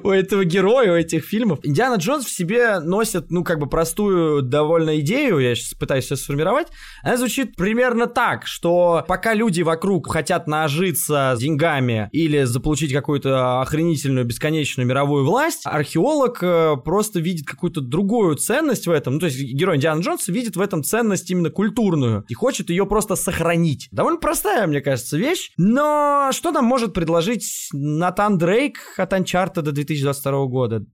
у 0.02 0.08
этого 0.08 0.42
героя, 0.46 0.92
у 0.92 0.96
этих 0.96 1.26
фильмов. 1.26 1.58
Индиана 1.62 1.96
Джонс 1.96 2.24
в 2.24 2.34
себе 2.34 2.80
носит, 2.80 3.30
ну, 3.30 3.44
как 3.44 3.58
бы 3.58 3.68
простую 3.68 4.40
довольно 4.40 4.98
идею, 5.00 5.40
я 5.40 5.54
сейчас 5.54 5.74
пытаюсь 5.74 6.10
ее 6.10 6.16
сформировать. 6.16 6.68
Она 7.02 7.18
звучит 7.18 7.54
примерно 7.54 8.06
так, 8.06 8.46
что 8.46 9.04
пока 9.06 9.34
люди 9.34 9.60
вокруг 9.60 10.10
хотят 10.10 10.46
нажиться 10.46 11.36
деньгами 11.38 12.08
или 12.12 12.44
заполучить 12.44 12.94
какую-то 12.94 13.60
охренительную 13.60 14.24
бесконечную 14.24 14.86
мировую 14.86 15.26
власть, 15.26 15.66
археолог 15.66 16.38
э, 16.42 16.76
просто 16.82 17.20
видит 17.20 17.46
какую-то 17.46 17.82
другую 17.82 18.36
ценность 18.36 18.86
в 18.86 18.90
этом. 18.90 19.14
Ну, 19.14 19.20
то 19.20 19.26
есть 19.26 19.38
герой 19.38 19.76
Индиана 19.76 20.00
Джонса 20.00 20.32
видит 20.32 20.56
в 20.56 20.60
этом 20.62 20.82
ценность 20.82 21.01
именно 21.30 21.50
культурную 21.50 22.24
и 22.28 22.34
хочет 22.34 22.70
ее 22.70 22.86
просто 22.86 23.16
сохранить. 23.16 23.88
Довольно 23.90 24.18
простая, 24.18 24.66
мне 24.66 24.80
кажется, 24.80 25.18
вещь, 25.18 25.52
но 25.56 26.30
что 26.32 26.50
нам 26.50 26.64
может 26.64 26.94
предложить 26.94 27.68
Натан 27.72 28.38
Дрейк 28.38 28.78
от 28.96 29.12
Uncharted 29.12 29.62
2022 29.62 30.46
года? 30.46 30.84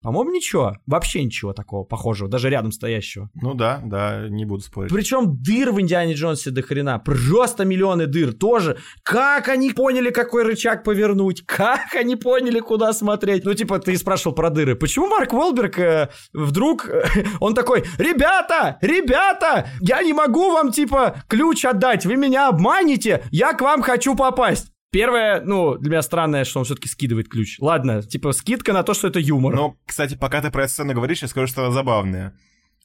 По-моему, 0.00 0.30
ничего. 0.30 0.76
Вообще 0.86 1.24
ничего 1.24 1.52
такого 1.52 1.82
похожего, 1.84 2.30
даже 2.30 2.48
рядом 2.50 2.70
стоящего. 2.70 3.30
Ну 3.34 3.54
да, 3.54 3.80
да, 3.84 4.28
не 4.28 4.44
буду 4.44 4.62
спорить. 4.62 4.92
Причем 4.92 5.42
дыр 5.42 5.72
в 5.72 5.80
Индиане 5.80 6.14
Джонсе 6.14 6.50
до 6.50 6.62
хрена. 6.62 7.00
Просто 7.00 7.64
миллионы 7.64 8.06
дыр 8.06 8.32
тоже. 8.32 8.78
Как 9.02 9.48
они 9.48 9.72
поняли, 9.72 10.10
какой 10.10 10.44
рычаг 10.44 10.84
повернуть? 10.84 11.44
Как 11.46 11.94
они 11.94 12.14
поняли, 12.14 12.60
куда 12.60 12.92
смотреть? 12.92 13.44
Ну, 13.44 13.54
типа, 13.54 13.80
ты 13.80 13.96
спрашивал 13.96 14.36
про 14.36 14.50
дыры. 14.50 14.76
Почему 14.76 15.08
Марк 15.08 15.32
Уолберг 15.32 15.78
э, 15.80 16.10
вдруг... 16.32 16.88
Э, 16.88 17.04
он 17.40 17.54
такой, 17.54 17.84
ребята, 17.98 18.78
ребята, 18.80 19.68
я 19.80 20.02
не 20.04 20.12
могу 20.12 20.52
вам, 20.52 20.70
типа, 20.70 21.24
ключ 21.28 21.64
отдать. 21.64 22.06
Вы 22.06 22.16
меня 22.16 22.48
обманете. 22.48 23.24
Я 23.32 23.52
к 23.52 23.60
вам 23.62 23.82
хочу 23.82 24.14
попасть. 24.14 24.72
Первое, 24.90 25.42
ну, 25.42 25.76
для 25.76 25.90
меня 25.90 26.02
странное, 26.02 26.44
что 26.44 26.60
он 26.60 26.64
все-таки 26.64 26.88
скидывает 26.88 27.28
ключ. 27.28 27.58
Ладно, 27.60 28.02
типа 28.02 28.32
скидка 28.32 28.72
на 28.72 28.82
то, 28.82 28.94
что 28.94 29.08
это 29.08 29.20
юмор. 29.20 29.54
Ну, 29.54 29.78
кстати, 29.86 30.14
пока 30.14 30.40
ты 30.40 30.50
про 30.50 30.64
эту 30.64 30.72
сцену 30.72 30.94
говоришь, 30.94 31.22
я 31.22 31.28
скажу, 31.28 31.46
что 31.46 31.64
она 31.64 31.72
забавная 31.72 32.34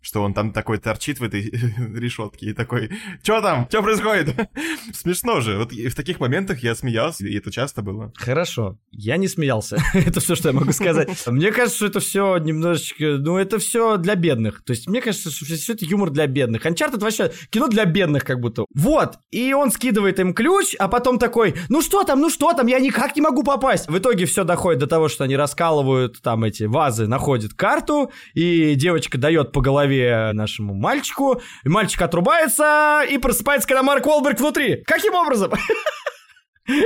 что 0.03 0.21
он 0.21 0.33
там 0.33 0.51
такой 0.51 0.77
торчит 0.77 1.19
в 1.19 1.23
этой 1.23 1.49
решетке 1.95 2.47
и 2.47 2.53
такой, 2.53 2.91
что 3.23 3.41
там, 3.41 3.65
что 3.69 3.81
происходит? 3.81 4.35
Смешно 4.93 5.39
же, 5.39 5.57
вот 5.57 5.71
в 5.71 5.95
таких 5.95 6.19
моментах 6.19 6.59
я 6.61 6.75
смеялся, 6.75 7.25
и 7.25 7.35
это 7.35 7.51
часто 7.51 7.81
было. 7.81 8.11
Хорошо, 8.15 8.77
я 8.91 9.15
не 9.17 9.29
смеялся, 9.29 9.77
это 9.93 10.19
все, 10.19 10.35
что 10.35 10.49
я 10.49 10.53
могу 10.53 10.73
сказать. 10.73 11.09
Мне 11.25 11.51
кажется, 11.51 11.77
что 11.77 11.85
это 11.87 11.99
все 12.01 12.37
немножечко, 12.37 13.17
ну 13.17 13.37
это 13.37 13.59
все 13.59 13.97
для 13.97 14.15
бедных, 14.15 14.61
то 14.63 14.71
есть 14.71 14.87
мне 14.87 15.01
кажется, 15.01 15.31
что 15.31 15.45
все 15.45 15.73
это 15.73 15.85
юмор 15.85 16.09
для 16.09 16.27
бедных. 16.27 16.65
Uncharted 16.65 16.99
вообще 16.99 17.31
кино 17.49 17.69
для 17.69 17.85
бедных 17.85 18.25
как 18.25 18.41
будто. 18.41 18.65
Вот, 18.75 19.19
и 19.31 19.53
он 19.53 19.71
скидывает 19.71 20.19
им 20.19 20.33
ключ, 20.33 20.75
а 20.79 20.89
потом 20.89 21.17
такой, 21.17 21.55
ну 21.69 21.81
что 21.81 22.03
там, 22.03 22.19
ну 22.19 22.29
что 22.29 22.51
там, 22.51 22.67
я 22.67 22.79
никак 22.79 23.15
не 23.15 23.21
могу 23.21 23.43
попасть. 23.43 23.87
В 23.87 23.97
итоге 23.97 24.25
все 24.25 24.43
доходит 24.43 24.81
до 24.81 24.87
того, 24.87 25.07
что 25.07 25.23
они 25.23 25.37
раскалывают 25.37 26.21
там 26.21 26.43
эти 26.43 26.63
вазы, 26.63 27.07
находят 27.07 27.53
карту, 27.53 28.11
и 28.33 28.75
девочка 28.75 29.17
дает 29.17 29.53
по 29.53 29.61
голове 29.61 29.92
голове 29.93 30.33
нашему 30.33 30.73
мальчику. 30.73 31.41
Мальчик 31.63 32.01
отрубается 32.01 33.03
и 33.09 33.17
просыпается, 33.17 33.67
когда 33.67 33.83
Марк 33.83 34.05
Уолберг 34.05 34.39
внутри. 34.39 34.83
Каким 34.85 35.13
образом? 35.15 35.51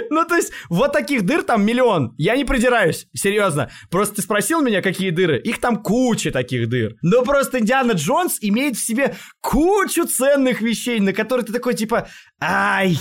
Ну, 0.10 0.26
то 0.26 0.36
есть, 0.36 0.52
вот 0.70 0.92
таких 0.92 1.24
дыр 1.24 1.44
там 1.44 1.64
миллион. 1.64 2.16
Я 2.18 2.36
не 2.36 2.46
придираюсь, 2.46 3.06
серьезно. 3.14 3.70
Просто 3.92 4.16
ты 4.16 4.22
спросил 4.24 4.62
меня, 4.62 4.82
какие 4.82 5.12
дыры. 5.12 5.40
Их 5.40 5.60
там 5.60 5.84
куча 5.84 6.32
таких 6.32 6.68
дыр. 6.68 6.96
Но 7.04 7.22
просто 7.22 7.60
Индиана 7.60 7.92
Джонс 7.92 8.40
имеет 8.42 8.76
в 8.76 8.84
себе 8.84 9.16
кучу 9.40 10.06
ценных 10.08 10.62
вещей, 10.62 11.00
на 11.00 11.14
которые 11.14 11.46
ты 11.46 11.54
такой, 11.54 11.76
типа, 11.76 12.08
ай, 12.42 12.98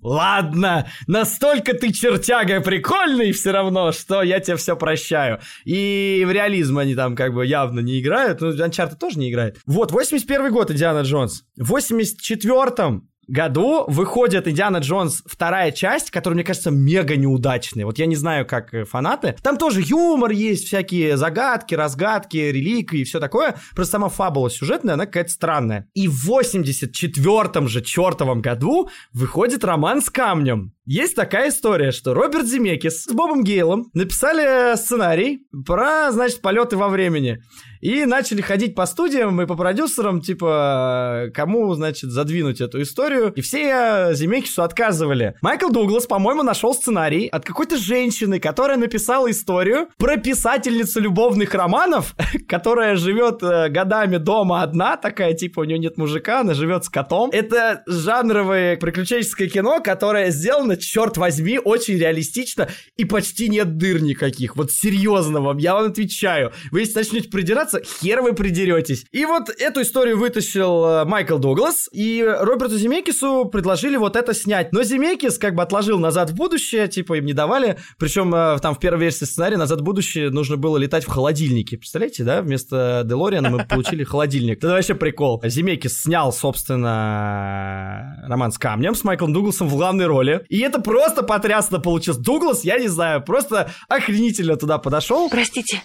Ладно, 0.00 0.88
настолько 1.06 1.74
ты 1.74 1.92
чертяга 1.92 2.60
прикольный 2.60 3.32
все 3.32 3.50
равно, 3.50 3.92
что 3.92 4.22
я 4.22 4.38
тебе 4.40 4.56
все 4.56 4.76
прощаю. 4.76 5.40
И 5.64 6.24
в 6.26 6.30
реализм 6.30 6.78
они 6.78 6.94
там 6.94 7.16
как 7.16 7.34
бы 7.34 7.44
явно 7.44 7.80
не 7.80 8.00
играют, 8.00 8.40
ну, 8.40 8.50
Uncharted 8.50 8.96
тоже 8.98 9.18
не 9.18 9.30
играет. 9.30 9.58
Вот, 9.66 9.90
81 9.90 10.52
год 10.52 10.70
Индиана 10.70 11.00
Джонс. 11.00 11.44
В 11.56 11.74
84-м 11.74 13.08
году 13.28 13.84
выходит 13.86 14.48
Индиана 14.48 14.78
Джонс 14.78 15.22
вторая 15.26 15.70
часть, 15.70 16.10
которая, 16.10 16.34
мне 16.34 16.44
кажется, 16.44 16.70
мега 16.70 17.16
неудачная. 17.16 17.84
Вот 17.84 17.98
я 17.98 18.06
не 18.06 18.16
знаю, 18.16 18.46
как 18.46 18.74
э, 18.74 18.84
фанаты. 18.84 19.36
Там 19.42 19.56
тоже 19.56 19.82
юмор 19.84 20.30
есть, 20.30 20.66
всякие 20.66 21.16
загадки, 21.16 21.74
разгадки, 21.74 22.36
реликвии 22.36 23.00
и 23.00 23.04
все 23.04 23.20
такое. 23.20 23.56
Просто 23.74 23.92
сама 23.92 24.08
фабула 24.08 24.50
сюжетная, 24.50 24.94
она 24.94 25.06
какая-то 25.06 25.30
странная. 25.30 25.88
И 25.94 26.08
в 26.08 26.30
84-м 26.30 27.68
же 27.68 27.82
чертовом 27.82 28.40
году 28.40 28.88
выходит 29.12 29.64
роман 29.64 30.02
с 30.02 30.10
камнем. 30.10 30.72
Есть 30.90 31.16
такая 31.16 31.50
история, 31.50 31.92
что 31.92 32.14
Роберт 32.14 32.46
Земекис 32.46 33.04
с 33.04 33.12
Бобом 33.12 33.44
Гейлом 33.44 33.90
написали 33.92 34.74
сценарий 34.74 35.46
про, 35.66 36.10
значит, 36.12 36.40
полеты 36.40 36.78
во 36.78 36.88
времени. 36.88 37.42
И 37.80 38.04
начали 38.04 38.40
ходить 38.40 38.74
по 38.74 38.86
студиям 38.86 39.40
и 39.40 39.46
по 39.46 39.56
продюсерам, 39.56 40.20
типа, 40.20 41.30
кому, 41.34 41.72
значит, 41.74 42.10
задвинуть 42.10 42.60
эту 42.60 42.82
историю. 42.82 43.32
И 43.34 43.40
все 43.40 44.10
Земекису 44.12 44.62
отказывали. 44.62 45.34
Майкл 45.42 45.70
Дуглас, 45.70 46.06
по-моему, 46.06 46.42
нашел 46.42 46.74
сценарий 46.74 47.28
от 47.28 47.44
какой-то 47.44 47.76
женщины, 47.76 48.40
которая 48.40 48.76
написала 48.76 49.30
историю 49.30 49.88
про 49.96 50.16
писательницу 50.16 51.00
любовных 51.00 51.54
романов, 51.54 52.14
которая 52.48 52.96
живет 52.96 53.42
э, 53.42 53.68
годами 53.68 54.16
дома 54.16 54.62
одна, 54.62 54.96
такая, 54.96 55.34
типа, 55.34 55.60
у 55.60 55.64
нее 55.64 55.78
нет 55.78 55.96
мужика, 55.98 56.40
она 56.40 56.54
живет 56.54 56.84
с 56.84 56.88
котом. 56.88 57.30
Это 57.32 57.82
жанровое 57.86 58.76
приключенческое 58.76 59.48
кино, 59.48 59.80
которое 59.80 60.30
сделано 60.30 60.76
черт 60.76 61.16
возьми, 61.16 61.58
очень 61.58 61.98
реалистично 61.98 62.68
и 62.96 63.04
почти 63.04 63.48
нет 63.48 63.76
дыр 63.76 64.02
никаких. 64.02 64.56
Вот 64.56 64.72
серьезно 64.72 65.40
вам, 65.40 65.58
я 65.58 65.74
вам 65.74 65.86
отвечаю. 65.86 66.52
Вы 66.70 66.80
если 66.80 66.98
начнете 66.98 67.28
придираться, 67.28 67.67
хер 67.74 68.22
вы 68.22 68.32
придеретесь. 68.32 69.04
И 69.12 69.24
вот 69.24 69.48
эту 69.48 69.82
историю 69.82 70.18
вытащил 70.18 70.84
э, 70.84 71.04
Майкл 71.04 71.38
Дуглас, 71.38 71.88
и 71.92 72.24
Роберту 72.26 72.76
Земекису 72.76 73.46
предложили 73.46 73.96
вот 73.96 74.16
это 74.16 74.34
снять. 74.34 74.72
Но 74.72 74.82
Земекис 74.82 75.38
как 75.38 75.54
бы 75.54 75.62
отложил 75.62 75.98
назад 75.98 76.30
в 76.30 76.34
будущее, 76.34 76.88
типа 76.88 77.18
им 77.18 77.26
не 77.26 77.32
давали. 77.32 77.78
Причем 77.98 78.34
э, 78.34 78.58
там 78.60 78.74
в 78.74 78.78
первой 78.78 79.00
версии 79.00 79.24
сценария 79.24 79.56
назад 79.56 79.80
в 79.80 79.84
будущее 79.84 80.30
нужно 80.30 80.56
было 80.56 80.76
летать 80.76 81.04
в 81.04 81.08
холодильнике. 81.08 81.76
Представляете, 81.76 82.24
да? 82.24 82.42
Вместо 82.42 83.02
Делориана 83.04 83.50
мы 83.50 83.64
получили 83.64 84.04
холодильник. 84.04 84.58
Это 84.58 84.68
вообще 84.68 84.94
прикол. 84.94 85.42
Земекис 85.44 86.02
снял, 86.02 86.32
собственно, 86.32 88.24
роман 88.26 88.52
с 88.52 88.58
камнем 88.58 88.94
с 88.94 89.04
Майклом 89.04 89.32
Дугласом 89.32 89.68
в 89.68 89.76
главной 89.76 90.06
роли. 90.06 90.44
И 90.48 90.60
это 90.60 90.80
просто 90.80 91.22
потрясно 91.22 91.80
получилось. 91.80 92.18
Дуглас, 92.20 92.64
я 92.64 92.78
не 92.78 92.88
знаю, 92.88 93.22
просто 93.22 93.70
охренительно 93.88 94.56
туда 94.56 94.78
подошел. 94.78 95.28
Простите, 95.30 95.82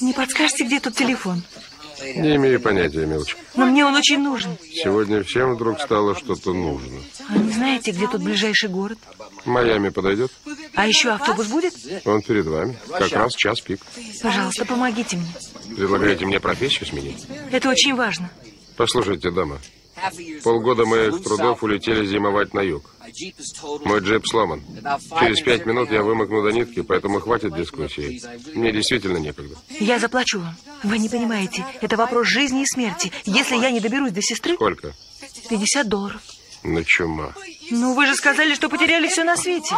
не 0.00 0.12
подскажете, 0.12 0.64
где 0.64 0.80
тут 0.80 0.94
телефон? 0.94 1.42
Не 2.02 2.36
имею 2.36 2.60
понятия, 2.60 3.06
милочка. 3.06 3.38
Но 3.56 3.66
мне 3.66 3.84
он 3.84 3.94
очень 3.94 4.20
нужен. 4.20 4.56
Сегодня 4.62 5.22
всем 5.24 5.54
вдруг 5.54 5.80
стало 5.80 6.14
что-то 6.14 6.52
нужно. 6.52 7.00
А 7.28 7.36
не 7.36 7.52
знаете, 7.52 7.90
где 7.90 8.06
тут 8.06 8.22
ближайший 8.22 8.68
город? 8.68 8.98
Майами 9.44 9.88
подойдет? 9.88 10.30
А 10.74 10.86
еще 10.86 11.10
автобус 11.10 11.46
будет? 11.48 11.74
Он 12.04 12.22
перед 12.22 12.46
вами. 12.46 12.78
Как 12.88 13.12
раз 13.12 13.34
час 13.34 13.60
пик. 13.60 13.80
Пожалуйста, 14.22 14.64
помогите 14.64 15.16
мне. 15.16 15.76
Предлагаете 15.76 16.24
мне 16.24 16.38
профессию 16.38 16.86
сменить? 16.86 17.26
Это 17.50 17.68
очень 17.68 17.94
важно. 17.94 18.30
Послушайте, 18.76 19.30
дама. 19.30 19.58
Полгода 20.42 20.84
моих 20.86 21.22
трудов 21.22 21.62
улетели 21.62 22.06
зимовать 22.06 22.54
на 22.54 22.60
юг. 22.60 22.94
Мой 23.84 24.00
джип 24.00 24.26
сломан. 24.26 24.62
Через 25.20 25.40
пять 25.40 25.66
минут 25.66 25.90
я 25.90 26.02
вымокну 26.02 26.42
до 26.42 26.50
нитки, 26.50 26.82
поэтому 26.82 27.20
хватит 27.20 27.54
дискуссий. 27.56 28.22
Мне 28.54 28.72
действительно 28.72 29.18
некогда. 29.18 29.56
Я 29.80 29.98
заплачу 29.98 30.40
вам. 30.40 30.56
Вы 30.82 30.98
не 30.98 31.08
понимаете, 31.08 31.64
это 31.80 31.96
вопрос 31.96 32.26
жизни 32.28 32.62
и 32.62 32.66
смерти. 32.66 33.12
Если 33.24 33.56
я 33.56 33.70
не 33.70 33.80
доберусь 33.80 34.12
до 34.12 34.22
сестры... 34.22 34.54
Сколько? 34.54 34.94
50 35.48 35.88
долларов. 35.88 36.20
На 36.62 36.84
чума. 36.84 37.34
Ну, 37.70 37.94
вы 37.94 38.06
же 38.06 38.16
сказали, 38.16 38.54
что 38.54 38.68
потеряли 38.68 39.08
все 39.08 39.24
на 39.24 39.36
свете 39.36 39.74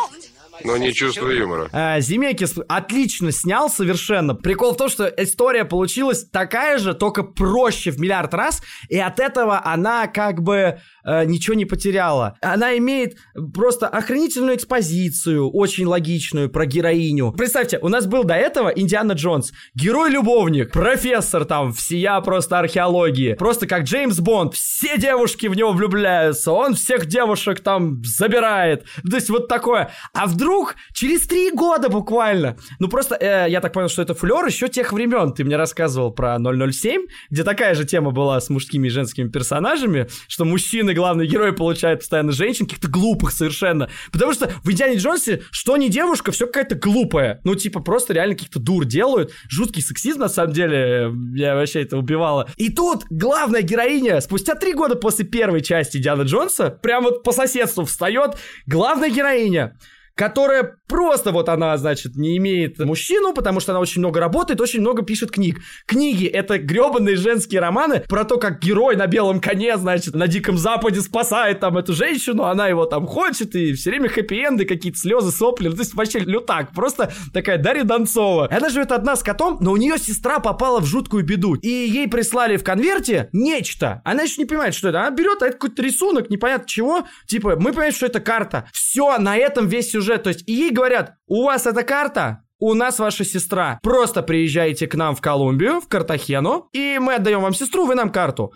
но 0.65 0.77
не 0.77 0.93
чувствую 0.93 1.37
юмора. 1.37 1.69
А, 1.73 2.01
Земекис 2.01 2.55
отлично 2.69 3.33
снял 3.33 3.71
совершенно. 3.71 4.35
Прикол 4.35 4.75
в 4.75 4.77
том, 4.77 4.89
что 4.89 5.07
история 5.07 5.65
получилась 5.65 6.25
такая 6.25 6.79
же, 6.79 6.95
только 6.95 7.23
проще 7.23 7.91
в 7.91 8.01
миллиард 8.01 8.35
раз, 8.35 8.63
и 8.89 8.99
от 8.99 9.21
этого 9.21 9.61
она 9.65 10.07
как 10.07 10.43
бы 10.43 10.81
э, 11.05 11.25
ничего 11.25 11.55
не 11.55 11.65
потеряла. 11.65 12.37
Она 12.41 12.77
имеет 12.79 13.17
просто 13.55 13.89
охренительную 13.89 14.57
экспозицию, 14.57 15.51
очень 15.51 15.87
логичную 15.87 16.51
про 16.51 16.67
героиню. 16.67 17.33
Представьте, 17.33 17.79
у 17.79 17.89
нас 17.89 18.07
был 18.07 18.25
до 18.25 18.35
этого 18.35 18.69
Индиана 18.69 19.13
Джонс, 19.13 19.53
герой-любовник, 19.75 20.73
профессор 20.73 21.45
там, 21.45 21.73
всея 21.73 22.21
просто 22.21 22.59
археологии, 22.59 23.35
просто 23.35 23.67
как 23.67 23.85
Джеймс 23.85 24.19
Бонд, 24.21 24.55
все 24.55 24.99
девушки 24.99 25.47
в 25.47 25.55
него 25.55 25.73
влюбляются, 25.73 26.53
он 26.53 26.75
всех 26.75 27.07
девушек 27.07 27.61
там 27.61 28.03
забирает, 28.05 28.85
то 29.09 29.17
есть 29.17 29.31
вот 29.31 29.49
такое. 29.49 29.91
А 30.13 30.27
вдруг 30.27 30.77
через 30.93 31.27
три 31.27 31.51
года 31.51 31.89
буквально, 31.89 32.57
ну 32.79 32.89
просто, 32.89 33.17
э, 33.17 33.47
я 33.49 33.61
так 33.61 33.73
понял, 33.73 33.89
что 33.89 34.03
это 34.03 34.15
флер 34.15 34.45
еще 34.47 34.69
тех 34.69 34.93
времен, 34.93 35.33
ты 35.33 35.45
мне 35.45 35.57
рассказывал 35.57 36.13
про 36.13 36.39
007, 36.39 37.03
где 37.31 37.45
такая 37.45 37.75
же 37.75 37.85
тема 37.85 38.11
была 38.11 38.41
с 38.41 38.51
мужскими 38.51 38.89
и 38.89 38.91
женскими 38.91 39.29
персонажами, 39.29 40.09
что 40.29 40.45
мужчины 40.45 40.90
мужчины, 40.91 40.95
главные 40.95 41.29
герои, 41.29 41.51
получают 41.51 42.01
постоянно 42.01 42.33
женщин, 42.33 42.67
каких-то 42.67 42.89
глупых 42.89 43.33
совершенно. 43.33 43.89
Потому 44.13 44.33
что 44.33 44.51
в 44.63 44.71
Индиане 44.71 44.97
Джонсе, 44.97 45.43
что 45.51 45.77
не 45.77 45.89
девушка, 45.89 46.33
все 46.33 46.47
какая-то 46.47 46.75
глупая. 46.75 47.41
Ну, 47.45 47.55
типа, 47.55 47.81
просто 47.81 48.13
реально 48.13 48.35
каких-то 48.35 48.61
дур 48.61 48.85
делают. 48.85 49.33
Жуткий 49.49 49.83
сексизм, 49.83 50.21
на 50.21 50.29
самом 50.29 50.53
деле, 50.53 51.11
меня 51.13 51.55
вообще 51.55 51.83
это 51.83 51.97
убивало. 51.97 52.49
И 52.57 52.71
тут 52.71 53.05
главная 53.11 53.63
героиня, 53.63 54.21
спустя 54.21 54.55
три 54.55 54.75
года 54.75 54.97
после 54.97 55.25
первой 55.25 55.61
части 55.61 55.99
Диана 55.99 56.23
Джонса, 56.23 56.71
прям 56.71 57.05
вот 57.05 57.23
по 57.23 57.33
соседству 57.33 57.85
встает 57.85 58.37
главная 58.67 59.11
героиня 59.11 59.77
которая 60.21 60.77
просто 60.87 61.33
вот 61.33 61.49
она, 61.49 61.75
значит, 61.79 62.15
не 62.15 62.37
имеет 62.37 62.79
мужчину, 62.79 63.33
потому 63.33 63.59
что 63.59 63.73
она 63.73 63.81
очень 63.81 64.01
много 64.01 64.21
работает, 64.21 64.61
очень 64.61 64.81
много 64.81 65.03
пишет 65.03 65.31
книг. 65.31 65.61
Книги— 65.87 66.27
это 66.27 66.59
гребаные 66.59 67.17
женские 67.17 67.63
романы 67.63 68.01
про 68.07 68.25
то, 68.25 68.37
как 68.37 68.61
герой 68.61 68.97
на 68.97 69.07
белом 69.07 69.41
коне, 69.41 69.79
значит, 69.79 70.15
на 70.15 70.29
Диком 70.29 70.59
Западе 70.59 71.01
спасает 71.01 71.61
там 71.61 71.79
эту 71.79 71.95
женщину, 71.95 72.45
она 72.45 72.69
его 72.69 72.85
там 72.85 73.07
хочет, 73.07 73.55
и 73.55 73.73
все 73.73 73.89
время 73.89 74.11
хэппи-энды, 74.11 74.67
какие-то 74.67 74.99
слезы, 74.99 75.31
сопли, 75.31 75.69
ну, 75.69 75.75
то 75.75 75.81
есть 75.81 75.95
вообще 75.95 76.19
лютак, 76.19 76.73
просто 76.75 77.11
такая 77.33 77.57
Дарья 77.57 77.85
Донцова. 77.85 78.47
Она 78.51 78.69
живет 78.69 78.93
одна 78.93 79.17
с 79.17 79.23
котом, 79.23 79.57
но 79.63 79.73
у 79.73 79.79
нее 79.79 79.97
сестра 79.97 80.39
попала 80.39 80.81
в 80.81 80.85
жуткую 80.85 81.25
беду, 81.25 81.55
и 81.55 81.69
ей 81.69 82.09
прислали 82.09 82.59
в 82.59 82.65
конверте 82.65 83.31
нечто. 83.33 84.03
Она 84.05 84.25
еще 84.25 84.43
не 84.43 84.45
понимает, 84.45 84.75
что 84.75 84.91
это. 84.91 85.01
Она 85.01 85.17
берет, 85.17 85.41
а 85.41 85.47
это 85.47 85.55
какой-то 85.55 85.81
рисунок, 85.81 86.29
непонятно 86.29 86.69
чего, 86.69 87.07
типа, 87.27 87.57
мы 87.57 87.71
понимаем, 87.71 87.95
что 87.95 88.05
это 88.05 88.21
карта. 88.21 88.69
Все, 88.75 89.17
на 89.17 89.39
этом 89.39 89.67
весь 89.67 89.91
сюжет 89.91 90.10
сюжет. 90.11 90.23
То 90.23 90.31
есть 90.31 90.45
ей 90.47 90.71
говорят, 90.71 91.15
у 91.27 91.45
вас 91.45 91.67
эта 91.67 91.83
карта, 91.83 92.43
у 92.59 92.75
нас 92.75 92.99
ваша 92.99 93.25
сестра. 93.25 93.79
Просто 93.83 94.23
приезжайте 94.23 94.87
к 94.87 94.95
нам 94.95 95.15
в 95.15 95.21
Колумбию, 95.21 95.81
в 95.81 95.89
Картахену, 95.89 96.69
и 96.73 96.99
мы 97.01 97.15
отдаем 97.15 97.41
вам 97.41 97.55
сестру, 97.55 97.87
вы 97.87 97.95
нам 97.95 98.11
карту. 98.11 98.53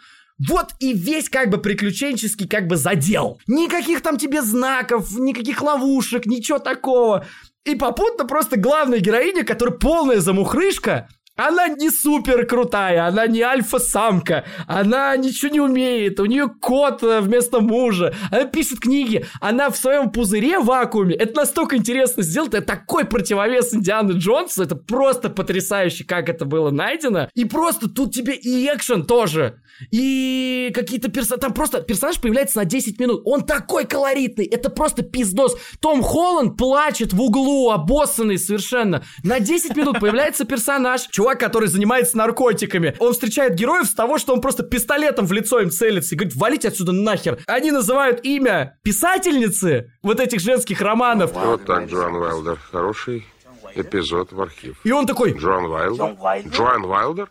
Вот 0.49 0.71
и 0.81 0.93
весь 0.93 1.29
как 1.29 1.49
бы 1.49 1.59
приключенческий 1.59 2.49
как 2.49 2.67
бы 2.67 2.77
задел. 2.77 3.39
Никаких 3.47 4.03
там 4.03 4.19
тебе 4.19 4.43
знаков, 4.43 5.17
никаких 5.17 5.63
ловушек, 5.63 6.27
ничего 6.27 6.59
такого. 6.59 7.25
И 7.65 7.77
попутно 7.77 8.27
просто 8.27 8.59
главная 8.59 8.99
героиня, 8.99 9.45
которая 9.45 9.79
полная 9.79 10.19
замухрышка, 10.21 11.09
она 11.37 11.69
не 11.69 11.91
супер 11.91 12.47
крутая, 12.47 13.07
она 13.07 13.27
не 13.27 13.43
альфа-самка, 13.43 14.45
она 14.67 15.17
ничего 15.17 15.53
не 15.53 15.61
умеет, 15.61 16.21
у 16.21 16.27
нее 16.27 16.49
кот 16.49 17.03
э, 17.03 17.21
вместо 17.21 17.61
мужа, 17.61 18.15
она 18.31 18.45
пишет 18.45 18.81
книги, 18.81 19.27
она 19.41 19.71
в 19.71 19.77
своем 19.77 20.11
пузыре 20.11 20.61
в 20.61 20.67
вакууме. 20.67 21.15
Это 21.15 21.41
настолько 21.41 21.77
интересно 21.77 22.23
сделать, 22.23 22.55
это 22.55 22.67
такой 22.67 23.05
противовес 23.05 23.75
Индианы 23.75 24.13
Джонсу, 24.13 24.63
это 24.63 24.77
просто 24.77 25.29
потрясающе, 25.29 26.05
как 26.05 26.29
это 26.29 26.45
было 26.45 26.71
найдено. 26.71 27.29
И 27.35 27.45
просто 27.45 27.89
тут 27.89 28.15
тебе 28.15 28.35
и 28.35 28.67
экшен 28.67 29.05
тоже, 29.05 29.61
и 29.91 30.71
какие-то 30.73 31.11
персонажи, 31.11 31.41
там 31.41 31.53
просто 31.53 31.81
персонаж 31.81 32.21
появляется 32.21 32.59
на 32.59 32.65
10 32.65 33.01
минут, 33.01 33.23
он 33.25 33.43
такой 33.43 33.87
колоритный, 33.87 34.45
это 34.45 34.71
просто 34.71 35.03
пиздос. 35.03 35.57
Том 35.81 36.03
Холланд 36.03 36.57
плачет 36.57 37.13
в 37.13 37.21
углу, 37.21 37.71
обоссанный 37.71 38.39
совершенно. 38.39 39.03
На 39.25 39.41
10 39.41 39.77
минут 39.77 39.99
появляется 39.99 40.45
персонаж, 40.45 41.03
чувак, 41.09 41.24
который 41.35 41.69
занимается 41.69 42.17
наркотиками. 42.19 42.95
Он 42.99 43.13
встречает 43.13 43.55
героев 43.55 43.87
с 43.87 43.95
того, 43.95 44.19
что 44.19 44.35
он 44.35 44.41
просто 44.41 44.63
пистолетом 44.63 45.27
в 45.27 45.33
лицо 45.33 45.61
им 45.61 45.71
целится 45.71 46.15
и 46.15 46.19
говорит, 46.19 46.37
валите 46.37 46.69
отсюда 46.69 46.93
нахер. 46.93 47.39
Они 47.47 47.71
называют 47.71 48.21
имя 48.25 48.77
писательницы 48.83 49.93
вот 50.03 50.21
этих 50.21 50.41
женских 50.41 50.81
романов. 50.81 51.33
Вот 51.33 51.65
так, 51.65 51.87
Джоан 51.87 52.17
Уайлдер. 52.17 52.59
Хороший 52.71 53.27
эпизод 53.75 54.33
в 54.33 54.41
архив. 54.41 54.77
И 54.85 54.93
он 54.93 55.07
такой... 55.07 55.33
Джоан 55.33 55.67
Уайлдер? 55.67 56.17
Джоан 56.51 56.85
Уайлдер? 56.85 57.31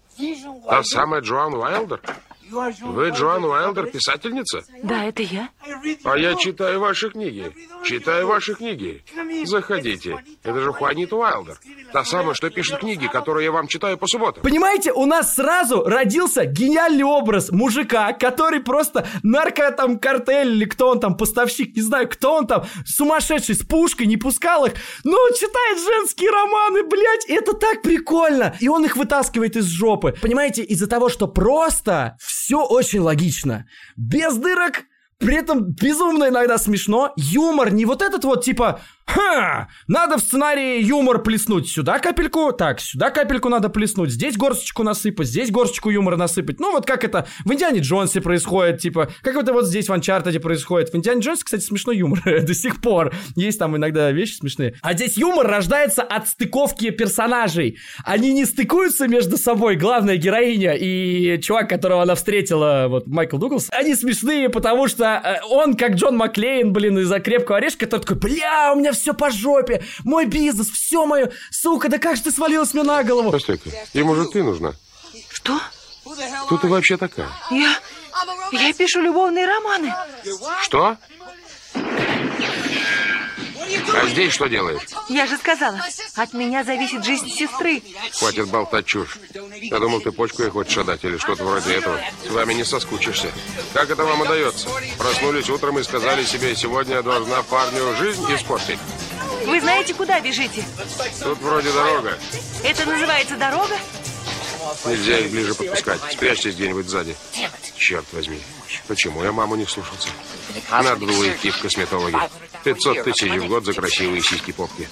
Та 0.68 0.84
самая 0.84 1.22
Джоан 1.22 1.54
Уайлдер? 1.54 2.02
Вы 2.54 3.10
Джоан 3.10 3.44
Уайлдер, 3.46 3.88
писательница? 3.88 4.62
Да, 4.84 5.06
это 5.06 5.24
я. 5.24 5.50
А 6.04 6.18
я 6.18 6.36
читаю 6.36 6.80
ваши 6.80 7.10
книги. 7.10 7.52
Читаю 7.84 8.28
ваши 8.28 8.54
книги. 8.54 9.04
Заходите. 9.46 10.24
Это 10.44 10.60
же 10.60 10.72
Хуанит 10.72 11.12
Уайлдер. 11.14 11.58
Та 11.92 12.04
самая, 12.06 12.36
что 12.36 12.50
пишет 12.50 12.80
книги, 12.80 13.08
которые 13.08 13.46
я 13.46 13.52
вам 13.52 13.68
читаю 13.68 13.98
по 13.98 14.08
субботам. 14.08 14.44
Понимаете, 14.44 14.92
у 14.92 15.06
нас 15.06 15.36
сразу 15.36 15.84
родился 15.84 16.46
гениальный 16.46 17.04
образ 17.04 17.50
мужика, 17.52 18.14
который 18.14 18.60
просто 18.60 19.08
нарко 19.24 19.72
там 19.72 19.98
картель 19.98 20.52
или 20.52 20.66
кто 20.66 20.90
он 20.90 21.00
там, 21.00 21.18
поставщик, 21.18 21.76
не 21.76 21.82
знаю, 21.82 22.08
кто 22.08 22.36
он 22.36 22.48
там, 22.48 22.66
сумасшедший, 22.86 23.56
с 23.56 23.66
пушкой, 23.66 24.06
не 24.06 24.18
пускал 24.18 24.66
их, 24.66 24.74
но 25.04 25.18
читает 25.32 25.80
женские 25.80 26.30
романы, 26.30 26.84
блядь, 26.84 27.26
это 27.28 27.54
так 27.54 27.82
прикольно. 27.82 28.56
И 28.60 28.68
он 28.68 28.86
их 28.86 28.96
вытаскивает 28.96 29.56
из 29.56 29.66
жопы. 29.66 30.16
Понимаете, 30.22 30.64
из-за 30.64 30.88
того, 30.88 31.10
что 31.10 31.28
просто 31.28 32.18
все 32.20 32.43
очень 32.52 33.00
логично. 33.00 33.66
Без 33.96 34.36
дырок, 34.36 34.84
при 35.18 35.36
этом 35.36 35.72
безумно 35.72 36.28
иногда 36.28 36.58
смешно. 36.58 37.14
Юмор 37.16 37.72
не 37.72 37.86
вот 37.86 38.02
этот 38.02 38.24
вот 38.26 38.44
типа 38.44 38.82
Ха! 39.06 39.68
Надо 39.88 40.18
в 40.18 40.22
сценарии 40.22 40.82
юмор 40.82 41.22
плеснуть. 41.22 41.68
Сюда 41.68 42.00
капельку, 42.00 42.52
так, 42.52 42.80
сюда 42.80 43.10
капельку 43.10 43.50
надо 43.50 43.70
плеснуть. 43.70 44.12
Здесь 44.12 44.38
горсточку 44.38 44.84
насыпать, 44.84 45.28
здесь 45.28 45.52
горсточку 45.52 45.90
юмора 45.90 46.16
насыпать. 46.16 46.60
Ну, 46.60 46.72
вот 46.72 46.86
как 46.86 47.04
это 47.04 47.28
в 47.44 47.54
Индиане 47.54 47.80
Джонсе 47.80 48.22
происходит, 48.22 48.80
типа, 48.80 49.10
как 49.22 49.36
это 49.36 49.52
вот 49.54 49.68
здесь 49.68 49.90
в 49.90 49.94
Анчартаде 49.94 50.40
происходит. 50.40 50.92
В 50.92 50.96
Индиане 50.96 51.22
Джонсе, 51.22 51.44
кстати, 51.44 51.64
смешной 51.64 51.98
юмор 51.98 52.22
до 52.42 52.54
сих 52.54 52.82
пор. 52.82 53.14
Есть 53.36 53.60
там 53.60 53.76
иногда 53.76 54.12
вещи 54.12 54.36
смешные. 54.36 54.76
А 54.82 54.94
здесь 54.94 55.18
юмор 55.18 55.48
рождается 55.48 56.02
от 56.02 56.30
стыковки 56.30 56.90
персонажей. 56.90 57.78
Они 58.06 58.32
не 58.34 58.46
стыкуются 58.46 59.08
между 59.08 59.38
собой, 59.38 59.76
главная 59.76 60.16
героиня 60.16 60.74
и 60.74 61.40
чувак, 61.42 61.70
которого 61.70 62.04
она 62.04 62.16
встретила, 62.16 62.86
вот 62.88 63.08
Майкл 63.08 63.38
Дуглас. 63.38 63.68
Они 63.72 63.96
смешные, 63.96 64.50
потому 64.50 64.88
что 64.88 65.22
э, 65.24 65.46
он, 65.50 65.76
как 65.76 65.96
Джон 65.96 66.16
Маклейн, 66.16 66.72
блин, 66.72 67.00
из-за 67.00 67.20
крепкого 67.20 67.58
орешка, 67.58 67.86
который 67.86 68.02
такой, 68.02 68.18
бля, 68.18 68.72
у 68.74 68.80
меня 68.80 68.93
все 68.98 69.14
по 69.14 69.30
жопе, 69.32 69.84
мой 70.04 70.26
бизнес, 70.26 70.70
все 70.70 71.06
мое, 71.06 71.32
сука, 71.52 71.90
да 71.90 71.98
как 71.98 72.16
же 72.16 72.24
ты 72.24 72.32
свалилась 72.32 72.74
мне 72.74 72.84
на 72.84 73.04
голову? 73.04 73.32
Постой-ка, 73.32 73.70
ему 73.94 74.16
же 74.16 74.26
ты 74.26 74.44
нужна. 74.44 74.74
Что? 75.30 75.60
Кто 76.46 76.58
ты 76.58 76.68
вообще 76.68 76.98
такая? 76.98 77.30
Я... 77.50 77.76
Я 78.52 78.74
пишу 78.74 79.02
любовные 79.02 79.46
романы. 79.46 79.94
Что? 80.62 80.98
А 83.96 84.08
здесь 84.08 84.34
что 84.34 84.48
делает? 84.48 84.82
Я 85.10 85.28
же 85.28 85.38
сказала, 85.38 85.80
от 86.16 86.34
меня 86.34 86.64
зависит 86.64 87.04
жизнь 87.06 87.30
сестры. 87.30 87.82
Хватит 88.14 88.48
болтать 88.50 88.86
чушь. 88.86 89.18
Я 89.62 89.80
думал, 89.80 90.02
ты 90.02 90.12
почку 90.12 90.44
ей 90.44 90.50
хочешь 90.50 90.78
отдать 90.78 91.04
или 91.04 91.18
что-то 91.18 91.44
вроде 91.44 91.76
этого. 91.76 92.00
С 92.28 92.32
вами 92.32 92.54
не 92.54 92.64
соскучишься. 92.64 93.32
Как 93.74 93.90
это 93.90 94.04
вам 94.04 94.22
удается? 94.22 94.70
Проснулись 94.98 95.50
утром 95.50 95.80
и 95.80 95.84
сказали 95.84 96.24
себе, 96.24 96.56
сегодня 96.56 96.96
я 96.96 97.02
должна 97.02 97.44
парню 97.44 97.96
жизнь 97.98 98.24
испортить. 98.34 98.80
Вы 99.46 99.60
знаете, 99.60 99.94
куда 99.94 100.20
бежите? 100.20 100.64
Тут 101.22 101.40
вроде 101.40 101.72
дорога. 101.72 102.18
Это 102.64 102.86
называется 102.86 103.36
дорога? 103.38 103.76
Нельзя 104.86 105.20
их 105.20 105.32
ближе 105.32 105.54
подпускать. 105.54 106.00
Спрячьтесь 106.12 106.56
где-нибудь 106.56 106.88
сзади. 106.88 107.16
Черт 107.76 108.06
возьми. 108.14 108.40
Почему 108.88 109.24
я 109.24 109.32
маму 109.32 109.56
не 109.56 109.66
слушался? 109.66 110.10
Надо 110.72 110.96
было 110.96 111.30
идти 111.30 111.50
в 111.52 111.62
косметологи. 111.62 112.18
500 112.64 113.04
тысяч 113.04 113.32
в 113.32 113.48
год 113.48 113.66
за 113.66 113.74
красивые 113.74 114.22
сиськи-попки. 114.22 114.88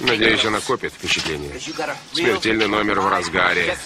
Надеюсь, 0.00 0.44
она 0.44 0.60
копит 0.60 0.92
впечатление. 0.92 1.60
Смертельный 2.12 2.68
номер 2.68 3.00
в 3.00 3.08
разгаре. 3.08 3.76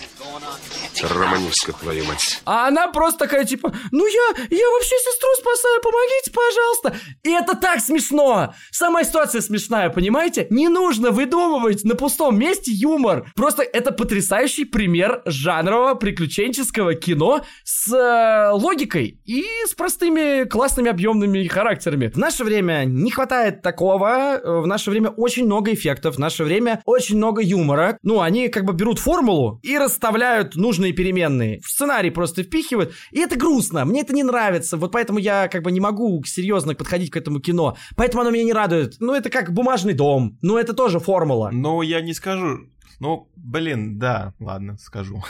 Романистка, 1.02 1.72
твою 1.72 2.04
мать. 2.04 2.40
А 2.44 2.68
она 2.68 2.88
просто 2.88 3.20
такая, 3.20 3.44
типа, 3.44 3.72
ну 3.90 4.06
я, 4.06 4.44
я 4.50 4.70
вообще 4.70 4.96
сестру 4.96 5.28
спасаю, 5.38 5.80
помогите, 5.82 6.30
пожалуйста. 6.32 6.94
И 7.22 7.30
это 7.30 7.56
так 7.56 7.80
смешно. 7.80 8.54
Сама 8.70 9.04
ситуация 9.04 9.40
смешная, 9.40 9.90
понимаете? 9.90 10.46
Не 10.50 10.68
нужно 10.68 11.10
выдумывать 11.10 11.84
на 11.84 11.94
пустом 11.94 12.38
месте 12.38 12.72
юмор. 12.72 13.30
Просто 13.34 13.62
это 13.62 13.92
потрясающий 13.92 14.64
пример 14.64 15.22
жанрового 15.24 15.94
приключенческого 15.94 16.94
кино 16.94 17.44
с 17.64 17.92
э, 17.92 18.50
логикой 18.52 19.20
и 19.24 19.44
с 19.66 19.74
простыми 19.74 20.44
классными 20.44 20.90
объемными 20.90 21.46
характерами. 21.46 22.08
В 22.08 22.16
наше 22.16 22.44
время 22.44 22.84
не 22.84 23.10
хватает 23.10 23.62
такого, 23.62 24.40
в 24.44 24.66
наше 24.66 24.90
время 24.90 25.10
очень 25.10 25.46
много 25.46 25.72
эффектов, 25.72 26.16
в 26.16 26.18
наше 26.18 26.44
время 26.44 26.82
очень 26.84 27.16
много 27.16 27.42
юмора. 27.42 27.98
Ну, 28.02 28.20
они 28.20 28.48
как 28.48 28.64
бы 28.64 28.72
берут 28.72 28.98
формулу 28.98 29.60
и 29.62 29.78
расставляют 29.78 30.56
нужные 30.56 30.89
переменные. 30.92 31.60
В 31.60 31.68
сценарий 31.68 32.10
просто 32.10 32.42
впихивают, 32.42 32.92
и 33.10 33.20
это 33.20 33.36
грустно, 33.36 33.84
мне 33.84 34.02
это 34.02 34.14
не 34.14 34.22
нравится, 34.22 34.76
вот 34.76 34.92
поэтому 34.92 35.18
я 35.18 35.48
как 35.48 35.62
бы 35.62 35.72
не 35.72 35.80
могу 35.80 36.22
серьезно 36.24 36.74
подходить 36.74 37.10
к 37.10 37.16
этому 37.16 37.40
кино, 37.40 37.76
поэтому 37.96 38.22
оно 38.22 38.30
меня 38.30 38.44
не 38.44 38.52
радует. 38.52 38.96
Ну, 39.00 39.14
это 39.14 39.30
как 39.30 39.52
бумажный 39.52 39.94
дом, 39.94 40.38
ну, 40.42 40.56
это 40.56 40.72
тоже 40.72 41.00
формула. 41.00 41.50
Но 41.52 41.82
я 41.82 42.00
не 42.00 42.14
скажу, 42.14 42.66
Ну, 43.00 43.30
блин, 43.34 43.98
да, 43.98 44.34
ладно, 44.38 44.76
скажу. 44.78 45.24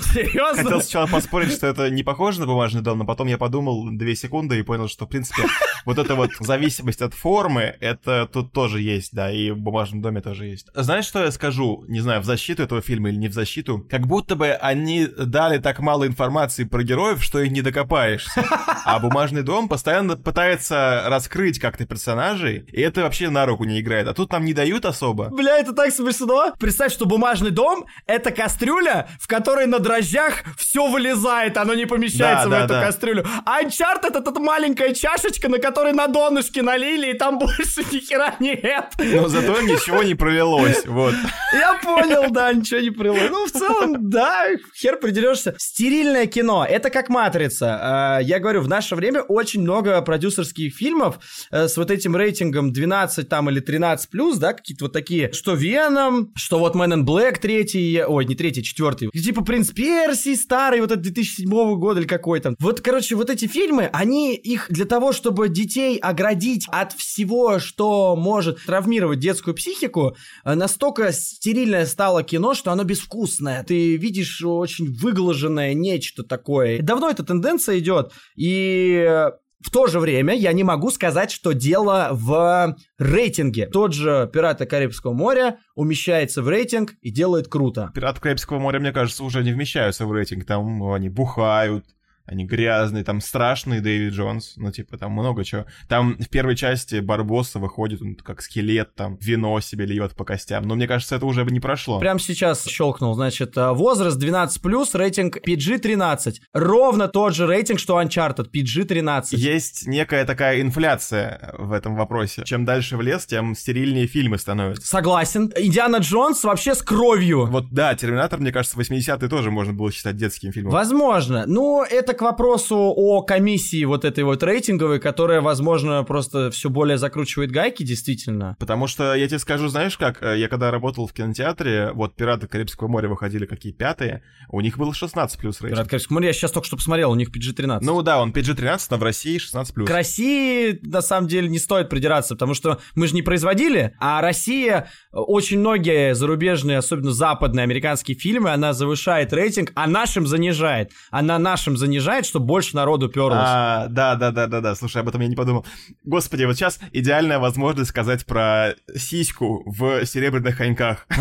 Серьезно? 0.00 0.62
Хотел 0.62 0.80
сначала 0.80 1.06
поспорить, 1.08 1.52
что 1.52 1.66
это 1.66 1.90
не 1.90 2.04
похоже 2.04 2.40
на 2.40 2.46
бумажный 2.46 2.82
дом, 2.82 2.98
но 2.98 3.04
потом 3.04 3.26
я 3.26 3.36
подумал 3.36 3.88
две 3.90 4.14
секунды 4.14 4.60
и 4.60 4.62
понял, 4.62 4.86
что, 4.86 5.04
в 5.04 5.08
принципе, 5.08 5.42
вот 5.84 5.98
эта 5.98 6.14
вот 6.14 6.30
зависимость 6.38 7.02
от 7.02 7.12
формы, 7.12 7.74
это 7.80 8.28
тут 8.32 8.52
тоже 8.52 8.80
есть, 8.80 9.12
да, 9.12 9.30
и 9.30 9.50
в 9.50 9.58
бумажном 9.58 10.02
доме 10.02 10.20
тоже 10.20 10.46
есть. 10.46 10.68
Знаешь, 10.72 11.04
что 11.04 11.24
я 11.24 11.32
скажу? 11.32 11.84
Не 11.88 11.98
знаю, 11.98 12.20
в 12.20 12.24
защиту 12.24 12.62
этого 12.62 12.80
фильма 12.80 13.08
или 13.08 13.16
не 13.16 13.28
в 13.28 13.32
защиту. 13.32 13.84
Как 13.90 14.06
будто 14.06 14.36
бы 14.36 14.50
они 14.50 15.06
дали 15.06 15.58
так 15.58 15.80
мало 15.80 16.06
информации 16.06 16.62
про 16.62 16.84
героев, 16.84 17.22
что 17.24 17.40
и 17.40 17.48
не 17.48 17.60
докопаешься. 17.60 18.44
А 18.84 19.00
бумажный 19.00 19.42
дом 19.42 19.68
постоянно 19.68 20.16
пытается 20.16 21.04
раскрыть 21.06 21.58
как-то 21.58 21.86
персонажей, 21.86 22.66
и 22.70 22.80
это 22.80 23.02
вообще 23.02 23.30
на 23.30 23.46
руку 23.46 23.64
не 23.64 23.80
играет. 23.80 24.06
А 24.06 24.14
тут 24.14 24.30
нам 24.30 24.44
не 24.44 24.52
дают 24.54 24.84
особо. 24.84 25.30
Бля, 25.30 25.58
это 25.58 25.72
так 25.72 25.92
смешно. 25.92 26.52
Представь, 26.58 26.83
что 26.88 27.06
бумажный 27.06 27.50
дом— 27.50 27.86
это 28.06 28.30
кастрюля, 28.30 29.08
в 29.20 29.26
которой 29.26 29.66
на 29.66 29.78
дрожжах 29.78 30.42
все 30.58 30.88
вылезает, 30.88 31.56
оно 31.56 31.74
не 31.74 31.86
помещается 31.86 32.48
Да, 32.48 32.48
в 32.48 32.50
да, 32.50 32.64
эту 32.64 32.74
да. 32.74 32.86
кастрюлю. 32.86 33.26
А 33.44 33.62
Uncharted— 33.62 34.06
это 34.18 34.20
та 34.20 34.40
маленькая 34.40 34.94
чашечка, 34.94 35.48
на 35.48 35.58
которой 35.58 35.92
на 35.92 36.06
донышке 36.08 36.62
налили, 36.62 37.10
и 37.10 37.14
там 37.14 37.38
больше 37.40 37.82
ни 37.92 37.98
хера 38.00 38.34
нет. 38.40 38.86
Но 38.98 39.28
зато 39.28 39.60
ничего 39.62 40.02
не 40.02 40.14
пролилось, 40.14 40.84
вот. 40.86 41.14
Я 41.52 41.74
понял, 41.82 42.30
да, 42.30 42.52
ничего 42.52 42.80
не 42.80 42.90
прилой. 42.90 43.28
Ну, 43.30 43.46
в 43.46 43.50
целом, 43.50 44.10
да, 44.10 44.46
хер 44.76 44.96
придерешься. 44.98 45.54
Стерильное 45.58 46.26
кино, 46.26 46.64
это 46.68 46.90
как 46.90 47.08
«Матрица». 47.08 48.18
Э, 48.20 48.24
Я 48.24 48.38
говорю, 48.38 48.60
в 48.62 48.68
наше 48.68 48.94
время 48.96 49.22
очень 49.22 49.60
много 49.62 50.00
продюсерских 50.02 50.74
фильмов 50.74 51.18
э, 51.50 51.68
с 51.68 51.76
вот 51.76 51.90
этим 51.90 52.16
рейтингом 52.16 52.72
12 52.72 53.28
там 53.28 53.50
или 53.50 53.60
13 53.60 54.10
плюс, 54.10 54.38
да, 54.38 54.52
какие-то 54.52 54.84
вот 54.86 54.92
такие, 54.92 55.32
что 55.32 55.54
«Веном», 55.54 56.32
что 56.34 56.58
вот 56.58 56.73
«Man 56.74 56.92
in 56.92 57.04
Black» 57.04 57.38
третий, 57.40 58.02
ой, 58.02 58.24
не 58.24 58.34
третий, 58.34 58.62
четвертый, 58.62 59.08
типа 59.10 59.44
«Принц 59.44 59.70
Персии» 59.70 60.34
старый, 60.34 60.80
вот 60.80 60.90
этот 60.90 61.02
2007 61.02 61.48
года 61.76 62.00
или 62.00 62.06
какой 62.06 62.40
там. 62.40 62.54
Вот, 62.58 62.80
короче, 62.80 63.14
вот 63.16 63.30
эти 63.30 63.46
фильмы, 63.46 63.88
они 63.92 64.34
их 64.34 64.66
для 64.68 64.84
того, 64.84 65.12
чтобы 65.12 65.48
детей 65.48 65.98
оградить 65.98 66.66
от 66.68 66.92
всего, 66.92 67.58
что 67.58 68.16
может 68.16 68.64
травмировать 68.64 69.18
детскую 69.18 69.54
психику, 69.54 70.16
э, 70.44 70.54
настолько 70.54 71.12
стерильное 71.12 71.86
стало 71.86 72.22
кино, 72.22 72.54
что 72.54 72.72
оно 72.72 72.84
безвкусное. 72.84 73.64
Ты 73.64 73.96
видишь 73.96 74.42
очень 74.42 74.92
выглаженное 74.92 75.74
нечто 75.74 76.22
такое. 76.22 76.80
Давно 76.82 77.10
эта 77.10 77.22
тенденция 77.22 77.78
идет, 77.78 78.12
и 78.36 79.28
в 79.64 79.70
то 79.70 79.86
же 79.86 79.98
время 79.98 80.34
я 80.34 80.52
не 80.52 80.62
могу 80.62 80.90
сказать, 80.90 81.30
что 81.30 81.52
дело 81.52 82.10
в 82.12 82.76
рейтинге. 82.98 83.66
Тот 83.66 83.94
же 83.94 84.28
«Пираты 84.32 84.66
Карибского 84.66 85.14
моря» 85.14 85.58
умещается 85.74 86.42
в 86.42 86.48
рейтинг 86.48 86.92
и 87.00 87.10
делает 87.10 87.48
круто. 87.48 87.90
Пираты 87.94 88.20
Карибского 88.20 88.58
моря, 88.58 88.78
мне 88.78 88.92
кажется, 88.92 89.24
уже 89.24 89.42
не 89.42 89.52
вмещаются 89.52 90.04
в 90.04 90.12
рейтинг. 90.12 90.44
Там 90.44 90.92
они 90.92 91.08
бухают, 91.08 91.86
они 92.26 92.46
грязные, 92.46 93.04
там 93.04 93.20
страшный 93.20 93.80
Дэвид 93.80 94.12
Джонс, 94.12 94.54
ну, 94.56 94.72
типа, 94.72 94.96
там 94.96 95.12
много 95.12 95.44
чего. 95.44 95.66
Там 95.88 96.16
в 96.18 96.28
первой 96.28 96.56
части 96.56 97.00
Барбосса 97.00 97.58
выходит, 97.58 98.00
он 98.00 98.14
как 98.14 98.40
скелет, 98.40 98.94
там, 98.94 99.18
вино 99.20 99.60
себе 99.60 99.84
льет 99.84 100.14
по 100.14 100.24
костям. 100.24 100.66
Но 100.66 100.74
мне 100.74 100.86
кажется, 100.86 101.16
это 101.16 101.26
уже 101.26 101.44
не 101.44 101.60
прошло. 101.60 102.00
Прямо 102.00 102.18
сейчас 102.18 102.64
щелкнул, 102.64 103.14
значит, 103.14 103.56
э, 103.56 103.72
возраст 103.72 104.18
12+, 104.18 104.96
рейтинг 104.96 105.36
PG-13. 105.46 106.36
Ровно 106.54 107.08
тот 107.08 107.34
же 107.34 107.46
рейтинг, 107.46 107.78
что 107.78 108.00
Uncharted, 108.00 108.50
PG-13. 108.50 109.36
Есть 109.36 109.86
некая 109.86 110.24
такая 110.24 110.62
инфляция 110.62 111.54
в 111.58 111.72
этом 111.72 111.94
вопросе. 111.94 112.42
Чем 112.44 112.64
дальше 112.64 112.96
в 112.96 113.02
лес, 113.02 113.26
тем 113.26 113.54
стерильнее 113.54 114.06
фильмы 114.06 114.38
становятся. 114.38 114.86
Согласен. 114.86 115.52
Индиана 115.56 115.96
Джонс 115.96 116.42
вообще 116.44 116.74
с 116.74 116.82
кровью. 116.82 117.46
Вот 117.46 117.70
да, 117.70 117.94
Терминатор, 117.94 118.40
мне 118.40 118.52
кажется, 118.52 118.78
80-е 118.78 119.28
тоже 119.28 119.50
можно 119.50 119.74
было 119.74 119.92
считать 119.92 120.16
детским 120.16 120.52
фильмом. 120.52 120.72
Возможно. 120.72 121.44
Но 121.46 121.84
это 121.88 122.13
к 122.14 122.22
вопросу 122.22 122.76
о 122.76 123.22
комиссии 123.22 123.84
вот 123.84 124.04
этой 124.04 124.24
вот 124.24 124.42
рейтинговой, 124.42 125.00
которая, 125.00 125.40
возможно, 125.40 126.02
просто 126.04 126.50
все 126.50 126.70
более 126.70 126.98
закручивает 126.98 127.50
гайки, 127.50 127.82
действительно. 127.82 128.56
Потому 128.58 128.86
что 128.86 129.14
я 129.14 129.26
тебе 129.28 129.38
скажу, 129.38 129.68
знаешь 129.68 129.98
как, 129.98 130.22
э, 130.22 130.38
я 130.38 130.48
когда 130.48 130.70
работал 130.70 131.06
в 131.06 131.12
кинотеатре, 131.12 131.92
вот 131.94 132.16
«Пираты 132.16 132.46
Карибского 132.46 132.88
моря» 132.88 133.08
выходили 133.08 133.46
какие 133.46 133.72
пятые, 133.72 134.22
у 134.48 134.60
них 134.60 134.78
был 134.78 134.92
16 134.92 135.38
плюс 135.38 135.60
рейтинг. 135.60 135.76
Пират 135.76 135.90
Карибского 135.90 136.14
моря, 136.14 136.28
я 136.28 136.32
сейчас 136.32 136.52
только 136.52 136.66
что 136.66 136.76
посмотрел, 136.76 137.10
у 137.10 137.14
них 137.14 137.30
PG-13. 137.30 137.78
Ну 137.82 138.02
да, 138.02 138.20
он 138.20 138.32
PG-13, 138.32 138.86
но 138.90 138.96
в 138.96 139.02
России 139.02 139.38
16 139.38 139.74
плюс. 139.74 139.88
К 139.88 139.92
России, 139.92 140.78
на 140.82 141.02
самом 141.02 141.28
деле, 141.28 141.48
не 141.48 141.58
стоит 141.58 141.88
придираться, 141.88 142.34
потому 142.34 142.54
что 142.54 142.80
мы 142.94 143.06
же 143.06 143.14
не 143.14 143.22
производили, 143.22 143.94
а 144.00 144.20
Россия, 144.20 144.88
э, 145.12 145.16
очень 145.16 145.58
многие 145.58 146.14
зарубежные, 146.14 146.78
особенно 146.78 147.12
западные 147.12 147.64
американские 147.64 148.16
фильмы, 148.16 148.50
она 148.50 148.72
завышает 148.72 149.32
рейтинг, 149.32 149.72
а 149.74 149.86
нашим 149.86 150.26
занижает. 150.26 150.92
Она 151.10 151.38
нашим 151.38 151.76
занижает, 151.76 152.03
чтобы 152.26 152.46
больше 152.46 152.76
народу 152.76 153.08
перлось. 153.08 153.38
А, 153.40 153.86
да, 153.88 154.14
да, 154.16 154.30
да, 154.30 154.46
да, 154.46 154.60
да. 154.60 154.74
Слушай, 154.74 155.02
об 155.02 155.08
этом 155.08 155.20
я 155.20 155.28
не 155.28 155.36
подумал. 155.36 155.66
Господи, 156.04 156.44
вот 156.44 156.56
сейчас 156.56 156.78
идеальная 156.92 157.38
возможность 157.38 157.90
сказать 157.90 158.24
про 158.26 158.74
сиську 158.94 159.62
в 159.66 160.04
серебряных 160.06 160.56
коньках. 160.56 161.06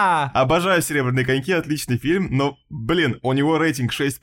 А, 0.00 0.30
Обожаю 0.34 0.80
серебряные 0.80 1.24
коньки, 1.24 1.52
отличный 1.52 1.98
фильм, 1.98 2.28
но, 2.30 2.56
блин, 2.70 3.18
у 3.22 3.32
него 3.32 3.58
рейтинг 3.58 3.92
6 3.92 4.20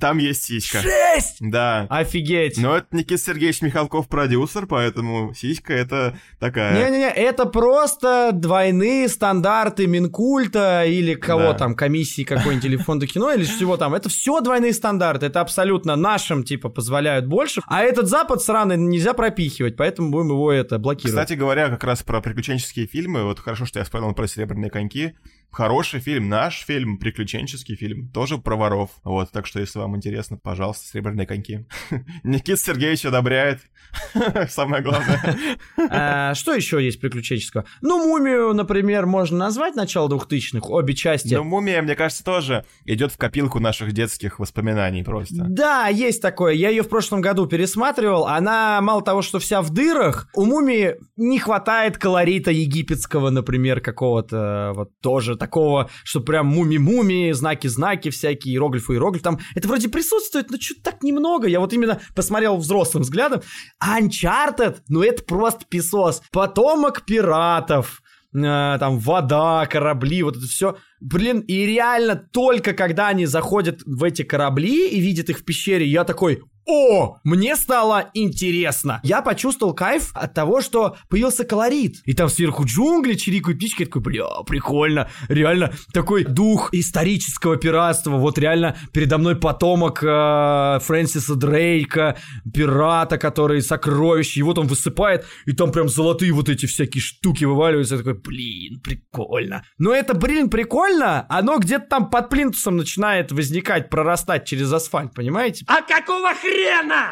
там 0.00 0.18
есть 0.18 0.44
сиська. 0.44 0.78
Шесть! 0.80 1.36
Да. 1.40 1.86
Офигеть. 1.90 2.56
Но 2.58 2.78
это 2.78 2.86
Никита 2.92 3.18
Сергеевич 3.18 3.60
Михалков 3.62 4.08
продюсер, 4.08 4.66
поэтому 4.66 5.34
сиська 5.34 5.74
это 5.74 6.16
такая... 6.40 6.74
Не-не-не, 6.74 7.10
это 7.10 7.44
просто 7.44 8.30
двойные 8.32 9.08
стандарты 9.08 9.86
Минкульта 9.86 10.84
или 10.86 11.14
кого 11.14 11.52
Да. 11.52 11.54
там, 11.54 11.74
комиссии 11.74 12.24
какой-нибудь 12.24 12.64
или 12.64 12.76
фонда 12.76 13.06
кино, 13.06 13.32
или 13.32 13.44
всего 13.44 13.76
там. 13.76 13.94
Это 13.94 14.08
все 14.08 14.40
двойные 14.40 14.72
стандарты. 14.72 15.26
Это 15.26 15.40
абсолютно 15.40 15.94
нашим, 15.94 16.42
типа, 16.42 16.68
позволяют 16.68 17.26
больше. 17.26 17.60
А 17.66 17.82
этот 17.82 18.08
Запад 18.08 18.42
сраный 18.42 18.76
нельзя 18.76 19.12
пропихивать, 19.12 19.76
поэтому 19.76 20.10
будем 20.10 20.28
его 20.30 20.50
это 20.50 20.78
блокировать. 20.78 21.12
Кстати 21.12 21.38
говоря, 21.38 21.68
как 21.68 21.84
раз 21.84 22.02
про 22.02 22.20
приключенческие 22.20 22.86
фильмы, 22.86 23.24
вот 23.24 23.38
хорошо, 23.38 23.66
что 23.66 23.78
я 23.78 23.84
вспомнил 23.84 24.14
про 24.14 24.26
«Серебряные 24.26 24.70
коньки». 24.70 25.14
Хороший 25.52 26.00
фильм, 26.00 26.30
наш 26.30 26.64
фильм, 26.64 26.96
приключенческий 26.96 27.76
фильм, 27.76 28.08
тоже 28.08 28.38
про 28.38 28.56
воров. 28.56 28.90
Вот, 29.04 29.30
так 29.30 29.46
что, 29.46 29.60
если 29.60 29.78
вам 29.78 29.96
интересно, 29.96 30.38
пожалуйста, 30.42 30.86
«Серебряные 30.88 31.26
коньки». 31.26 31.66
Никита 32.22 32.56
Сергеевич 32.58 33.04
одобряет. 33.04 33.60
Самое 34.48 34.82
главное. 34.82 35.36
А, 35.90 36.34
Что 36.34 36.54
еще 36.54 36.82
есть 36.82 37.00
приключенческого? 37.00 37.64
Ну, 37.82 38.06
«Мумию», 38.06 38.54
например, 38.54 39.04
можно 39.04 39.36
назвать 39.36 39.74
начало 39.74 40.08
двухтысячных, 40.08 40.70
обе 40.70 40.94
части. 40.94 41.34
Но 41.34 41.44
«Мумия», 41.44 41.82
мне 41.82 41.94
кажется, 41.94 42.24
тоже 42.24 42.64
идет 42.86 43.12
в 43.12 43.18
копилку 43.18 43.60
наших 43.60 43.92
детских 43.92 44.38
воспоминаний 44.38 45.02
просто. 45.02 45.44
Да, 45.48 45.88
есть 45.88 46.22
такое. 46.22 46.54
Я 46.54 46.70
ее 46.70 46.82
в 46.82 46.88
прошлом 46.88 47.20
году 47.20 47.46
пересматривал. 47.46 48.26
Она, 48.26 48.80
мало 48.80 49.02
того, 49.02 49.20
что 49.20 49.38
вся 49.38 49.60
в 49.60 49.70
дырах, 49.70 50.28
у 50.34 50.46
мумии 50.46 50.96
не 51.16 51.38
хватает 51.38 51.98
колорита 51.98 52.50
египетского, 52.50 53.30
например, 53.30 53.80
какого-то 53.80 54.72
вот 54.74 54.90
тоже 55.00 55.36
такого, 55.42 55.90
что 56.04 56.20
прям 56.20 56.46
муми-муми, 56.46 57.32
знаки-знаки 57.32 58.10
всякие, 58.10 58.54
иероглифы, 58.54 58.92
иероглифы. 58.92 59.24
Там 59.24 59.40
это 59.56 59.66
вроде 59.66 59.88
присутствует, 59.88 60.50
но 60.50 60.56
что-то 60.60 60.82
так 60.82 61.02
немного. 61.02 61.48
Я 61.48 61.58
вот 61.58 61.72
именно 61.72 62.00
посмотрел 62.14 62.56
взрослым 62.58 63.02
взглядом. 63.02 63.42
Uncharted, 63.82 64.76
ну 64.88 65.02
это 65.02 65.24
просто 65.24 65.64
песос. 65.68 66.22
Потомок 66.30 67.04
пиратов 67.04 68.02
э, 68.32 68.38
там 68.38 69.00
вода, 69.00 69.66
корабли, 69.66 70.22
вот 70.22 70.36
это 70.36 70.46
все. 70.46 70.76
Блин, 71.00 71.40
и 71.40 71.66
реально 71.66 72.14
только 72.14 72.72
когда 72.72 73.08
они 73.08 73.26
заходят 73.26 73.82
в 73.84 74.04
эти 74.04 74.22
корабли 74.22 74.88
и 74.88 75.00
видят 75.00 75.28
их 75.28 75.40
в 75.40 75.44
пещере, 75.44 75.86
я 75.86 76.04
такой, 76.04 76.42
о, 76.64 77.18
мне 77.24 77.56
стало 77.56 78.10
интересно. 78.14 79.00
Я 79.02 79.20
почувствовал 79.20 79.74
кайф 79.74 80.10
от 80.14 80.32
того, 80.34 80.60
что 80.60 80.96
появился 81.08 81.44
колорит. 81.44 81.96
И 82.04 82.14
там 82.14 82.28
сверху 82.28 82.64
джунгли, 82.64 83.14
чирикают 83.14 83.58
птички. 83.58 83.82
Я 83.82 83.86
такой, 83.86 84.02
бля, 84.02 84.26
прикольно. 84.46 85.08
Реально 85.28 85.72
такой 85.92 86.24
дух 86.24 86.68
исторического 86.72 87.56
пиратства. 87.56 88.12
Вот 88.12 88.38
реально 88.38 88.76
передо 88.92 89.18
мной 89.18 89.36
потомок 89.36 90.02
э, 90.04 90.78
Фрэнсиса 90.82 91.34
Дрейка, 91.34 92.16
пирата, 92.54 93.18
который 93.18 93.60
сокровища. 93.60 94.38
И 94.38 94.42
вот 94.42 94.58
он 94.58 94.68
высыпает, 94.68 95.24
и 95.46 95.52
там 95.52 95.72
прям 95.72 95.88
золотые 95.88 96.32
вот 96.32 96.48
эти 96.48 96.66
всякие 96.66 97.02
штуки 97.02 97.44
вываливаются. 97.44 97.96
Я 97.96 97.98
такой, 98.02 98.20
блин, 98.20 98.80
прикольно. 98.80 99.64
Но 99.78 99.92
это, 99.92 100.14
блин, 100.14 100.48
прикольно. 100.48 101.26
Оно 101.28 101.58
где-то 101.58 101.86
там 101.88 102.10
под 102.10 102.28
плинтусом 102.28 102.76
начинает 102.76 103.32
возникать, 103.32 103.90
прорастать 103.90 104.44
через 104.44 104.72
асфальт, 104.72 105.12
понимаете? 105.12 105.64
А 105.66 105.82
какого 105.82 106.32
хрена? 106.34 106.51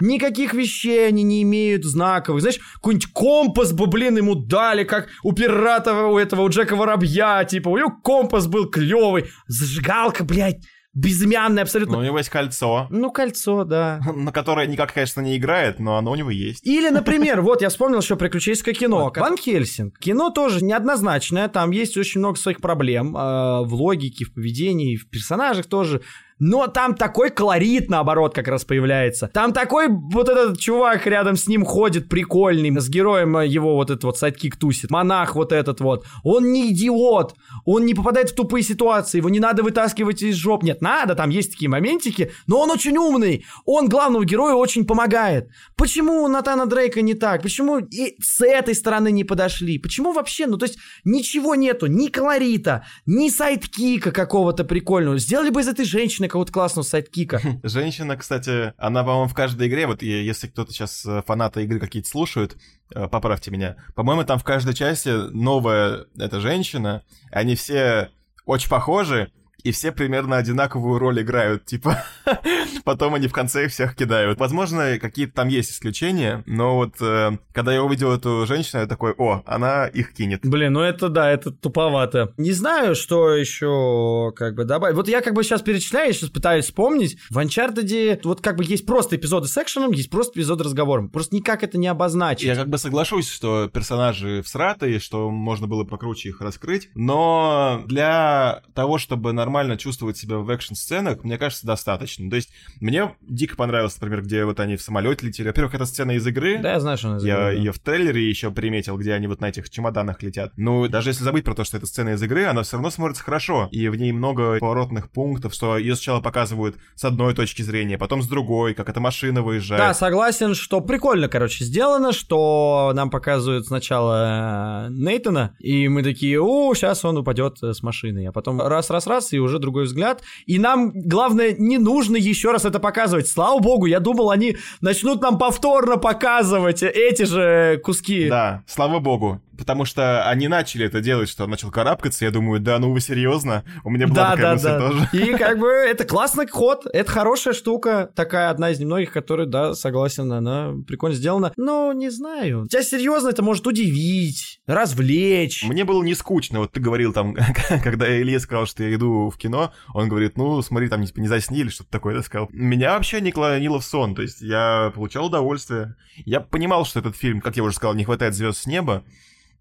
Никаких 0.00 0.54
вещей 0.54 1.08
они 1.08 1.22
не 1.22 1.42
имеют 1.42 1.84
знаковых. 1.84 2.40
Знаешь, 2.40 2.58
какой-нибудь 2.74 3.12
компас 3.12 3.72
бы, 3.72 3.86
блин, 3.86 4.16
ему 4.16 4.34
дали, 4.34 4.84
как 4.84 5.08
у 5.22 5.32
пирата 5.32 5.94
у 6.06 6.18
этого, 6.18 6.42
у 6.42 6.48
Джека 6.48 6.76
Воробья, 6.76 7.44
типа, 7.44 7.68
у 7.68 7.78
него 7.78 7.90
компас 8.02 8.46
был 8.46 8.68
клевый. 8.70 9.26
Зажигалка, 9.46 10.24
блядь. 10.24 10.60
безымянный 10.92 11.56
Но 11.56 11.62
абсолютно. 11.62 11.98
у 11.98 12.02
него 12.02 12.18
есть 12.18 12.30
кольцо, 12.30 12.88
Ну, 12.90 13.10
кольцо, 13.12 13.64
да. 13.64 14.00
на 14.14 14.32
которое 14.32 14.66
никак, 14.66 14.92
конечно, 14.92 15.20
не 15.20 15.36
играет, 15.36 15.78
но 15.78 15.96
оно 15.96 16.10
у 16.10 16.14
него 16.16 16.30
есть. 16.30 16.66
Или, 16.66 16.88
например, 16.90 17.42
вот 17.42 17.62
я 17.62 17.68
вспомнил 17.68 18.00
еще 18.00 18.16
приключенческое 18.16 18.74
кино. 18.74 19.12
Ван 19.14 19.36
Хельсинг. 19.36 19.98
Кино 19.98 20.30
тоже 20.30 20.64
неоднозначное, 20.64 21.48
там 21.48 21.70
есть 21.70 21.96
очень 21.96 22.18
много 22.20 22.38
своих 22.38 22.60
проблем 22.60 23.16
э, 23.16 23.20
в 23.64 23.74
логике, 23.74 24.24
в 24.24 24.34
поведении, 24.34 24.96
в 24.96 25.08
персонажах 25.08 25.66
тоже. 25.66 26.02
Но 26.40 26.66
там 26.68 26.94
такой 26.94 27.28
колорит, 27.30 27.90
наоборот, 27.90 28.34
как 28.34 28.48
раз 28.48 28.64
появляется. 28.64 29.28
Там 29.32 29.52
такой 29.52 29.88
вот 29.88 30.28
этот 30.30 30.58
чувак 30.58 31.06
рядом 31.06 31.36
с 31.36 31.46
ним 31.46 31.66
ходит 31.66 32.08
прикольный, 32.08 32.70
с 32.80 32.88
героем 32.88 33.36
э, 33.36 33.46
его 33.46 33.74
вот 33.74 33.90
этот 33.90 34.04
вот 34.04 34.18
sidekick 34.18 34.56
тусит. 34.56 34.90
Монах 34.90 35.36
вот 35.36 35.52
этот 35.52 35.80
вот. 35.80 36.06
Он 36.24 36.50
не 36.50 36.72
идиот, 36.72 37.34
он 37.66 37.84
не 37.84 37.92
попадает 37.92 38.30
в 38.30 38.34
тупые 38.34 38.62
ситуации, 38.62 39.18
его 39.18 39.28
не 39.28 39.38
надо 39.38 39.62
вытаскивать 39.62 40.22
из 40.22 40.36
жоп. 40.36 40.62
Нет, 40.62 40.80
надо, 40.80 41.14
там 41.14 41.28
есть 41.28 41.52
такие 41.52 41.68
моментики, 41.68 42.32
но 42.46 42.60
он 42.60 42.70
очень 42.70 42.96
умный. 42.96 43.44
Он 43.66 43.88
главному 43.88 44.24
герою 44.24 44.56
очень 44.56 44.86
помогает. 44.86 45.50
Почему 45.76 46.22
у 46.24 46.28
Натана 46.28 46.64
Дрейка 46.64 47.02
не 47.02 47.12
так? 47.12 47.42
Почему 47.42 47.78
и 47.78 48.16
с 48.18 48.40
этой 48.40 48.74
стороны 48.74 49.12
не 49.12 49.24
подошли? 49.24 49.78
Почему 49.78 50.12
вообще? 50.12 50.46
Ну, 50.46 50.56
то 50.56 50.64
есть 50.64 50.78
ничего 51.04 51.54
нету, 51.54 51.86
ни 51.86 52.06
колорита, 52.06 52.86
ни 53.04 53.28
sidekick 53.28 54.01
а 54.01 54.10
какого-то 54.10 54.64
прикольного. 54.64 55.18
Сделали 55.18 55.50
бы 55.50 55.60
из 55.60 55.68
этой 55.68 55.84
женщины 55.84 56.29
какого-то 56.30 56.52
классного 56.52 56.84
sidekick 56.84 57.29
а. 57.29 57.40
Женщина, 57.62 58.16
кстати, 58.16 58.72
она, 58.78 59.02
по-моему, 59.02 59.28
в 59.28 59.34
каждой 59.34 59.68
игре, 59.68 59.86
вот 59.86 60.02
если 60.02 60.46
кто-то 60.46 60.72
сейчас 60.72 61.04
э, 61.04 61.22
фанаты 61.26 61.64
игры 61.64 61.80
какие-то 61.80 62.08
слушают, 62.08 62.56
э, 62.94 63.08
поправьте 63.08 63.50
меня, 63.50 63.76
по-моему, 63.94 64.24
там 64.24 64.38
в 64.38 64.44
каждой 64.44 64.74
части 64.74 65.08
новая 65.08 66.06
эта 66.16 66.40
женщина, 66.40 67.02
они 67.30 67.56
все 67.56 68.10
очень 68.46 68.70
похожи, 68.70 69.30
и 69.64 69.72
все 69.72 69.92
примерно 69.92 70.36
одинаковую 70.36 70.98
роль 70.98 71.22
играют, 71.22 71.64
типа, 71.64 72.02
потом 72.84 73.14
они 73.14 73.28
в 73.28 73.32
конце 73.32 73.66
их 73.66 73.72
всех 73.72 73.94
кидают. 73.94 74.38
Возможно, 74.38 74.98
какие-то 74.98 75.34
там 75.34 75.48
есть 75.48 75.72
исключения, 75.72 76.42
но 76.46 76.76
вот 76.76 76.94
э, 77.00 77.38
когда 77.52 77.72
я 77.72 77.82
увидел 77.82 78.12
эту 78.12 78.46
женщину, 78.46 78.82
я 78.82 78.86
такой, 78.86 79.14
о, 79.16 79.42
она 79.46 79.86
их 79.86 80.12
кинет. 80.12 80.40
Блин, 80.44 80.72
ну 80.72 80.80
это 80.80 81.08
да, 81.08 81.30
это 81.30 81.50
туповато. 81.50 82.32
Не 82.36 82.52
знаю, 82.52 82.94
что 82.94 83.34
еще 83.34 84.32
как 84.36 84.54
бы 84.54 84.64
добавить. 84.64 84.96
Вот 84.96 85.08
я 85.08 85.20
как 85.20 85.34
бы 85.34 85.44
сейчас 85.44 85.62
перечисляю, 85.62 86.08
я 86.08 86.12
сейчас 86.12 86.30
пытаюсь 86.30 86.64
вспомнить. 86.66 87.18
В 87.30 87.38
Uncharted 87.38 88.20
вот 88.24 88.40
как 88.40 88.56
бы 88.56 88.64
есть 88.64 88.86
просто 88.86 89.16
эпизоды 89.16 89.48
с 89.48 89.56
экшеном, 89.56 89.92
есть 89.92 90.10
просто 90.10 90.38
эпизоды 90.38 90.64
разговором. 90.64 91.08
Просто 91.08 91.34
никак 91.34 91.62
это 91.62 91.78
не 91.78 91.88
обозначить. 91.88 92.44
Я 92.44 92.56
как 92.56 92.68
бы 92.68 92.78
соглашусь, 92.78 93.28
что 93.30 93.68
персонажи 93.68 94.42
всратые, 94.42 94.98
что 94.98 95.30
можно 95.30 95.66
было 95.66 95.84
покруче 95.84 96.30
их 96.30 96.40
раскрыть, 96.40 96.90
но 96.94 97.82
для 97.86 98.62
того, 98.74 98.98
чтобы 98.98 99.32
нормально 99.32 99.49
чувствовать 99.76 100.16
себя 100.16 100.36
в 100.38 100.48
экшн-сценах, 100.50 101.24
мне 101.24 101.38
кажется, 101.38 101.66
достаточно. 101.66 102.28
То 102.30 102.36
есть 102.36 102.50
мне 102.80 103.14
дико 103.22 103.56
понравилось, 103.56 103.96
например, 104.00 104.22
где 104.22 104.44
вот 104.44 104.60
они 104.60 104.76
в 104.76 104.82
самолете 104.82 105.26
летели. 105.26 105.48
Во-первых, 105.48 105.74
это 105.74 105.86
сцена 105.86 106.12
из 106.12 106.26
игры. 106.26 106.58
Да, 106.58 106.72
я 106.72 106.80
знаю, 106.80 106.98
что 106.98 107.08
она 107.08 107.16
из 107.18 107.24
Я 107.24 107.34
игры, 107.34 107.44
да. 107.44 107.50
ее 107.52 107.72
в 107.72 107.78
трейлере 107.78 108.28
еще 108.28 108.50
приметил, 108.50 108.96
где 108.96 109.14
они 109.14 109.26
вот 109.26 109.40
на 109.40 109.48
этих 109.48 109.68
чемоданах 109.70 110.22
летят. 110.22 110.52
Ну, 110.56 110.88
даже 110.88 111.10
если 111.10 111.24
забыть 111.24 111.44
про 111.44 111.54
то, 111.54 111.64
что 111.64 111.76
это 111.76 111.86
сцена 111.86 112.10
из 112.10 112.22
игры, 112.22 112.44
она 112.44 112.62
все 112.62 112.76
равно 112.76 112.90
смотрится 112.90 113.22
хорошо. 113.24 113.68
И 113.72 113.88
в 113.88 113.96
ней 113.96 114.12
много 114.12 114.58
поворотных 114.58 115.10
пунктов, 115.10 115.54
что 115.54 115.76
ее 115.76 115.96
сначала 115.96 116.20
показывают 116.20 116.76
с 116.94 117.04
одной 117.04 117.34
точки 117.34 117.62
зрения, 117.62 117.98
потом 117.98 118.22
с 118.22 118.28
другой, 118.28 118.74
как 118.74 118.88
эта 118.88 119.00
машина 119.00 119.42
выезжает. 119.42 119.80
Да, 119.80 119.94
согласен, 119.94 120.54
что 120.54 120.80
прикольно, 120.80 121.28
короче, 121.28 121.64
сделано, 121.64 122.12
что 122.12 122.92
нам 122.94 123.10
показывают 123.10 123.66
сначала 123.66 124.86
э, 124.86 124.90
Нейтана, 124.90 125.56
и 125.58 125.88
мы 125.88 126.02
такие, 126.02 126.40
о, 126.40 126.74
сейчас 126.74 127.04
он 127.04 127.16
упадет 127.16 127.62
э, 127.62 127.72
с 127.72 127.82
машины, 127.82 128.26
а 128.26 128.32
потом 128.32 128.60
раз-раз-раз, 128.60 129.32
и 129.32 129.39
уже 129.40 129.58
другой 129.58 129.84
взгляд. 129.84 130.22
И 130.46 130.58
нам, 130.58 130.92
главное, 130.94 131.54
не 131.56 131.78
нужно 131.78 132.16
еще 132.16 132.52
раз 132.52 132.64
это 132.64 132.78
показывать. 132.78 133.28
Слава 133.28 133.58
богу, 133.60 133.86
я 133.86 134.00
думал, 134.00 134.30
они 134.30 134.56
начнут 134.80 135.20
нам 135.22 135.38
повторно 135.38 135.96
показывать 135.96 136.82
эти 136.82 137.24
же 137.24 137.80
куски. 137.82 138.28
Да, 138.28 138.62
слава 138.66 138.98
богу. 138.98 139.40
Потому 139.60 139.84
что 139.84 140.26
они 140.26 140.48
начали 140.48 140.86
это 140.86 141.02
делать, 141.02 141.28
что 141.28 141.44
он 141.44 141.50
начал 141.50 141.70
карабкаться, 141.70 142.24
я 142.24 142.30
думаю, 142.30 142.60
да, 142.60 142.78
ну 142.78 142.92
вы 142.92 143.00
серьезно? 143.00 143.62
У 143.84 143.90
меня 143.90 144.06
была 144.06 144.16
Да, 144.16 144.30
такая 144.30 144.42
да, 144.42 144.52
мысль 144.54 144.66
да. 144.66 144.78
тоже. 144.78 145.08
И 145.12 145.36
как 145.36 145.58
бы 145.58 145.68
это 145.68 146.04
классный 146.06 146.46
ход, 146.46 146.86
это 146.90 147.10
хорошая 147.12 147.52
штука, 147.52 148.08
такая 148.16 148.48
одна 148.48 148.70
из 148.70 148.80
немногих, 148.80 149.12
которая, 149.12 149.46
да, 149.46 149.74
согласен, 149.74 150.32
она 150.32 150.72
прикольно 150.88 151.14
сделана. 151.14 151.52
Но 151.58 151.92
не 151.92 152.08
знаю. 152.10 152.68
Тебя 152.70 152.82
серьезно 152.82 153.28
это 153.28 153.42
может 153.42 153.66
удивить, 153.66 154.60
развлечь. 154.66 155.62
Мне 155.64 155.84
было 155.84 156.02
не 156.02 156.14
скучно, 156.14 156.60
вот 156.60 156.72
ты 156.72 156.80
говорил 156.80 157.12
там, 157.12 157.36
когда 157.84 158.10
Илья 158.18 158.40
сказал, 158.40 158.64
что 158.64 158.82
я 158.82 158.94
иду 158.94 159.29
в 159.30 159.36
кино, 159.36 159.72
он 159.94 160.08
говорит, 160.08 160.36
ну, 160.36 160.60
смотри, 160.62 160.88
там 160.88 161.04
типа, 161.04 161.20
не 161.20 161.28
засни 161.28 161.60
или 161.60 161.68
что-то 161.68 161.90
такое, 161.90 162.14
да, 162.14 162.22
сказал. 162.22 162.48
Меня 162.52 162.94
вообще 162.94 163.20
не 163.20 163.32
клонило 163.32 163.80
в 163.80 163.84
сон, 163.84 164.14
то 164.14 164.22
есть 164.22 164.40
я 164.40 164.92
получал 164.94 165.26
удовольствие. 165.26 165.96
Я 166.24 166.40
понимал, 166.40 166.84
что 166.84 167.00
этот 167.00 167.16
фильм, 167.16 167.40
как 167.40 167.56
я 167.56 167.62
уже 167.62 167.76
сказал, 167.76 167.94
не 167.94 168.04
хватает 168.04 168.34
звезд 168.34 168.58
с 168.58 168.66
неба, 168.66 169.04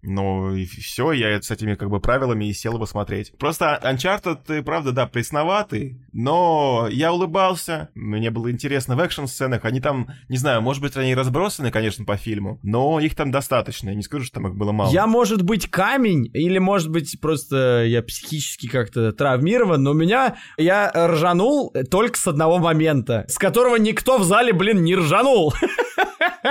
ну 0.02 0.54
и 0.54 0.64
все, 0.64 1.12
я 1.12 1.40
с 1.40 1.50
этими 1.50 1.74
как 1.74 1.90
бы 1.90 2.00
правилами 2.00 2.46
и 2.46 2.52
сел 2.52 2.74
его 2.74 2.86
смотреть. 2.86 3.32
Просто 3.38 3.80
Uncharted, 3.82 4.62
правда, 4.62 4.92
да, 4.92 5.06
пресноватый, 5.06 5.98
но 6.12 6.88
я 6.90 7.12
улыбался, 7.12 7.90
мне 7.94 8.30
было 8.30 8.50
интересно 8.50 8.96
в 8.96 9.00
экшн-сценах, 9.00 9.64
они 9.64 9.80
там, 9.80 10.08
не 10.28 10.36
знаю, 10.36 10.62
может 10.62 10.82
быть, 10.82 10.96
они 10.96 11.14
разбросаны, 11.14 11.70
конечно, 11.70 12.04
по 12.04 12.16
фильму, 12.16 12.58
но 12.62 13.00
их 13.00 13.14
там 13.14 13.30
достаточно, 13.30 13.90
я 13.90 13.94
не 13.94 14.02
скажу, 14.02 14.24
что 14.24 14.34
там 14.34 14.48
их 14.48 14.54
было 14.54 14.72
мало. 14.72 14.90
Я, 14.92 15.06
может 15.06 15.42
быть, 15.42 15.70
камень, 15.70 16.30
или, 16.32 16.58
может 16.58 16.90
быть, 16.90 17.20
просто 17.20 17.84
я 17.84 18.02
психически 18.02 18.68
как-то 18.68 19.12
травмирован, 19.12 19.82
но 19.82 19.90
у 19.92 19.94
меня 19.94 20.36
я 20.56 20.90
ржанул 20.94 21.74
только 21.90 22.18
с 22.18 22.26
одного 22.26 22.58
момента, 22.58 23.24
с 23.28 23.38
которого 23.38 23.76
никто 23.76 24.18
в 24.18 24.24
зале, 24.24 24.52
блин, 24.52 24.82
не 24.82 24.96
ржанул. 24.96 25.54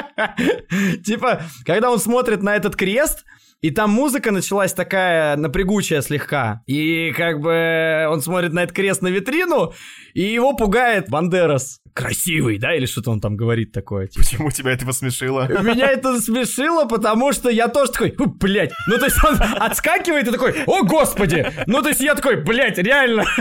Типа, 1.05 1.41
когда 1.65 1.91
он 1.91 1.99
смотрит 1.99 2.41
на 2.41 2.55
этот 2.55 2.75
крест, 2.75 3.25
и 3.61 3.71
там 3.71 3.89
музыка 3.89 4.31
началась 4.31 4.73
такая 4.73 5.35
напрягучая 5.35 6.01
слегка. 6.01 6.61
И 6.65 7.11
как 7.15 7.41
бы 7.41 8.07
он 8.09 8.21
смотрит 8.21 8.53
на 8.53 8.63
этот 8.63 8.73
крест 8.73 9.01
на 9.01 9.09
витрину, 9.09 9.73
и 10.13 10.21
его 10.21 10.53
пугает 10.53 11.09
Бандерас. 11.09 11.79
Красивый, 11.93 12.59
да? 12.59 12.73
Или 12.75 12.85
что-то 12.85 13.11
он 13.11 13.19
там 13.19 13.35
говорит 13.35 13.71
такое. 13.73 14.07
Типа. 14.07 14.23
Почему 14.23 14.51
тебя 14.51 14.71
это 14.71 14.85
посмешило? 14.85 15.47
Меня 15.61 15.87
это 15.87 16.19
смешило, 16.21 16.85
потому 16.85 17.33
что 17.33 17.49
я 17.49 17.67
тоже 17.67 17.91
такой, 17.91 18.11
«Фу, 18.11 18.27
блядь. 18.27 18.71
Ну, 18.87 18.97
то 18.97 19.05
есть 19.05 19.17
он 19.25 19.35
отскакивает 19.59 20.27
и 20.27 20.31
такой, 20.31 20.53
о, 20.65 20.83
господи. 20.83 21.51
Ну, 21.67 21.81
то 21.81 21.89
есть 21.89 21.99
я 21.99 22.15
такой, 22.15 22.37
блядь, 22.37 22.77
реально. 22.77 23.25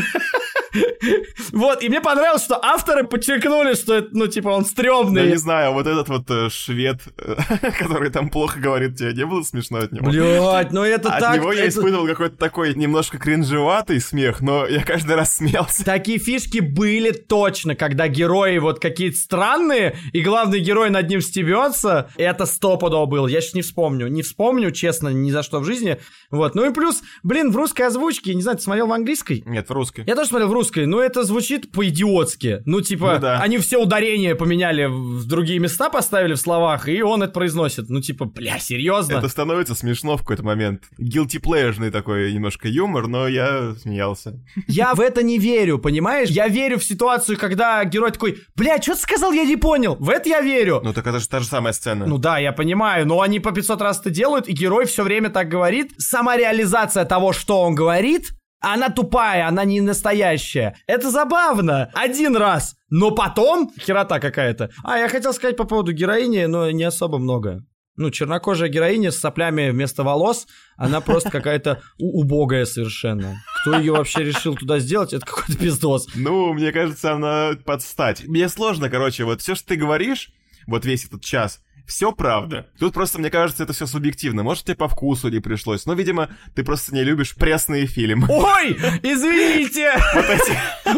Вот, 1.53 1.83
и 1.83 1.89
мне 1.89 2.01
понравилось, 2.01 2.45
что 2.45 2.63
авторы 2.63 3.05
подчеркнули, 3.05 3.75
что 3.75 3.95
это, 3.95 4.09
ну, 4.13 4.27
типа, 4.27 4.49
он 4.49 4.67
стрёмный. 4.67 5.29
не 5.29 5.37
знаю, 5.37 5.73
вот 5.73 5.87
этот 5.87 6.09
вот 6.09 6.31
э, 6.31 6.51
швед, 6.51 7.01
э, 7.17 7.37
который 7.79 8.11
там 8.11 8.29
плохо 8.29 8.61
говорит, 8.61 8.97
тебе 8.97 9.15
не 9.15 9.25
было 9.25 9.43
смешно 9.43 9.79
от 9.79 9.93
него? 9.93 10.11
Блядь, 10.11 10.73
ну 10.73 10.83
это 10.85 11.11
От 11.11 11.21
так... 11.21 11.37
него 11.37 11.53
я 11.53 11.61
это- 11.65 11.71
испытывал 11.71 12.07
какой-то 12.07 12.37
такой 12.37 12.75
немножко 12.75 13.19
кринжеватый 13.19 13.99
смех, 14.01 14.41
но 14.43 14.67
я 14.67 14.85
каждый 14.85 15.17
раз 15.17 15.37
смеялся. 15.37 15.85
Такие 15.85 16.19
фишки 16.19 16.58
были 16.61 17.13
точно, 17.13 17.75
когда 17.75 18.09
герои 18.09 18.59
вот 18.59 18.81
какие-то 18.81 19.17
странные, 19.19 19.97
и 20.13 20.21
главный 20.21 20.61
герой 20.61 20.91
над 20.91 21.09
ним 21.09 21.21
стебется. 21.21 22.11
Это 22.17 22.47
стопудово 22.47 23.07
было. 23.07 23.27
Я 23.29 23.41
сейчас 23.41 23.55
не 23.55 23.63
вспомню. 23.63 24.09
Не 24.09 24.23
вспомню, 24.23 24.71
честно, 24.71 25.09
ни 25.09 25.31
за 25.31 25.43
что 25.43 25.61
в 25.61 25.65
жизни. 25.65 25.99
Вот. 26.31 26.55
Ну 26.55 26.69
и 26.71 26.73
плюс, 26.75 27.03
блин, 27.23 27.51
в 27.51 27.57
русской 27.57 27.83
озвучке, 27.83 28.35
не 28.35 28.43
знаю, 28.43 28.59
ты 28.59 28.65
смотрел 28.65 28.87
в 28.87 28.93
английской? 28.93 29.43
Нет, 29.47 29.69
в 29.69 29.73
русской. 29.73 30.05
Я 30.07 30.15
тоже 30.15 30.29
смотрел 30.29 30.49
в 30.49 30.53
русской, 30.53 30.87
но 30.87 31.01
это 31.01 31.25
звучит 31.25 31.71
по-идиотски. 31.73 32.63
Ну, 32.65 32.81
типа, 32.81 33.15
Ну 33.15 33.21
да. 33.21 33.41
они 33.41 33.59
все 33.59 33.79
ударения 33.79 34.35
поменяли, 34.35 34.87
в 34.87 35.27
другие 35.27 35.59
места 35.59 35.91
поставили 35.91 36.35
в 36.35 36.39
словах, 36.39 36.89
и 36.89 37.03
он 37.03 37.23
это 37.23 37.33
произносит. 37.33 37.89
Ну, 37.89 38.01
типа, 38.01 38.25
бля, 38.25 38.59
серьезно? 38.59 39.19
Это 39.19 39.29
становится 39.29 39.75
смешно 39.75 40.17
в 40.17 40.21
какой-то 40.21 40.43
момент. 40.43 40.85
Guilty 41.01 41.41
pleasure 41.41 41.91
такой 41.91 42.33
немножко 42.33 42.69
юмор, 42.69 43.07
но 43.07 43.29
я 43.29 43.75
смеялся. 43.81 44.41
Я 44.67 44.95
в 44.95 45.01
это 45.01 45.23
не 45.23 45.39
верю, 45.39 45.79
понимаешь? 45.79 46.29
Я 46.29 46.48
верю 46.49 46.79
в 46.79 46.85
ситуацию, 46.85 47.39
когда 47.39 47.85
герой 47.85 48.11
такой, 48.11 48.39
бля, 48.57 48.81
что 48.81 48.95
ты 48.95 49.01
сказал, 49.01 49.33
я 49.33 49.45
не 49.45 49.57
понял. 49.57 49.97
В 50.01 50.11
это 50.11 50.29
я 50.29 50.41
верю. 50.41 50.81
Ну 50.83 50.93
так 50.93 51.07
это 51.07 51.21
же 51.21 51.29
та 51.29 51.41
же 51.41 51.47
самая 51.47 51.73
сцена. 51.73 52.07
Ну 52.07 52.19
да, 52.19 52.39
я 52.39 52.53
понимаю, 52.53 53.07
но 53.07 53.21
они 53.21 53.41
по 53.41 53.53
500 53.53 53.83
раз 53.83 54.01
это 54.01 54.11
делают, 54.11 54.49
и 54.49 54.53
герой 54.53 54.87
все 54.87 55.03
время 55.03 55.31
так 55.31 55.49
говорит. 55.49 55.93
Сама 55.99 56.37
реализация 56.37 57.05
того, 57.05 57.33
что 57.33 57.63
он 57.63 57.75
говорит, 57.75 58.33
она 58.61 58.89
тупая, 58.89 59.47
она 59.47 59.65
не 59.65 59.81
настоящая. 59.81 60.77
Это 60.87 61.11
забавно. 61.11 61.91
Один 61.95 62.37
раз. 62.37 62.75
Но 62.91 63.11
потом 63.13 63.71
херота 63.79 64.19
какая-то. 64.19 64.71
А, 64.83 64.99
я 64.99 65.09
хотел 65.09 65.33
сказать 65.33 65.57
по 65.57 65.65
поводу 65.65 65.93
героини, 65.93 66.47
но 66.47 66.71
не 66.71 66.85
особо 66.85 67.19
много. 67.19 67.63
Ну, 67.99 68.11
чернокожая 68.11 68.69
героиня 68.69 69.11
с 69.11 69.19
соплями 69.19 69.71
вместо 69.71 70.05
волос, 70.05 70.47
она 70.77 71.01
просто 71.01 71.31
какая-то 71.31 71.83
убогая 71.99 72.65
совершенно. 72.65 73.43
Кто 73.61 73.77
ее 73.77 73.93
вообще 73.93 74.23
решил 74.23 74.55
туда 74.55 74.79
сделать, 74.79 75.13
это 75.13 75.27
какой-то 75.27 75.59
пиздос. 75.59 76.07
Ну, 76.15 76.53
мне 76.55 76.71
кажется, 76.71 77.13
она 77.13 77.53
подстать. 77.65 78.27
Мне 78.27 78.49
сложно, 78.49 78.89
короче, 78.89 79.25
вот 79.25 79.41
все, 79.41 79.57
что 79.57 79.67
ты 79.69 79.77
говоришь, 79.77 80.31
вот 80.69 80.85
весь 80.85 81.07
этот 81.07 81.25
час, 81.25 81.61
все 81.89 82.13
правда. 82.13 82.67
Тут 82.79 82.93
просто, 82.93 83.19
мне 83.19 83.31
кажется, 83.31 83.65
это 83.65 83.73
все 83.73 83.87
субъективно. 83.87 84.43
Может, 84.43 84.65
тебе 84.65 84.77
по 84.77 84.89
вкусу 84.89 85.31
не 85.31 85.41
пришлось. 85.41 85.87
Но, 85.87 85.95
видимо, 85.95 86.29
ты 86.55 86.63
просто 86.63 86.95
не 86.95 87.03
любишь 87.03 87.35
пресные 87.35 87.87
фильмы. 87.87 88.27
Ой, 88.29 88.73
извините! 89.03 89.95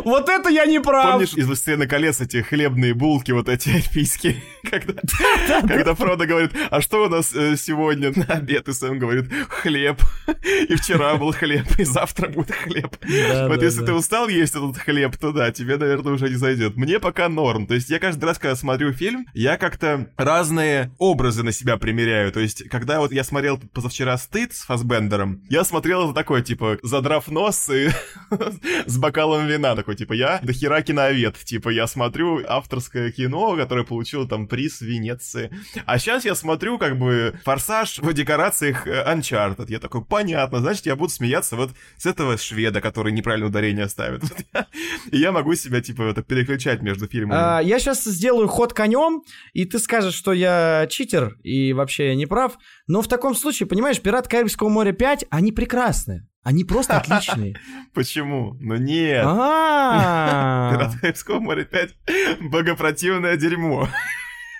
Вот 0.04 0.28
это 0.28 0.48
я 0.48 0.66
не 0.66 0.80
прав. 0.80 1.12
Помнишь 1.12 1.34
из 1.34 1.46
«Властелина 1.46 1.86
колец» 1.86 2.20
эти 2.20 2.42
хлебные 2.42 2.92
булки, 2.92 3.30
вот 3.30 3.48
эти 3.48 3.68
эльфийские? 3.70 4.42
Когда, 4.68 4.94
когда 5.66 5.94
Фродо 5.94 6.26
говорит, 6.26 6.52
а 6.70 6.80
что 6.80 7.06
у 7.06 7.08
нас 7.08 7.34
э, 7.34 7.56
сегодня 7.56 8.12
на 8.14 8.24
обед? 8.24 8.68
И 8.68 8.72
Сэм 8.72 8.98
говорит, 8.98 9.30
хлеб. 9.48 10.00
И 10.68 10.74
вчера 10.74 11.16
был 11.16 11.32
хлеб, 11.32 11.66
и 11.78 11.84
завтра 11.84 12.28
будет 12.28 12.50
хлеб. 12.50 12.96
Вот 13.48 13.62
если 13.62 13.84
ты 13.84 13.92
устал 13.92 14.28
есть 14.28 14.54
этот 14.54 14.76
хлеб, 14.76 15.16
то 15.16 15.32
да, 15.32 15.50
тебе, 15.50 15.76
наверное, 15.76 16.12
уже 16.14 16.28
не 16.28 16.36
зайдет. 16.36 16.76
Мне 16.76 17.00
пока 17.00 17.28
норм. 17.28 17.66
То 17.66 17.74
есть 17.74 17.90
я 17.90 17.98
каждый 17.98 18.24
раз, 18.24 18.38
когда 18.38 18.54
смотрю 18.54 18.92
фильм, 18.92 19.26
я 19.34 19.56
как-то 19.56 20.08
разные 20.16 20.79
образы 20.98 21.42
на 21.42 21.52
себя 21.52 21.76
примеряю. 21.76 22.32
То 22.32 22.40
есть, 22.40 22.68
когда 22.68 23.00
вот 23.00 23.12
я 23.12 23.24
смотрел 23.24 23.58
позавчера 23.58 24.16
«Стыд» 24.18 24.54
с 24.54 24.64
Фасбендером, 24.64 25.42
я 25.48 25.64
смотрел 25.64 26.04
это 26.04 26.14
такой, 26.14 26.42
типа, 26.42 26.78
задрав 26.82 27.28
нос 27.28 27.68
и 27.70 27.90
с 28.86 28.98
бокалом 28.98 29.46
вина, 29.46 29.76
такой, 29.76 29.96
типа, 29.96 30.12
я 30.12 30.40
до 30.42 30.52
хера 30.52 30.82
киновед, 30.82 31.36
типа, 31.38 31.68
я 31.68 31.86
смотрю 31.86 32.42
авторское 32.46 33.10
кино, 33.10 33.56
которое 33.56 33.84
получило 33.84 34.26
там 34.28 34.46
приз 34.46 34.80
Венеции. 34.80 35.50
А 35.86 35.98
сейчас 35.98 36.24
я 36.24 36.34
смотрю, 36.34 36.78
как 36.78 36.98
бы, 36.98 37.38
«Форсаж» 37.44 37.98
в 37.98 38.12
декорациях 38.12 38.86
э, 38.86 39.04
Uncharted. 39.14 39.66
Я 39.68 39.78
такой, 39.78 40.04
понятно, 40.04 40.60
значит, 40.60 40.86
я 40.86 40.96
буду 40.96 41.12
смеяться 41.12 41.56
вот 41.56 41.70
с 41.96 42.06
этого 42.06 42.36
шведа, 42.38 42.80
который 42.80 43.12
неправильно 43.12 43.46
ударение 43.46 43.88
ставит. 43.88 44.22
И 45.10 45.18
я 45.18 45.32
могу 45.32 45.54
себя, 45.54 45.80
типа, 45.80 46.02
это 46.02 46.22
переключать 46.22 46.82
между 46.82 47.06
фильмами. 47.06 47.40
А, 47.40 47.60
я 47.60 47.78
сейчас 47.78 48.04
сделаю 48.04 48.48
ход 48.48 48.72
конем, 48.72 49.22
и 49.52 49.64
ты 49.64 49.78
скажешь, 49.78 50.14
что 50.14 50.32
я 50.32 50.69
читер, 50.88 51.36
и 51.42 51.72
вообще 51.72 52.08
я 52.08 52.14
не 52.14 52.26
прав. 52.26 52.58
Но 52.86 53.02
в 53.02 53.08
таком 53.08 53.34
случае, 53.34 53.66
понимаешь, 53.66 54.00
«Пират 54.00 54.28
Карибского 54.28 54.68
моря 54.68 54.92
5», 54.92 55.26
они 55.30 55.52
прекрасны. 55.52 56.26
Они 56.42 56.64
просто 56.64 56.96
отличные. 56.96 57.56
Почему? 57.94 58.56
Ну 58.60 58.76
нет. 58.76 59.24
А. 59.26 60.70
Пират 60.74 60.94
Карибского 61.00 61.40
моря 61.40 61.64
5 61.64 61.94
богопротивное 62.40 63.36
дерьмо. 63.36 63.88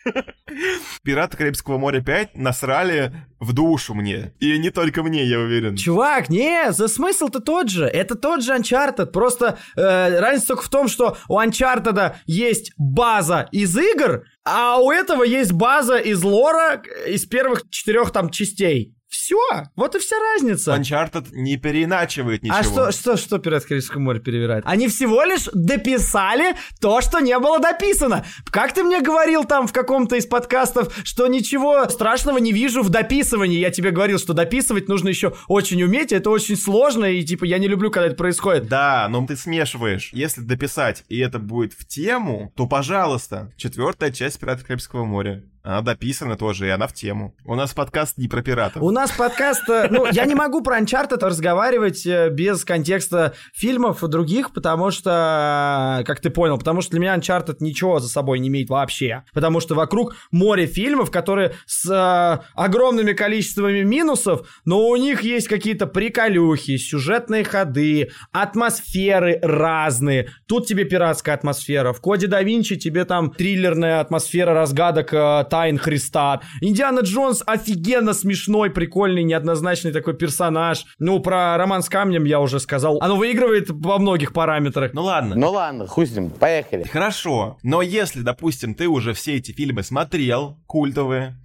Пираты 1.05 1.37
Карибского 1.37 1.79
моря 1.79 2.01
5 2.01 2.37
насрали 2.37 3.13
в 3.39 3.53
душу 3.53 3.95
мне. 3.95 4.35
И 4.41 4.59
не 4.59 4.71
только 4.71 5.03
мне, 5.03 5.25
я 5.25 5.39
уверен. 5.39 5.77
Чувак, 5.77 6.29
не, 6.29 6.73
за 6.73 6.89
смысл-то 6.89 7.41
тот 7.41 7.69
же. 7.71 7.85
Это 7.85 8.15
тот 8.15 8.43
же 8.43 8.55
Uncharted. 8.55 9.07
Просто 9.07 9.59
э, 9.77 10.21
разница 10.21 10.49
только 10.49 10.63
в 10.63 10.69
том, 10.69 10.89
что 10.89 11.17
у 11.29 11.39
Uncharted 11.39 12.15
есть 12.27 12.73
база 12.77 13.49
из 13.53 13.77
игр, 13.77 14.25
а 14.45 14.79
у 14.79 14.91
этого 14.91 15.23
есть 15.23 15.53
база 15.53 15.97
из 15.97 16.23
лора 16.23 16.83
из 17.07 17.27
первых 17.27 17.69
четырех 17.71 18.11
там 18.11 18.31
частей. 18.31 18.95
Все, 19.11 19.37
вот 19.75 19.97
и 19.97 19.99
вся 19.99 20.15
разница. 20.35 20.73
Uncharted 20.73 21.31
не 21.33 21.57
переиначивает 21.57 22.45
ничего. 22.45 22.57
А 22.57 22.63
что, 22.63 22.93
что, 22.93 23.17
что 23.17 23.39
«Пират 23.39 23.65
Карибского 23.65 24.01
моря» 24.01 24.21
перевирает? 24.21 24.63
Они 24.65 24.87
всего 24.87 25.25
лишь 25.25 25.49
дописали 25.53 26.55
то, 26.81 27.01
что 27.01 27.19
не 27.19 27.37
было 27.41 27.59
дописано. 27.59 28.25
Как 28.53 28.73
ты 28.73 28.85
мне 28.85 29.01
говорил 29.01 29.43
там 29.43 29.67
в 29.67 29.73
каком-то 29.73 30.15
из 30.15 30.27
подкастов, 30.27 30.97
что 31.03 31.27
ничего 31.27 31.89
страшного 31.89 32.39
не 32.39 32.53
вижу 32.53 32.83
в 32.83 32.89
дописывании? 32.89 33.59
Я 33.59 33.73
тебе 33.73 33.91
говорил, 33.91 34.21
что 34.21 34.33
дописывать 34.33 34.87
нужно 34.89 35.09
еще 35.09 35.35
очень 35.49 35.83
уметь, 35.83 36.13
это 36.13 36.31
очень 36.31 36.57
сложно, 36.57 37.07
и 37.07 37.25
типа 37.25 37.45
я 37.47 37.59
не 37.59 37.67
люблю, 37.67 37.91
когда 37.91 38.07
это 38.07 38.17
происходит. 38.17 38.69
Да, 38.69 39.09
но 39.11 39.27
ты 39.27 39.35
смешиваешь. 39.35 40.11
Если 40.13 40.41
дописать, 40.41 41.05
и 41.09 41.19
это 41.19 41.41
будет 41.41 41.73
в 41.73 41.85
тему, 41.85 42.53
то, 42.55 42.69
пожалуйста, 42.69 43.53
четвертая 43.57 44.13
часть 44.13 44.39
«Пиратов 44.39 44.69
Карибского 44.69 45.05
моря». 45.05 45.43
Она 45.63 45.83
дописана 45.83 46.37
тоже, 46.37 46.67
и 46.67 46.71
она 46.71 46.87
в 46.87 46.95
тему. 46.95 47.35
У 47.45 47.55
нас 47.55 47.75
подкаст 47.75 48.17
не 48.17 48.29
про 48.29 48.43
пиратов. 48.43 48.83
У 48.83 48.91
нас 48.91 49.11
подкаст... 49.11 49.69
э, 49.69 49.89
Ну, 49.91 50.07
я 50.11 50.25
не 50.25 50.35
могу 50.35 50.63
про 50.63 50.81
Uncharted 50.81 51.23
разговаривать 51.23 52.07
э, 52.07 52.31
без 52.31 52.65
контекста 52.65 53.35
фильмов 53.53 54.03
и 54.03 54.09
других, 54.09 54.53
потому 54.55 54.91
что, 54.91 55.99
э, 56.01 56.05
как 56.05 56.21
ты 56.21 56.31
понял, 56.31 56.57
потому 56.57 56.81
что 56.81 56.93
для 56.93 57.01
меня 57.01 57.15
Uncharted 57.17 57.57
ничего 57.61 58.01
за 58.01 58.09
собой 58.09 58.39
не 58.39 58.49
имеет 58.49 58.71
вообще. 58.71 59.25
Потому 59.35 59.61
что 59.61 59.75
вокруг 59.75 60.17
море 60.31 60.65
фильмов, 60.67 61.11
которые 61.11 61.53
с 61.67 61.91
э, 61.91 62.43
огромными 62.55 63.13
количествами 63.13 63.83
минусов, 63.83 64.49
но 64.65 64.89
у 64.89 64.97
них 64.97 65.21
есть 65.23 65.49
какие-то 65.49 65.87
приколюхи, 65.87 66.79
сюжетные 66.79 67.45
ходы, 67.45 68.11
атмосферы 68.33 69.39
разные. 69.43 70.31
Тут 70.47 70.67
тебе 70.67 70.85
пиратская 70.85 71.35
атмосфера. 71.35 71.93
В 71.93 72.01
Коде 72.01 72.29
да 72.29 72.43
Винчи 72.43 72.77
тебе 72.77 73.05
там 73.05 73.31
триллерная 73.31 74.01
атмосфера 74.01 74.55
разгадок 74.55 75.13
тайн 75.51 75.77
Христа. 75.77 76.41
Индиана 76.61 77.01
Джонс 77.01 77.43
офигенно 77.45 78.15
смешной, 78.15 78.71
прикольный, 78.71 79.25
неоднозначный 79.25 79.93
такой 79.93 80.15
персонаж. 80.15 80.87
Ну, 80.99 81.21
про 81.21 81.59
роман 81.59 81.83
с 81.83 81.89
камнем 81.89 82.25
я 82.25 82.41
уже 82.41 82.61
сказал. 82.61 82.99
Оно 83.03 83.17
выигрывает 83.17 83.67
во 83.69 83.99
многих 83.99 84.33
параметрах. 84.33 84.95
Ну 84.95 85.03
ладно. 85.03 85.35
Ну 85.37 85.51
ладно, 85.51 85.87
хуй 85.87 86.07
с 86.07 86.13
ним, 86.13 86.31
поехали. 86.31 86.85
Хорошо. 86.85 87.59
Но 87.63 87.83
если, 87.83 88.23
допустим, 88.23 88.75
ты 88.75 88.89
уже 88.89 89.13
все 89.13 89.37
эти 89.37 89.53
фильмы 89.53 89.83
смотрел, 89.83 90.59
культовые, 90.67 91.37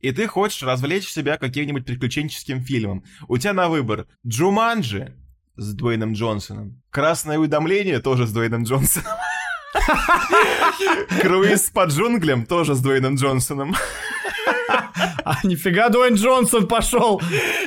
и 0.00 0.12
ты 0.12 0.26
хочешь 0.26 0.62
развлечь 0.62 1.08
себя 1.08 1.38
каким-нибудь 1.38 1.86
приключенческим 1.86 2.62
фильмом, 2.62 3.04
у 3.26 3.38
тебя 3.38 3.54
на 3.54 3.68
выбор 3.68 4.06
Джуманджи 4.26 5.14
с 5.56 5.72
Дуэйном 5.72 6.12
Джонсоном, 6.12 6.82
Красное 6.90 7.38
уведомление 7.38 8.00
тоже 8.00 8.26
с 8.26 8.32
Дуэйном 8.32 8.64
Джонсоном, 8.64 9.08
Круиз 11.20 11.70
по 11.70 11.84
джунглям 11.84 12.46
тоже 12.46 12.74
с 12.74 12.80
Дуэйном 12.80 13.16
Джонсоном. 13.16 13.74
А 15.24 15.38
нифига 15.44 15.88
Дуэйн 15.88 16.14
Джонсон 16.14 16.66
пошел. 16.66 17.20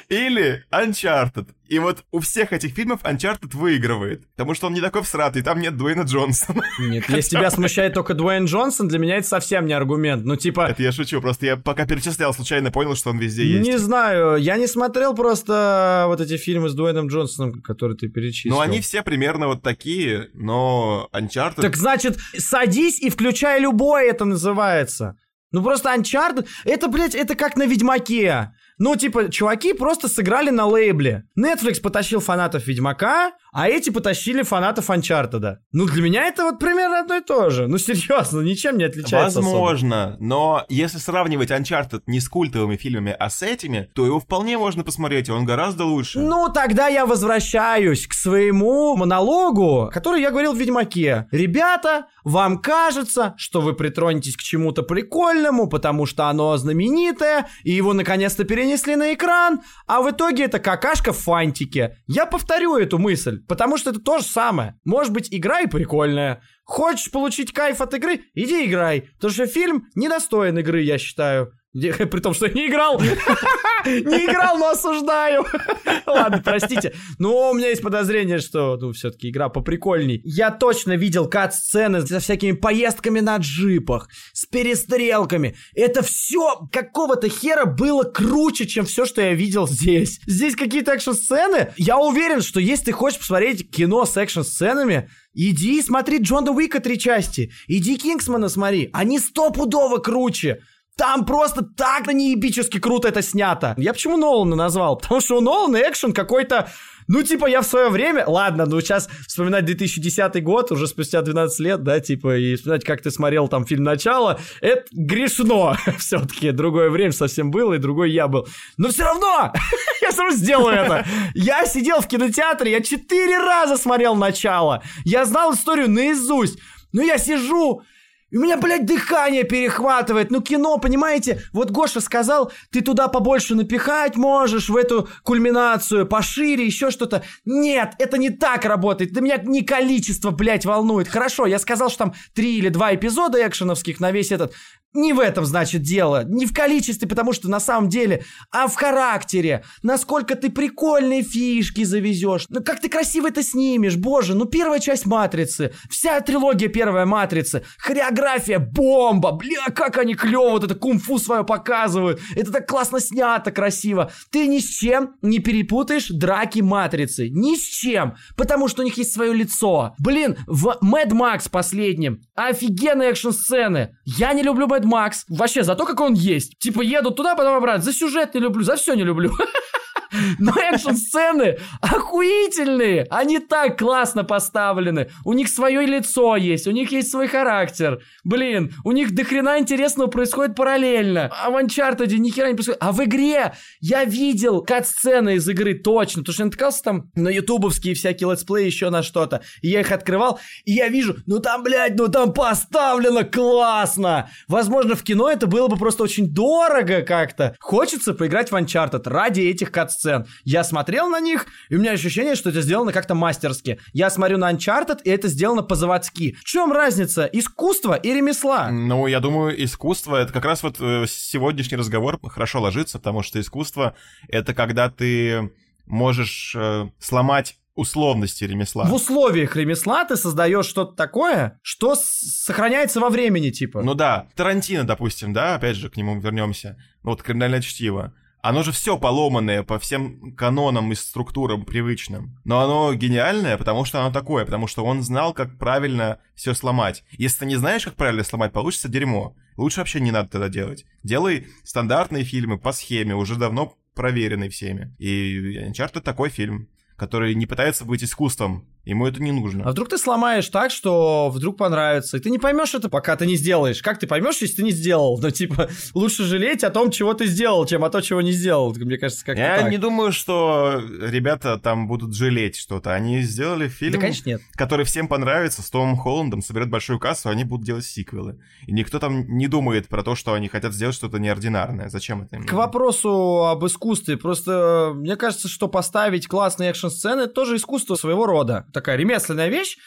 Или 0.09 0.63
Uncharted. 0.71 1.47
И 1.67 1.79
вот 1.79 2.05
у 2.11 2.19
всех 2.19 2.53
этих 2.53 2.73
фильмов 2.73 3.01
Uncharted 3.03 3.55
выигрывает. 3.55 4.25
Потому 4.35 4.53
что 4.53 4.67
он 4.67 4.73
не 4.73 4.81
такой 4.81 5.03
всратый, 5.03 5.41
там 5.41 5.59
нет 5.59 5.75
Дуэйна 5.75 6.03
Джонсона. 6.03 6.63
Нет, 6.79 7.09
если 7.09 7.31
тебя 7.31 7.51
смущает 7.51 7.93
только 7.93 8.13
Дуэйн 8.13 8.45
Джонсон, 8.45 8.87
для 8.87 8.99
меня 8.99 9.17
это 9.17 9.27
совсем 9.27 9.65
не 9.65 9.73
аргумент. 9.73 10.23
Ну, 10.23 10.37
типа... 10.37 10.67
Это 10.69 10.81
я 10.81 10.91
шучу, 10.91 11.19
просто 11.21 11.45
я 11.45 11.57
пока 11.57 11.85
перечислял, 11.85 12.33
случайно 12.33 12.71
понял, 12.71 12.95
что 12.95 13.09
он 13.09 13.19
везде 13.19 13.45
есть. 13.45 13.67
Не 13.67 13.77
знаю, 13.77 14.37
я 14.37 14.57
не 14.57 14.67
смотрел 14.67 15.13
просто 15.13 16.05
вот 16.07 16.21
эти 16.21 16.37
фильмы 16.37 16.69
с 16.69 16.73
Дуэйном 16.73 17.07
Джонсоном, 17.07 17.61
которые 17.61 17.97
ты 17.97 18.07
перечислил. 18.07 18.55
Ну, 18.55 18.61
они 18.61 18.79
все 18.79 19.01
примерно 19.01 19.47
вот 19.47 19.61
такие, 19.61 20.29
но 20.33 21.09
Uncharted... 21.13 21.61
Так 21.61 21.75
значит, 21.75 22.17
садись 22.37 23.01
и 23.01 23.09
включай 23.09 23.59
любой, 23.59 24.07
это 24.07 24.23
называется. 24.23 25.17
Ну 25.51 25.63
просто 25.63 25.93
Uncharted, 25.93 26.47
это, 26.65 26.87
блядь, 26.87 27.15
это 27.15 27.35
как 27.35 27.55
на 27.55 27.65
Ведьмаке. 27.65 28.53
Ну, 28.77 28.95
типа, 28.95 29.29
чуваки 29.29 29.73
просто 29.73 30.07
сыграли 30.07 30.49
на 30.49 30.65
лейбле. 30.65 31.23
Netflix 31.37 31.81
потащил 31.81 32.19
фанатов 32.19 32.67
Ведьмака, 32.67 33.31
а 33.51 33.67
эти 33.67 33.89
потащили 33.89 34.43
фанатов 34.43 34.89
Uncharted. 34.91 35.55
Ну, 35.71 35.85
для 35.85 36.03
меня 36.03 36.27
это 36.27 36.43
вот 36.43 36.59
примерно 36.59 36.99
одно 36.99 37.15
и 37.15 37.21
то 37.21 37.49
же. 37.49 37.67
Ну, 37.67 37.79
серьезно, 37.79 38.41
ничем 38.41 38.77
не 38.77 38.83
отличается 38.83 39.39
особо. 39.39 39.45
Возможно, 39.45 40.15
но 40.19 40.63
если 40.69 40.99
сравнивать 40.99 41.49
Uncharted 41.49 42.03
не 42.05 42.19
с 42.19 42.29
культовыми 42.29 42.75
фильмами, 42.75 43.15
а 43.17 43.31
с 43.31 43.41
этими, 43.41 43.89
то 43.95 44.05
его 44.05 44.19
вполне 44.19 44.59
можно 44.59 44.83
посмотреть, 44.83 45.29
и 45.29 45.31
он 45.31 45.45
гораздо 45.45 45.85
лучше. 45.85 46.19
Ну, 46.19 46.49
тогда 46.53 46.87
я 46.87 47.07
возвращаюсь 47.07 48.05
к 48.05 48.13
своему 48.13 48.95
монологу, 48.95 49.89
который 49.91 50.21
я 50.21 50.29
говорил 50.29 50.53
в 50.53 50.57
Ведьмаке. 50.57 51.27
Ребята, 51.31 52.05
вам 52.23 52.59
кажется, 52.59 53.33
что 53.37 53.61
вы 53.61 53.73
притронетесь 53.73 54.37
к 54.37 54.41
чему-то 54.41 54.83
прикольному, 54.83 55.67
потому 55.67 56.05
что 56.05 56.27
оно 56.27 56.55
знаменитое, 56.57 57.47
и 57.63 57.71
его 57.71 57.93
наконец-то 57.93 58.43
перенесли 58.43 58.66
на 58.95 59.13
экран, 59.13 59.61
а 59.85 60.01
в 60.01 60.11
итоге 60.11 60.45
это 60.45 60.59
какашка 60.59 61.13
в 61.13 61.17
фантике. 61.17 61.97
Я 62.07 62.25
повторю 62.25 62.77
эту 62.77 62.97
мысль, 62.97 63.41
потому 63.47 63.77
что 63.77 63.91
это 63.91 63.99
то 63.99 64.19
же 64.19 64.25
самое. 64.25 64.75
Может 64.85 65.13
быть, 65.13 65.27
игра 65.31 65.61
и 65.61 65.67
прикольная. 65.67 66.41
Хочешь 66.63 67.11
получить 67.11 67.53
кайф 67.53 67.81
от 67.81 67.93
игры? 67.93 68.21
Иди 68.33 68.65
играй. 68.65 69.09
Потому 69.15 69.33
что 69.33 69.47
фильм 69.47 69.85
недостоин 69.95 70.57
игры, 70.57 70.81
я 70.81 70.97
считаю. 70.97 71.51
При 72.11 72.19
том, 72.19 72.33
что 72.33 72.47
я 72.47 72.53
не 72.53 72.67
играл. 72.67 72.99
Не 73.85 74.25
играл, 74.25 74.57
но 74.57 74.69
осуждаю. 74.69 75.45
Ладно, 76.05 76.41
простите. 76.43 76.93
Но 77.19 77.51
у 77.51 77.53
меня 77.53 77.69
есть 77.69 77.81
подозрение, 77.81 78.39
что, 78.39 78.75
ну, 78.77 78.91
все-таки 78.91 79.29
игра 79.29 79.49
поприкольней. 79.49 80.19
Я 80.25 80.51
точно 80.51 80.97
видел 80.97 81.29
кат-сцены 81.29 82.05
со 82.05 82.19
всякими 82.19 82.53
поездками 82.53 83.19
на 83.19 83.37
джипах, 83.37 84.09
с 84.33 84.45
перестрелками. 84.45 85.55
Это 85.73 86.01
все 86.01 86.67
какого-то 86.71 87.29
хера 87.29 87.65
было 87.65 88.03
круче, 88.03 88.65
чем 88.65 88.85
все, 88.85 89.05
что 89.05 89.21
я 89.21 89.33
видел 89.33 89.67
здесь. 89.67 90.19
Здесь 90.25 90.55
какие-то 90.55 90.93
экшн-сцены. 90.93 91.73
Я 91.77 91.97
уверен, 91.97 92.41
что 92.41 92.59
если 92.59 92.85
ты 92.85 92.91
хочешь 92.91 93.19
посмотреть 93.19 93.69
кино 93.71 94.05
с 94.05 94.17
экшн-сценами, 94.17 95.09
Иди 95.39 95.83
смотри 95.83 96.17
Джона 96.17 96.51
Уика 96.51 96.79
три 96.79 96.97
части. 96.97 97.51
Иди 97.67 97.95
Кингсмана 97.95 98.49
смотри. 98.49 98.89
Они 98.91 99.19
стопудово 99.19 99.99
круче. 99.99 100.63
Там 100.97 101.25
просто 101.25 101.61
так 101.61 102.07
на 102.07 102.11
неебически 102.11 102.79
круто 102.79 103.07
это 103.07 103.21
снято. 103.21 103.75
Я 103.77 103.93
почему 103.93 104.17
Нолана 104.17 104.55
назвал? 104.55 104.97
Потому 105.01 105.21
что 105.21 105.37
у 105.37 105.41
Нолана 105.41 105.77
экшен 105.77 106.11
какой-то 106.11 106.69
ну, 107.09 107.23
типа, 107.23 107.45
я 107.45 107.61
в 107.61 107.65
свое 107.65 107.89
время... 107.89 108.25
Ладно, 108.27 108.65
ну, 108.65 108.81
сейчас 108.81 109.07
вспоминать 109.27 109.63
2010 109.63 110.43
год, 110.43 110.73
уже 110.73 110.87
спустя 110.87 111.21
12 111.21 111.59
лет, 111.59 111.81
да, 111.81 112.01
типа, 112.01 112.37
и 112.37 112.55
вспоминать, 112.55 112.83
как 112.83 113.01
ты 113.01 113.11
смотрел 113.11 113.47
там 113.47 113.65
фильм 113.65 113.83
«Начало», 113.83 114.39
это 114.59 114.83
грешно. 114.91 115.77
Все-таки 115.99 116.51
другое 116.51 116.89
время 116.89 117.13
совсем 117.13 117.49
было, 117.49 117.75
и 117.75 117.77
другой 117.77 118.11
я 118.11 118.27
был. 118.27 118.45
Но 118.75 118.89
все 118.89 119.03
равно 119.03 119.53
я 120.01 120.09
все 120.09 120.21
равно 120.21 120.35
сделаю 120.35 120.75
это. 120.75 121.05
Я 121.33 121.65
сидел 121.65 122.01
в 122.01 122.07
кинотеатре, 122.07 122.71
я 122.71 122.81
четыре 122.81 123.37
раза 123.37 123.77
смотрел 123.77 124.13
«Начало». 124.15 124.83
Я 125.05 125.23
знал 125.23 125.53
историю 125.53 125.89
наизусть. 125.89 126.59
Но 126.91 127.01
я 127.01 127.17
сижу, 127.17 127.83
у 128.31 128.39
меня, 128.39 128.57
блядь, 128.57 128.85
дыхание 128.85 129.43
перехватывает. 129.43 130.31
Ну, 130.31 130.41
кино, 130.41 130.77
понимаете? 130.77 131.41
Вот 131.53 131.71
Гоша 131.71 132.01
сказал, 132.01 132.51
ты 132.71 132.81
туда 132.81 133.07
побольше 133.07 133.55
напихать 133.55 134.17
можешь, 134.17 134.67
в 134.67 134.75
эту 134.75 135.07
кульминацию, 135.23 136.05
пошире, 136.05 136.65
еще 136.65 136.91
что-то. 136.91 137.23
Нет, 137.45 137.93
это 137.99 138.17
не 138.17 138.29
так 138.29 138.65
работает. 138.65 139.13
Да 139.13 139.21
меня 139.21 139.37
не 139.37 139.61
количество, 139.61 140.31
блядь, 140.31 140.65
волнует. 140.65 141.07
Хорошо, 141.07 141.45
я 141.45 141.57
сказал, 141.57 141.89
что 141.89 141.99
там 141.99 142.13
три 142.33 142.57
или 142.57 142.69
два 142.69 142.93
эпизода 142.93 143.45
экшеновских 143.47 143.99
на 144.01 144.11
весь 144.11 144.31
этот. 144.31 144.53
Не 144.93 145.13
в 145.13 145.19
этом, 145.19 145.45
значит, 145.45 145.81
дело. 145.81 146.23
Не 146.25 146.45
в 146.45 146.53
количестве, 146.53 147.07
потому 147.07 147.33
что 147.33 147.49
на 147.49 147.59
самом 147.59 147.89
деле, 147.89 148.23
а 148.51 148.67
в 148.67 148.75
характере. 148.75 149.63
Насколько 149.83 150.35
ты 150.35 150.49
прикольные 150.49 151.23
фишки 151.23 151.83
завезешь. 151.83 152.45
Ну, 152.49 152.63
как 152.63 152.79
ты 152.79 152.89
красиво 152.89 153.27
это 153.27 153.43
снимешь. 153.43 153.97
Боже, 153.97 154.33
ну 154.33 154.45
первая 154.45 154.79
часть 154.79 155.05
Матрицы. 155.05 155.73
Вся 155.89 156.19
трилогия 156.21 156.69
первая 156.69 157.05
Матрицы. 157.05 157.63
Хореография 157.77 158.59
бомба. 158.59 159.33
Бля, 159.33 159.67
как 159.75 159.97
они 159.97 160.15
клево 160.15 160.51
вот 160.51 160.63
это 160.63 160.73
кунг-фу 160.73 161.19
свое 161.19 161.43
показывают. 161.43 162.21
Это 162.35 162.51
так 162.51 162.67
классно 162.67 162.99
снято, 162.99 163.51
красиво. 163.51 164.11
Ты 164.31 164.47
ни 164.47 164.59
с 164.59 164.65
чем 164.67 165.15
не 165.21 165.39
перепутаешь 165.39 166.07
драки 166.09 166.59
Матрицы. 166.59 167.29
Ни 167.29 167.55
с 167.55 167.61
чем. 167.61 168.15
Потому 168.35 168.67
что 168.67 168.81
у 168.81 168.85
них 168.85 168.97
есть 168.97 169.13
свое 169.13 169.33
лицо. 169.33 169.93
Блин, 169.99 170.37
в 170.47 170.77
Mad 170.81 171.09
Max 171.09 171.49
последнем 171.51 172.21
офигенные 172.35 173.11
экшн-сцены. 173.11 173.95
Я 174.05 174.33
не 174.33 174.43
люблю 174.43 174.65
Mad 174.77 174.85
Макс. 174.85 175.25
Вообще, 175.27 175.63
за 175.63 175.75
то, 175.75 175.85
как 175.85 175.99
он 175.99 176.13
есть. 176.13 176.57
Типа, 176.59 176.81
еду 176.81 177.11
туда, 177.11 177.35
потом 177.35 177.55
обратно. 177.55 177.81
За 177.81 177.93
сюжет 177.93 178.33
не 178.33 178.39
люблю, 178.41 178.63
за 178.63 178.75
все 178.75 178.93
не 178.95 179.03
люблю. 179.03 179.31
Но 180.39 180.53
экшн-сцены 180.53 181.57
охуительные. 181.81 183.07
Они 183.09 183.39
так 183.39 183.77
классно 183.77 184.23
поставлены. 184.23 185.09
У 185.25 185.33
них 185.33 185.49
свое 185.49 185.85
лицо 185.85 186.35
есть, 186.35 186.67
у 186.67 186.71
них 186.71 186.91
есть 186.91 187.11
свой 187.11 187.27
характер. 187.27 188.01
Блин, 188.23 188.73
у 188.83 188.91
них 188.91 189.13
дохрена 189.13 189.59
интересного 189.59 190.07
происходит 190.07 190.55
параллельно. 190.55 191.31
А 191.31 191.49
в 191.49 191.55
Uncharted 191.55 192.15
ни 192.17 192.29
хера 192.29 192.49
не 192.49 192.53
происходит. 192.53 192.81
А 192.81 192.91
в 192.91 193.03
игре 193.03 193.53
я 193.79 194.05
видел 194.05 194.61
кат-сцены 194.61 195.35
из 195.35 195.47
игры 195.49 195.73
точно. 195.75 196.21
Потому 196.21 196.33
что 196.33 196.43
я 196.43 196.45
натыкался 196.45 196.83
там 196.83 197.11
на 197.15 197.29
ютубовские 197.29 197.95
всякие 197.95 198.31
летсплеи, 198.31 198.65
еще 198.65 198.89
на 198.89 199.03
что-то. 199.03 199.41
И 199.61 199.69
я 199.69 199.81
их 199.81 199.91
открывал, 199.91 200.39
и 200.65 200.73
я 200.73 200.87
вижу, 200.87 201.17
ну 201.25 201.39
там, 201.39 201.63
блядь, 201.63 201.95
ну 201.97 202.07
там 202.07 202.33
поставлено 202.33 203.23
классно. 203.23 204.29
Возможно, 204.47 204.95
в 204.95 205.03
кино 205.03 205.29
это 205.29 205.47
было 205.47 205.67
бы 205.67 205.77
просто 205.77 206.03
очень 206.03 206.29
дорого 206.33 207.01
как-то. 207.01 207.55
Хочется 207.59 208.13
поиграть 208.13 208.51
в 208.51 208.55
Uncharted 208.55 209.07
ради 209.09 209.41
этих 209.41 209.71
кат 209.71 209.91
сцен. 209.97 210.27
Я 210.43 210.63
смотрел 210.63 211.09
на 211.09 211.19
них, 211.19 211.47
и 211.69 211.75
у 211.75 211.79
меня 211.79 211.91
ощущение, 211.91 212.35
что 212.35 212.49
это 212.49 212.61
сделано 212.61 212.93
как-то 212.93 213.15
мастерски. 213.15 213.79
Я 213.93 214.09
смотрю 214.09 214.37
на 214.37 214.51
Uncharted, 214.51 215.01
и 215.03 215.09
это 215.09 215.27
сделано 215.27 215.63
по-заводски. 215.63 216.37
В 216.39 216.43
чем 216.43 216.71
разница? 216.71 217.25
Искусство 217.25 217.95
и 217.95 218.13
ремесла? 218.13 218.69
Ну, 218.69 219.07
я 219.07 219.19
думаю, 219.19 219.63
искусство— 219.63 220.15
это 220.17 220.31
как 220.31 220.45
раз 220.45 220.63
вот 220.63 220.77
э, 220.79 221.05
сегодняшний 221.07 221.77
разговор 221.77 222.19
хорошо 222.29 222.61
ложится, 222.61 222.99
потому 222.99 223.23
что 223.23 223.39
искусство— 223.39 223.95
это 224.29 224.53
когда 224.53 224.89
ты 224.89 225.51
можешь 225.85 226.53
э, 226.55 226.89
сломать 226.99 227.57
условности 227.77 228.43
ремесла. 228.43 228.85
В 228.85 228.93
условиях 228.93 229.55
ремесла 229.55 230.03
ты 230.03 230.17
создаешь 230.17 230.65
что-то 230.65 230.95
такое, 230.95 231.59
что 231.61 231.95
сохраняется 231.95 232.99
во 232.99 233.09
времени, 233.09 233.51
типа. 233.51 233.83
Ну 233.83 233.93
да, 233.93 234.27
Тарантино, 234.35 234.83
допустим, 234.83 235.31
да, 235.31 235.55
опять 235.55 235.75
же, 235.75 235.89
к 235.89 235.95
нему 235.95 236.19
вернемся. 236.19 236.77
Вот 237.03 237.21
криминальное 237.21 237.61
чтиво. 237.61 238.13
Оно 238.41 238.63
же 238.63 238.71
все 238.71 238.97
поломанное 238.97 239.63
по 239.63 239.79
всем 239.79 240.33
канонам 240.35 240.91
и 240.91 240.95
структурам 240.95 241.65
привычным. 241.65 242.39
Но 242.45 242.61
оно 242.61 242.93
гениальное, 242.93 243.57
потому 243.57 243.83
что 243.83 243.99
оно 243.99 244.11
такое, 244.11 244.45
потому 244.45 244.67
что 244.67 244.85
он 244.85 245.01
знал, 245.01 245.33
как 245.33 245.57
правильно 245.57 246.19
все 246.35 246.53
сломать. 246.53 247.03
Если 247.11 247.39
ты 247.39 247.45
не 247.45 247.55
знаешь, 247.55 247.83
как 247.83 247.95
правильно 247.95 248.23
сломать, 248.23 248.53
получится 248.53 248.89
дерьмо. 248.89 249.35
Лучше 249.57 249.79
вообще 249.79 249.99
не 249.99 250.11
надо 250.11 250.29
тогда 250.29 250.49
делать. 250.49 250.85
Делай 251.03 251.47
стандартные 251.63 252.23
фильмы 252.23 252.57
по 252.59 252.71
схеме, 252.71 253.15
уже 253.15 253.35
давно 253.35 253.75
проверенные 253.95 254.49
всеми. 254.49 254.95
И 254.99 255.57
Uncharted 255.67 256.01
такой 256.01 256.29
фильм, 256.29 256.69
который 256.95 257.33
не 257.35 257.47
пытается 257.47 257.83
быть 257.83 258.03
искусством, 258.03 258.67
Ему 258.87 259.05
это 259.05 259.21
не 259.21 259.33
нужно. 259.33 259.65
А 259.65 259.71
вдруг 259.71 259.89
ты 259.89 259.97
сломаешь 259.97 260.47
так, 260.47 260.71
что 260.71 261.29
вдруг 261.29 261.57
понравится, 261.57 262.15
и 262.15 262.19
ты 262.21 262.29
не 262.29 262.39
поймешь 262.39 262.73
это, 262.73 262.87
пока 262.87 263.17
ты 263.17 263.25
не 263.25 263.35
сделаешь. 263.35 263.81
Как 263.81 263.99
ты 263.99 264.07
поймешь, 264.07 264.37
если 264.37 264.55
ты 264.55 264.63
не 264.63 264.71
сделал? 264.71 265.19
Ну, 265.21 265.29
типа, 265.29 265.69
лучше 265.93 266.23
жалеть 266.23 266.63
о 266.63 266.69
том, 266.69 266.89
чего 266.89 267.13
ты 267.13 267.27
сделал, 267.27 267.65
чем 267.65 267.83
о 267.83 267.89
том, 267.89 268.01
чего 268.01 268.21
не 268.21 268.31
сделал. 268.31 268.73
Мне 268.73 268.97
кажется, 268.97 269.25
как-то 269.25 269.41
Я 269.41 269.57
так. 269.59 269.71
не 269.71 269.77
думаю, 269.77 270.13
что 270.13 270.81
ребята 271.01 271.57
там 271.57 271.87
будут 271.89 272.15
жалеть 272.15 272.55
что-то. 272.55 272.93
Они 272.93 273.19
сделали 273.23 273.67
фильм, 273.67 273.93
да, 273.95 273.99
конечно, 273.99 274.29
нет. 274.29 274.41
который 274.53 274.85
всем 274.85 275.09
понравится, 275.09 275.61
с 275.61 275.69
Томом 275.69 275.97
Холландом, 275.97 276.41
соберет 276.41 276.69
большую 276.69 276.97
кассу, 276.97 277.27
они 277.27 277.43
будут 277.43 277.65
делать 277.65 277.83
сиквелы. 277.83 278.39
И 278.67 278.71
никто 278.71 278.99
там 278.99 279.27
не 279.37 279.47
думает 279.47 279.89
про 279.89 280.01
то, 280.01 280.15
что 280.15 280.33
они 280.33 280.47
хотят 280.47 280.73
сделать 280.73 280.95
что-то 280.95 281.17
неординарное. 281.17 281.89
Зачем 281.89 282.21
это 282.21 282.37
им? 282.37 282.45
К 282.45 282.53
вопросу 282.53 283.47
об 283.47 283.65
искусстве. 283.65 284.15
Просто 284.15 284.93
мне 284.95 285.17
кажется, 285.17 285.49
что 285.49 285.67
поставить 285.67 286.27
классные 286.27 286.69
экшн-сцены— 286.69 287.27
тоже 287.27 287.57
искусство 287.57 287.95
своего 287.95 288.25
рода 288.25 288.65
такая 288.77 288.97
ремесленная 288.97 289.49
вещь, 289.49 289.77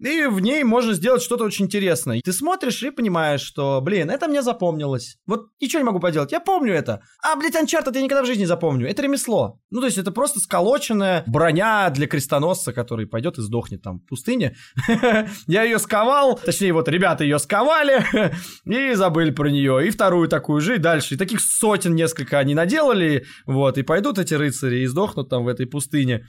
и 0.00 0.26
в 0.26 0.38
ней 0.38 0.62
можно 0.62 0.92
сделать 0.92 1.22
что-то 1.22 1.44
очень 1.44 1.64
интересное. 1.64 2.20
Ты 2.20 2.32
смотришь 2.32 2.82
и 2.84 2.90
понимаешь, 2.90 3.40
что, 3.40 3.80
блин, 3.80 4.10
это 4.10 4.28
мне 4.28 4.42
запомнилось. 4.42 5.18
Вот 5.26 5.48
ничего 5.60 5.80
не 5.80 5.86
могу 5.86 5.98
поделать, 5.98 6.30
я 6.30 6.38
помню 6.38 6.72
это. 6.72 7.02
А, 7.20 7.34
блядь, 7.34 7.56
Uncharted 7.56 7.94
я 7.94 8.02
никогда 8.02 8.22
в 8.22 8.26
жизни 8.26 8.42
не 8.42 8.46
запомню. 8.46 8.88
Это 8.88 9.02
ремесло. 9.02 9.60
Ну, 9.70 9.80
то 9.80 9.86
есть 9.86 9.98
это 9.98 10.12
просто 10.12 10.38
сколоченная 10.38 11.24
броня 11.26 11.90
для 11.90 12.06
крестоносца, 12.06 12.72
который 12.72 13.08
пойдет 13.08 13.38
и 13.38 13.42
сдохнет 13.42 13.82
там 13.82 13.98
в 13.98 14.06
пустыне. 14.06 14.56
Я 15.48 15.64
ее 15.64 15.80
сковал, 15.80 16.38
точнее, 16.38 16.72
вот 16.72 16.88
ребята 16.88 17.24
ее 17.24 17.40
сковали 17.40 18.04
и 18.64 18.94
забыли 18.94 19.32
про 19.32 19.48
нее. 19.48 19.88
И 19.88 19.90
вторую 19.90 20.28
такую 20.28 20.60
же, 20.60 20.76
и 20.76 20.78
дальше. 20.78 21.14
И 21.14 21.18
таких 21.18 21.40
сотен 21.40 21.96
несколько 21.96 22.38
они 22.38 22.54
наделали, 22.54 23.26
вот, 23.46 23.78
и 23.78 23.82
пойдут 23.82 24.18
эти 24.18 24.34
рыцари 24.34 24.80
и 24.80 24.86
сдохнут 24.86 25.28
там 25.28 25.44
в 25.44 25.48
этой 25.48 25.66
пустыне. 25.66 26.24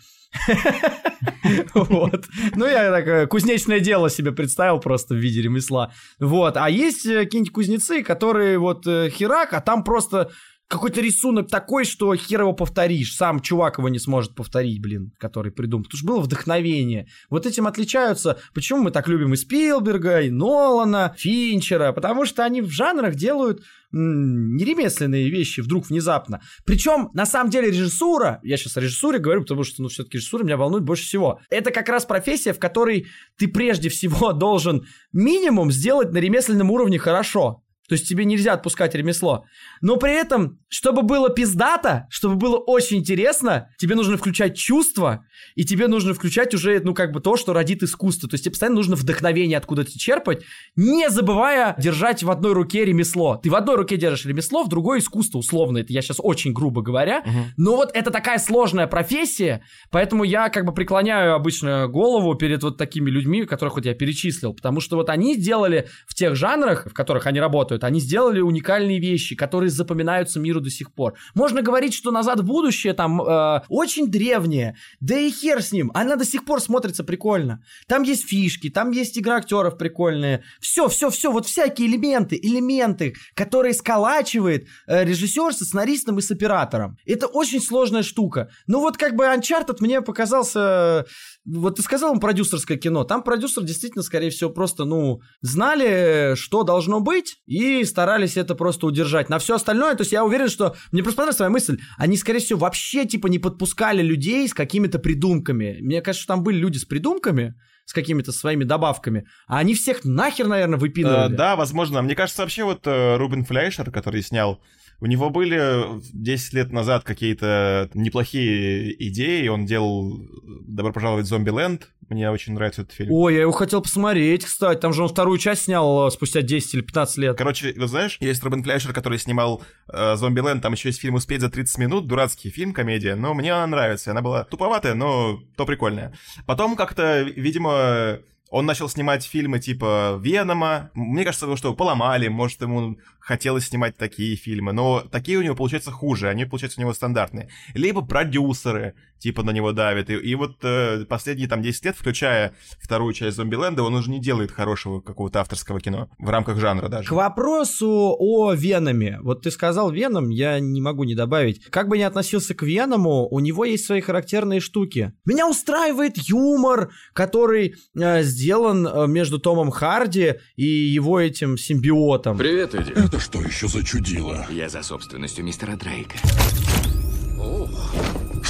Вот. 1.74 2.26
Ну, 2.56 2.66
я 2.66 2.92
такое 2.92 3.28
кузнечное 3.28 3.80
дело 3.80 4.10
себе 4.10 4.32
представил 4.32 4.80
просто 4.80 5.16
в 5.16 5.18
виде 5.18 5.42
ремесла. 5.42 5.92
Вот. 6.20 6.58
А 6.58 6.70
есть 6.70 7.06
э, 7.06 7.24
какие-нибудь 7.24 7.54
кузнецы, 7.54 8.04
которые 8.04 8.60
вот 8.60 8.86
э, 8.88 9.10
херак, 9.10 9.54
а 9.54 9.62
там 9.62 9.84
просто 9.84 10.30
какой-то 10.70 11.02
рисунок 11.02 11.50
такой, 11.50 11.84
что 11.84 12.16
хер 12.16 12.42
его 12.42 12.54
повторишь. 12.54 13.16
Сам 13.16 13.42
чувак 13.42 13.80
его 13.80 13.90
не 13.90 13.98
сможет 13.98 14.36
повторить, 14.36 14.80
блин, 14.82 15.12
который 15.18 15.52
придумал. 15.52 15.86
Потому 15.86 15.98
что 15.98 16.08
было 16.08 16.20
вдохновение. 16.20 17.08
Вот 17.30 17.48
этим 17.48 17.66
отличаются. 17.66 18.38
Почему 18.54 18.84
мы 18.84 18.92
так 18.92 19.08
любим 19.08 19.34
и 19.34 19.36
Спилберга, 19.36 20.22
и 20.22 20.30
Нолана, 20.30 21.16
Финчера? 21.18 21.92
Потому 21.92 22.26
что 22.26 22.46
они 22.46 22.62
в 22.62 22.70
жанрах 22.70 23.16
делают 23.16 23.64
неремесленные 23.92 25.30
вещи 25.30 25.62
вдруг 25.62 25.88
внезапно. 25.90 26.42
Причем, 26.66 27.10
на 27.14 27.26
самом 27.26 27.50
деле, 27.50 27.70
режиссура, 27.70 28.40
я 28.44 28.58
сейчас 28.58 28.78
о 28.78 28.82
режиссуре 28.82 29.20
говорю, 29.20 29.42
потому 29.42 29.64
что, 29.64 29.82
ну, 29.82 29.90
все-таки 29.90 30.18
режиссура 30.18 30.44
меня 30.44 30.58
волнует 30.58 30.84
больше 30.84 31.04
всего. 31.04 31.40
Это 31.50 31.72
как 31.72 31.90
раз 31.90 32.06
профессия, 32.06 32.54
в 32.54 32.60
которой 32.60 33.08
ты 33.38 33.48
прежде 33.48 33.90
всего 33.90 34.34
должен 34.34 34.86
минимум 35.12 35.72
сделать 35.72 36.12
на 36.12 36.18
ремесленном 36.18 36.72
уровне 36.72 37.00
хорошо. 37.00 37.64
То 37.90 37.94
есть 37.94 38.08
тебе 38.08 38.24
нельзя 38.24 38.54
отпускать 38.54 38.94
ремесло. 38.94 39.46
Но 39.82 39.98
при 39.98 40.14
этом, 40.14 40.60
чтобы 40.70 41.02
было 41.02 41.30
пиздато, 41.30 42.08
чтобы 42.12 42.36
было 42.36 42.58
очень 42.58 42.98
интересно, 42.98 43.70
тебе 43.78 43.96
нужно 43.96 44.16
включать 44.16 44.56
чувства, 44.56 45.26
и 45.56 45.66
тебе 45.66 45.88
нужно 45.88 46.14
включать 46.14 46.54
уже, 46.54 46.80
ну, 46.84 46.94
как 46.94 47.12
бы 47.12 47.20
то, 47.20 47.36
что 47.36 47.54
родит 47.54 47.82
искусство. 47.82 48.30
То 48.30 48.36
есть 48.36 48.44
тебе 48.44 48.52
постоянно 48.52 48.76
нужно 48.76 48.96
вдохновение 48.96 49.58
откуда-то 49.58 49.98
черпать, 49.98 50.44
не 50.76 51.10
забывая 51.10 51.76
держать 51.80 52.22
в 52.22 52.30
одной 52.30 52.54
руке 52.54 52.86
ремесло. 52.86 53.38
Ты 53.42 53.50
в 53.50 53.56
одной 53.56 53.76
руке 53.76 53.98
держишь 53.98 54.26
ремесло, 54.26 54.64
в 54.64 54.70
другой 54.70 55.00
искусство, 55.00 55.40
условно. 55.40 55.80
Это 55.80 55.92
я 55.92 56.02
сейчас 56.02 56.18
очень 56.20 56.54
грубо 56.54 56.82
говоря. 56.82 57.20
Угу. 57.20 57.38
Но 57.58 57.76
вот 57.76 57.92
это 57.96 58.12
такая 58.12 58.38
сложная 58.38 58.86
профессия, 58.86 59.64
поэтому 59.90 60.24
я 60.24 60.50
как 60.50 60.66
бы 60.66 60.74
преклоняю 60.74 61.34
обычно 61.34 61.88
голову 61.88 62.36
перед 62.36 62.62
вот 62.62 62.78
такими 62.78 63.10
людьми, 63.10 63.46
которых 63.46 63.76
вот 63.76 63.86
я 63.86 63.96
перечислил. 63.96 64.54
Потому 64.54 64.80
что 64.80 64.96
вот 64.96 65.10
они 65.10 65.36
сделали 65.36 65.88
в 66.08 66.14
тех 66.14 66.36
жанрах, 66.36 66.86
в 66.86 66.94
которых 66.94 67.26
они 67.26 67.40
работают, 67.40 67.79
делают. 67.80 67.84
Они 67.84 68.00
сделали 68.00 68.42
уникальные 68.42 69.00
вещи, 69.00 69.36
которые 69.36 69.70
запоминаются 69.70 70.40
миру 70.40 70.62
до 70.62 70.70
сих 70.70 70.94
пор. 70.94 71.14
Можно 71.36 71.62
говорить, 71.62 71.94
что 71.94 72.12
«Назад 72.12 72.40
в 72.40 72.46
будущее» 72.46 72.94
там 72.94 73.22
э, 73.22 73.62
очень 73.70 74.08
древнее, 74.08 74.76
да 75.00 75.18
и 75.18 75.32
хер 75.32 75.62
с 75.62 75.72
ним, 75.72 75.92
она 75.94 76.16
до 76.16 76.26
сих 76.26 76.46
пор 76.46 76.62
смотрится 76.62 77.04
прикольно. 77.04 77.62
Там 77.88 78.04
есть 78.04 78.28
фишки, 78.28 78.70
там 78.70 78.92
есть 78.92 79.18
игра 79.18 79.36
актеров 79.36 79.78
прикольные. 79.78 80.44
Все, 80.60 80.88
все, 80.88 81.10
все, 81.10 81.32
вот 81.32 81.46
всякие 81.46 81.88
элементы, 81.88 82.40
элементы, 82.42 83.14
которые 83.36 83.74
сколачивает 83.74 84.68
э, 84.88 85.06
режиссер 85.06 85.54
со 85.54 85.66
сценаристом 85.66 86.18
и 86.18 86.22
с 86.22 86.32
оператором. 86.32 86.98
Это 87.06 87.28
очень 87.28 87.62
сложная 87.62 88.04
штука. 88.04 88.50
Ну 88.68 88.80
вот 88.80 88.98
как 88.98 89.16
бы 89.16 89.26
Uncharted 89.26 89.78
мне 89.80 90.02
показался 90.02 91.06
вот 91.46 91.78
ты 91.78 91.82
сказал 91.82 92.14
им 92.14 92.20
продюсерское 92.20 92.78
кино, 92.78 93.04
там 93.04 93.24
продюсер 93.24 93.64
действительно, 93.64 94.04
скорее 94.04 94.30
всего, 94.30 94.50
просто, 94.50 94.86
ну, 94.86 95.22
знали, 95.42 96.36
что 96.36 96.64
должно 96.64 97.00
быть, 97.00 97.38
и 97.46 97.84
старались 97.84 98.38
это 98.38 98.56
просто 98.56 98.86
удержать. 98.86 99.30
На 99.30 99.40
все 99.40 99.56
остальное, 99.56 99.96
то 99.96 100.02
есть 100.02 100.12
я 100.12 100.24
уверен, 100.24 100.50
что, 100.50 100.76
мне 100.92 101.02
просто 101.02 101.18
понравилась 101.18 101.38
твоя 101.38 101.50
мысль, 101.50 101.80
они, 101.98 102.18
скорее 102.18 102.40
всего, 102.40 102.60
вообще, 102.60 103.06
типа, 103.06 103.28
не 103.28 103.40
подпускали 103.40 104.02
людей 104.02 104.48
с 104.48 104.54
какими-то 104.54 105.00
придумками. 105.00 105.78
Мне 105.82 106.02
кажется, 106.02 106.24
что 106.24 106.34
там 106.34 106.44
были 106.44 106.58
люди 106.58 106.78
с 106.78 106.86
придумками, 106.86 107.56
с 107.86 107.94
какими-то 107.94 108.32
своими 108.32 108.66
добавками, 108.66 109.26
а 109.48 109.58
они 109.58 109.74
всех 109.74 110.04
нахер, 110.04 110.48
наверное, 110.48 110.78
выпинывали. 110.78 111.34
Э, 111.34 111.36
да, 111.36 111.56
возможно. 111.56 112.02
Мне 112.04 112.16
кажется, 112.16 112.44
вообще 112.44 112.64
вот 112.64 112.86
э, 112.86 113.18
Рубен 113.18 113.44
Флейшер, 113.46 113.90
который 113.90 114.22
снял 114.22 114.62
у 115.02 115.06
него 115.06 115.30
были 115.30 116.02
10 116.14 116.54
лет 116.54 116.72
назад 116.72 117.04
какие-то 117.04 117.90
неплохие 117.94 118.96
идеи, 119.10 119.48
он 119.48 119.66
делал 119.66 120.20
«Добро 120.68 120.92
пожаловать 120.92 121.26
в 121.26 121.30
Зомби-ленд», 121.30 121.90
мне 122.10 122.32
очень 122.32 122.54
нравится 122.54 122.82
этот 122.82 122.94
фильм. 122.96 123.12
Ой, 123.12 123.36
я 123.36 123.42
его 123.42 123.52
хотел 123.52 123.82
посмотреть, 123.82 124.44
кстати, 124.44 124.80
там 124.80 124.94
же 124.94 125.04
он 125.04 125.10
вторую 125.10 125.38
часть 125.38 125.64
снял 125.64 126.08
э, 126.08 126.12
спустя 126.12 126.42
10 126.42 126.74
или 126.74 126.82
15 126.82 127.18
лет. 127.18 127.38
Короче, 127.38 127.74
вы 127.78 127.88
знаешь, 127.88 128.18
есть 128.20 128.44
Робин 128.44 128.64
Флейшер, 128.64 128.94
который 128.94 129.20
снимал 129.20 129.62
э, 129.88 130.16
«Зомби-ленд», 130.16 130.62
там 130.62 130.74
еще 130.74 130.90
есть 130.90 131.00
фильм 131.00 131.16
«Успеть 131.16 131.42
за 131.42 131.50
30 131.50 131.78
минут», 131.78 132.08
дурацкий 132.08 132.50
фильм, 132.50 132.74
комедия, 132.74 133.16
но 133.16 133.36
мне 133.36 133.54
она 133.54 133.68
нравится, 133.68 134.12
она 134.12 134.22
была 134.22 134.44
туповатая, 134.44 134.96
но 134.96 135.40
то 135.56 135.66
прикольная. 135.66 136.14
Потом 136.48 136.76
как-то, 136.76 137.22
видимо, 137.22 138.20
он 138.50 138.66
начал 138.66 138.90
снимать 138.90 139.24
фильмы 139.24 139.60
типа 139.60 140.20
Венома. 140.22 140.90
Мне 140.94 141.24
кажется, 141.24 141.46
его 141.46 141.56
что, 141.56 141.74
поломали, 141.74 142.28
может, 142.28 142.62
ему 142.62 142.98
хотелось 143.20 143.68
снимать 143.68 143.96
такие 143.98 144.36
фильмы, 144.36 144.74
но 144.74 145.02
такие 145.02 145.38
у 145.38 145.42
него 145.42 145.56
получаются 145.56 145.92
хуже, 145.92 146.30
они, 146.30 146.46
получаются 146.46 146.80
у 146.80 146.84
него 146.84 146.94
стандартные. 146.94 147.50
Либо 147.74 148.02
продюсеры, 148.02 148.96
типа, 149.20 149.44
на 149.44 149.52
него 149.52 149.72
давят. 149.72 150.10
И, 150.10 150.14
и 150.14 150.36
вот 150.36 150.58
э, 150.64 151.06
последние 151.06 151.48
там 151.48 151.62
10 151.62 151.86
лет, 151.86 151.96
включая 151.98 152.54
вторую 152.80 153.14
часть 153.14 153.38
Зомбиленда, 153.38 153.84
он 153.84 153.94
уже 153.96 154.10
не 154.10 154.20
делает 154.20 154.52
хорошего 154.52 155.02
какого-то 155.02 155.42
авторского 155.42 155.80
кино 155.80 156.10
в 156.18 156.30
рамках 156.30 156.60
жанра 156.60 156.88
даже. 156.88 157.10
К 157.10 157.12
вопросу 157.12 158.16
о 158.18 158.54
Веноме. 158.54 159.20
Вот 159.22 159.44
ты 159.44 159.52
сказал 159.52 159.92
Веном, 159.92 160.30
я 160.30 160.60
не 160.60 160.82
могу 160.82 161.04
не 161.04 161.16
добавить. 161.16 161.66
Как 161.66 161.88
бы 161.88 161.98
ни 161.98 162.04
относился 162.04 162.56
к 162.56 162.64
Веному, 162.64 163.28
у 163.30 163.40
него 163.40 163.66
есть 163.66 163.86
свои 163.86 164.02
характерные 164.02 164.60
штуки. 164.60 165.14
Меня 165.26 165.48
устраивает 165.48 166.18
юмор, 166.18 166.92
который 167.14 167.76
э, 167.96 168.24
сделан 168.24 168.88
э, 168.88 169.08
между 169.08 169.40
Томом 169.40 169.72
Харди 169.72 170.36
и 170.56 170.66
его 170.66 171.20
этим 171.20 171.58
симбиотом. 171.58 172.38
Привет, 172.38 172.76
Эдди. 172.76 172.92
Это 172.92 173.20
что 173.20 173.42
еще 173.42 173.68
за 173.68 173.84
чудило? 173.84 174.46
Я 174.50 174.70
за 174.70 174.82
собственностью 174.82 175.44
мистера 175.44 175.76
Дрейка. 175.76 176.18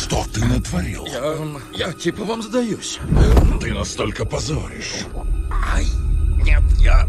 Что 0.10 0.26
ты 0.34 0.44
натворил? 0.44 1.06
Я, 1.06 1.36
я 1.88 1.94
типа 1.94 2.24
вам 2.24 2.42
сдаюсь. 2.42 3.00
Ты 3.62 3.72
настолько 3.76 4.26
позоришь. 4.26 5.06
Ай, 5.76 5.86
нет, 6.44 6.64
я... 6.80 7.08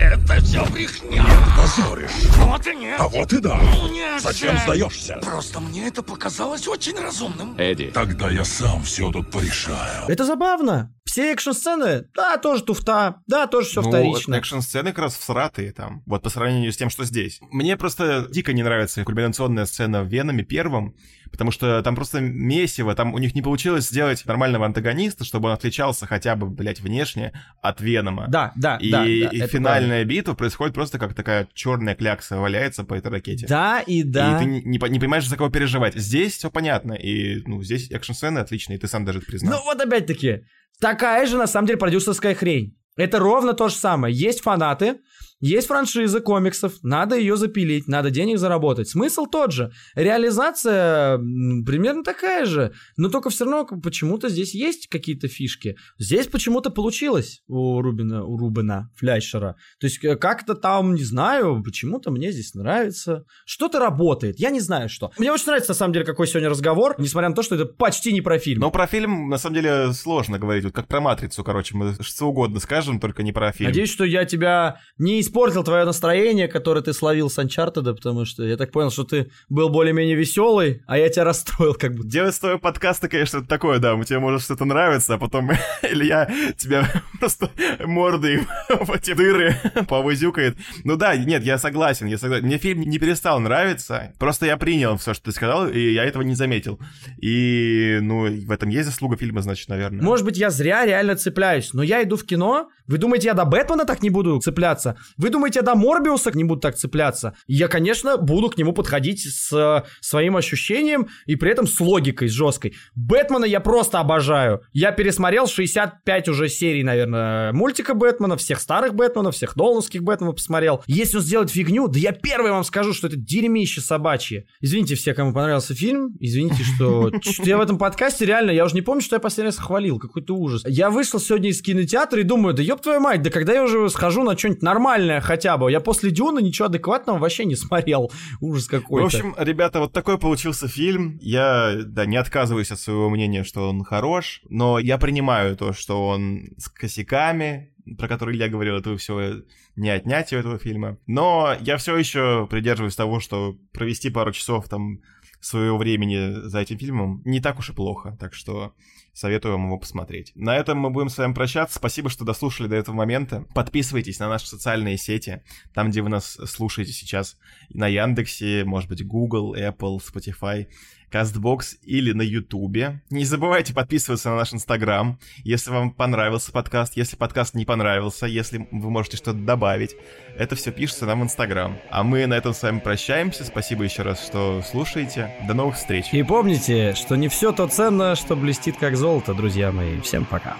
Это 0.00 0.40
все 0.42 0.64
брехня. 0.64 1.26
Позоришь. 1.58 2.10
Вот 2.38 2.66
и 2.66 2.74
нет. 2.74 2.98
А 2.98 3.06
вот 3.08 3.30
и 3.34 3.40
да. 3.40 3.60
Нет, 3.90 4.22
Зачем 4.22 4.54
Джек. 4.54 4.62
сдаешься? 4.62 5.18
Просто 5.22 5.60
мне 5.60 5.88
это 5.88 6.02
показалось 6.02 6.66
очень 6.66 6.98
разумным. 6.98 7.54
Эдди, 7.58 7.90
Тогда 7.92 8.30
я 8.30 8.46
сам 8.46 8.82
все 8.82 9.10
тут 9.10 9.30
порешаю. 9.30 10.06
Это 10.08 10.24
забавно. 10.24 10.90
Все 11.08 11.32
экшн-сцены, 11.32 12.04
да, 12.14 12.36
тоже 12.36 12.62
туфта, 12.62 13.22
да, 13.26 13.46
тоже 13.46 13.68
все 13.68 13.80
ну, 13.80 13.88
вторично. 13.88 14.34
экшн-сцены 14.34 14.90
как 14.90 14.98
раз 14.98 15.16
всратые 15.16 15.72
там, 15.72 16.02
вот 16.04 16.22
по 16.22 16.28
сравнению 16.28 16.70
с 16.70 16.76
тем, 16.76 16.90
что 16.90 17.04
здесь. 17.04 17.40
Мне 17.50 17.78
просто 17.78 18.26
дико 18.30 18.52
не 18.52 18.62
нравится 18.62 19.02
кульминационная 19.04 19.64
сцена 19.64 20.02
в 20.02 20.08
Веноме 20.08 20.44
первом, 20.44 20.94
потому 21.30 21.50
что 21.50 21.82
там 21.82 21.94
просто 21.94 22.20
месиво, 22.20 22.94
там 22.94 23.14
у 23.14 23.18
них 23.18 23.34
не 23.34 23.40
получилось 23.40 23.88
сделать 23.88 24.22
нормального 24.26 24.66
антагониста, 24.66 25.24
чтобы 25.24 25.48
он 25.48 25.54
отличался 25.54 26.06
хотя 26.06 26.36
бы, 26.36 26.46
блядь, 26.50 26.80
внешне 26.80 27.32
от 27.62 27.80
Венома. 27.80 28.26
Да, 28.28 28.52
да, 28.54 28.76
И, 28.76 28.90
да, 28.90 29.04
да, 29.04 29.08
и 29.08 29.46
финальная 29.46 30.04
битва 30.04 30.34
происходит 30.34 30.74
просто 30.74 30.98
как 30.98 31.14
такая 31.14 31.48
черная 31.54 31.94
клякса 31.94 32.36
валяется 32.36 32.84
по 32.84 32.92
этой 32.92 33.10
ракете. 33.10 33.46
Да 33.46 33.80
и 33.80 34.02
да. 34.02 34.36
И 34.36 34.40
ты 34.40 34.44
не, 34.44 34.60
не, 34.60 34.78
не 34.78 34.98
понимаешь, 34.98 35.26
за 35.26 35.38
кого 35.38 35.48
переживать. 35.48 35.94
Здесь 35.94 36.36
все 36.36 36.50
понятно. 36.50 36.92
И, 36.92 37.42
ну, 37.46 37.62
здесь 37.62 37.90
экшн-сцены 37.90 38.40
отличные, 38.40 38.76
и 38.76 38.80
ты 38.80 38.88
сам 38.88 39.06
даже 39.06 39.20
это 39.20 39.26
признал. 39.26 39.58
Ну 39.58 39.64
вот 39.64 39.80
опять-таки, 39.80 40.42
такая 40.80 41.26
же 41.26 41.36
на 41.36 41.46
самом 41.46 41.66
деле 41.66 41.78
продюсерская 41.78 42.34
хрень. 42.34 42.76
Это 42.96 43.18
ровно 43.18 43.52
то 43.54 43.68
же 43.68 43.76
самое. 43.76 44.14
Есть 44.14 44.42
фанаты, 44.42 45.00
есть 45.40 45.68
франшиза 45.68 46.20
комиксов, 46.20 46.74
надо 46.82 47.16
ее 47.16 47.36
запилить, 47.36 47.88
надо 47.88 48.10
денег 48.10 48.38
заработать. 48.38 48.88
Смысл 48.88 49.26
тот 49.26 49.52
же. 49.52 49.72
Реализация 49.94 51.18
примерно 51.18 52.02
такая 52.02 52.44
же, 52.44 52.72
но 52.96 53.08
только 53.08 53.30
все 53.30 53.44
равно 53.44 53.66
почему-то 53.80 54.28
здесь 54.28 54.54
есть 54.54 54.88
какие-то 54.88 55.28
фишки. 55.28 55.76
Здесь 55.98 56.26
почему-то 56.26 56.70
получилось 56.70 57.42
у 57.48 57.80
Рубина, 57.80 58.24
у 58.24 58.36
Рубина 58.36 58.90
Фляйшера. 58.96 59.56
То 59.80 59.86
есть 59.86 60.02
э, 60.04 60.16
как-то 60.16 60.54
там, 60.54 60.94
не 60.94 61.04
знаю, 61.04 61.62
почему-то 61.62 62.10
мне 62.10 62.32
здесь 62.32 62.54
нравится. 62.54 63.24
Что-то 63.44 63.78
работает, 63.78 64.38
я 64.38 64.50
не 64.50 64.60
знаю 64.60 64.88
что. 64.88 65.12
Мне 65.18 65.32
очень 65.32 65.46
нравится 65.46 65.70
на 65.70 65.76
самом 65.76 65.92
деле 65.92 66.04
какой 66.04 66.26
сегодня 66.26 66.48
разговор, 66.48 66.94
несмотря 66.98 67.28
на 67.28 67.34
то, 67.34 67.42
что 67.42 67.54
это 67.54 67.66
почти 67.66 68.12
не 68.12 68.20
про 68.20 68.38
фильм. 68.38 68.60
Но 68.60 68.70
про 68.70 68.86
фильм, 68.86 69.28
на 69.28 69.38
самом 69.38 69.54
деле, 69.56 69.92
сложно 69.92 70.38
говорить. 70.38 70.64
Вот 70.64 70.74
как 70.74 70.88
про 70.88 71.00
«Матрицу», 71.00 71.44
короче, 71.44 71.76
мы 71.76 71.94
что 72.00 72.26
угодно 72.26 72.60
скажем, 72.60 73.00
только 73.00 73.22
не 73.22 73.32
про 73.32 73.52
фильм. 73.52 73.70
Надеюсь, 73.70 73.90
что 73.90 74.04
я 74.04 74.24
тебя 74.24 74.80
не 74.98 75.20
испортил 75.28 75.62
твое 75.62 75.84
настроение, 75.84 76.48
которое 76.48 76.80
ты 76.80 76.92
словил 76.92 77.28
с 77.28 77.38
Uncharted, 77.38 77.94
потому 77.94 78.24
что 78.24 78.44
я 78.44 78.56
так 78.56 78.72
понял, 78.72 78.90
что 78.90 79.04
ты 79.04 79.30
был 79.50 79.68
более-менее 79.68 80.16
веселый, 80.16 80.82
а 80.86 80.96
я 80.96 81.08
тебя 81.10 81.24
расстроил 81.24 81.74
как 81.74 81.94
будто. 81.94 82.08
Делать 82.08 82.34
с 82.34 82.38
твоего 82.38 82.58
подкаста, 82.58 83.08
конечно, 83.08 83.38
это 83.38 83.46
такое, 83.46 83.78
да, 83.78 83.98
тебе 84.04 84.18
может 84.18 84.42
что-то 84.42 84.64
нравится, 84.64 85.14
а 85.14 85.18
потом 85.18 85.50
Илья 85.82 86.30
тебя 86.56 86.88
просто 87.20 87.50
мордой 87.84 88.46
в 88.68 88.90
эти 88.90 89.12
дыры 89.12 89.54
повызюкает. 89.86 90.56
Ну 90.84 90.96
да, 90.96 91.14
нет, 91.16 91.44
я 91.44 91.58
согласен, 91.58 92.06
я 92.06 92.16
согласен. 92.16 92.46
Мне 92.46 92.56
фильм 92.58 92.80
не 92.80 92.98
перестал 92.98 93.38
нравиться, 93.38 94.14
просто 94.18 94.46
я 94.46 94.56
принял 94.56 94.96
все, 94.96 95.12
что 95.12 95.24
ты 95.24 95.32
сказал, 95.32 95.68
и 95.68 95.92
я 95.92 96.04
этого 96.04 96.22
не 96.22 96.34
заметил. 96.34 96.80
И, 97.18 97.98
ну, 98.00 98.24
в 98.24 98.50
этом 98.50 98.70
есть 98.70 98.88
заслуга 98.88 99.16
фильма, 99.16 99.42
значит, 99.42 99.68
наверное. 99.68 100.02
Может 100.02 100.24
быть, 100.24 100.38
я 100.38 100.48
зря 100.48 100.86
реально 100.86 101.16
цепляюсь, 101.16 101.74
но 101.74 101.82
я 101.82 102.02
иду 102.02 102.16
в 102.16 102.24
кино. 102.24 102.70
Вы 102.88 102.98
думаете, 102.98 103.28
я 103.28 103.34
до 103.34 103.44
Бэтмена 103.44 103.84
так 103.84 104.02
не 104.02 104.10
буду 104.10 104.40
цепляться? 104.40 104.96
Вы 105.16 105.30
думаете, 105.30 105.60
я 105.60 105.62
до 105.62 105.74
Морбиуса 105.74 106.30
не 106.34 106.44
буду 106.44 106.60
так 106.60 106.76
цепляться? 106.76 107.34
Я, 107.46 107.68
конечно, 107.68 108.16
буду 108.16 108.48
к 108.48 108.58
нему 108.58 108.72
подходить 108.72 109.20
с 109.20 109.52
э, 109.52 109.84
своим 110.00 110.36
ощущением 110.36 111.08
и 111.26 111.36
при 111.36 111.50
этом 111.50 111.66
с 111.66 111.78
логикой, 111.80 112.28
с 112.28 112.32
жесткой. 112.32 112.74
Бэтмена 112.94 113.44
я 113.44 113.60
просто 113.60 114.00
обожаю. 114.00 114.62
Я 114.72 114.92
пересмотрел 114.92 115.46
65 115.46 116.28
уже 116.28 116.48
серий, 116.48 116.82
наверное, 116.82 117.52
мультика 117.52 117.94
Бэтмена, 117.94 118.36
всех 118.36 118.60
старых 118.60 118.94
Бэтменов, 118.94 119.34
всех 119.34 119.54
Нолановских 119.56 120.02
Бэтменов 120.02 120.36
посмотрел. 120.36 120.82
Если 120.86 121.18
он 121.18 121.22
сделает 121.22 121.50
фигню, 121.50 121.88
да 121.88 121.98
я 121.98 122.12
первый 122.12 122.50
вам 122.50 122.64
скажу, 122.64 122.94
что 122.94 123.08
это 123.08 123.16
дерьмище 123.16 123.82
собачье. 123.82 124.46
Извините 124.60 124.94
все, 124.94 125.12
кому 125.12 125.34
понравился 125.34 125.74
фильм. 125.74 126.16
Извините, 126.20 126.62
что, 126.62 127.10
что 127.20 127.42
я 127.42 127.58
в 127.58 127.60
этом 127.60 127.76
подкасте 127.76 128.24
реально, 128.24 128.50
я 128.52 128.64
уже 128.64 128.74
не 128.74 128.82
помню, 128.82 129.02
что 129.02 129.16
я 129.16 129.20
последний 129.20 129.48
раз 129.48 129.58
хвалил. 129.58 129.98
Какой-то 129.98 130.34
ужас. 130.34 130.62
Я 130.66 130.88
вышел 130.88 131.20
сегодня 131.20 131.50
из 131.50 131.60
кинотеатра 131.60 132.20
и 132.20 132.24
думаю, 132.24 132.54
да 132.54 132.62
ёб 132.62 132.77
твою 132.82 133.00
мать, 133.00 133.22
да 133.22 133.30
когда 133.30 133.52
я 133.52 133.62
уже 133.62 133.88
схожу 133.90 134.22
на 134.22 134.36
что-нибудь 134.36 134.62
нормальное 134.62 135.20
хотя 135.20 135.56
бы. 135.56 135.70
Я 135.70 135.80
после 135.80 136.10
Дюна 136.10 136.38
ничего 136.38 136.66
адекватного 136.66 137.18
вообще 137.18 137.44
не 137.44 137.56
смотрел. 137.56 138.10
Ужас 138.40 138.66
какой-то. 138.66 139.04
В 139.04 139.06
общем, 139.06 139.34
ребята, 139.38 139.80
вот 139.80 139.92
такой 139.92 140.18
получился 140.18 140.68
фильм. 140.68 141.18
Я, 141.20 141.76
да, 141.84 142.06
не 142.06 142.16
отказываюсь 142.16 142.70
от 142.70 142.80
своего 142.80 143.10
мнения, 143.10 143.44
что 143.44 143.68
он 143.68 143.84
хорош, 143.84 144.42
но 144.48 144.78
я 144.78 144.98
принимаю 144.98 145.56
то, 145.56 145.72
что 145.72 146.06
он 146.08 146.50
с 146.56 146.68
косяками, 146.68 147.72
про 147.96 148.08
которые 148.08 148.38
я 148.38 148.48
говорил, 148.48 148.76
это 148.76 148.96
все 148.96 149.42
не 149.76 149.90
отнять 149.90 150.32
у 150.32 150.36
этого 150.36 150.58
фильма. 150.58 150.98
Но 151.06 151.54
я 151.60 151.76
все 151.76 151.96
еще 151.96 152.46
придерживаюсь 152.50 152.96
того, 152.96 153.20
что 153.20 153.56
провести 153.72 154.10
пару 154.10 154.32
часов 154.32 154.68
там 154.68 155.00
своего 155.40 155.78
времени 155.78 156.48
за 156.48 156.60
этим 156.60 156.78
фильмом 156.78 157.22
не 157.24 157.40
так 157.40 157.58
уж 157.58 157.70
и 157.70 157.72
плохо. 157.72 158.16
Так 158.18 158.34
что 158.34 158.74
советую 159.18 159.56
вам 159.56 159.66
его 159.66 159.78
посмотреть. 159.78 160.30
На 160.36 160.56
этом 160.56 160.78
мы 160.78 160.90
будем 160.90 161.08
с 161.08 161.18
вами 161.18 161.32
прощаться. 161.32 161.78
Спасибо, 161.78 162.08
что 162.08 162.24
дослушали 162.24 162.68
до 162.68 162.76
этого 162.76 162.94
момента. 162.94 163.44
Подписывайтесь 163.52 164.20
на 164.20 164.28
наши 164.28 164.46
социальные 164.46 164.96
сети, 164.96 165.42
там, 165.74 165.90
где 165.90 166.02
вы 166.02 166.08
нас 166.08 166.38
слушаете 166.46 166.92
сейчас, 166.92 167.36
на 167.70 167.88
Яндексе, 167.88 168.62
может 168.64 168.88
быть, 168.88 169.04
Google, 169.04 169.56
Apple, 169.56 169.98
Spotify. 169.98 170.68
CastBox 171.10 171.78
или 171.82 172.12
на 172.12 172.22
Ютубе. 172.22 173.02
Не 173.10 173.24
забывайте 173.24 173.74
подписываться 173.74 174.30
на 174.30 174.36
наш 174.36 174.52
Инстаграм, 174.52 175.18
если 175.44 175.70
вам 175.70 175.90
понравился 175.90 176.52
подкаст, 176.52 176.96
если 176.96 177.16
подкаст 177.16 177.54
не 177.54 177.64
понравился, 177.64 178.26
если 178.26 178.68
вы 178.70 178.90
можете 178.90 179.16
что-то 179.16 179.38
добавить. 179.38 179.96
Это 180.36 180.56
все 180.56 180.70
пишется 180.70 181.06
нам 181.06 181.20
в 181.20 181.24
Инстаграм. 181.24 181.78
А 181.90 182.02
мы 182.02 182.26
на 182.26 182.34
этом 182.34 182.54
с 182.54 182.62
вами 182.62 182.78
прощаемся. 182.78 183.44
Спасибо 183.44 183.84
еще 183.84 184.02
раз, 184.02 184.24
что 184.24 184.62
слушаете. 184.62 185.34
До 185.46 185.54
новых 185.54 185.76
встреч. 185.76 186.06
И 186.12 186.22
помните, 186.22 186.94
что 186.94 187.16
не 187.16 187.28
все 187.28 187.52
то 187.52 187.66
ценно, 187.66 188.14
что 188.14 188.36
блестит 188.36 188.76
как 188.76 188.96
золото, 188.96 189.34
друзья 189.34 189.72
мои. 189.72 190.00
Всем 190.00 190.24
пока. 190.24 190.56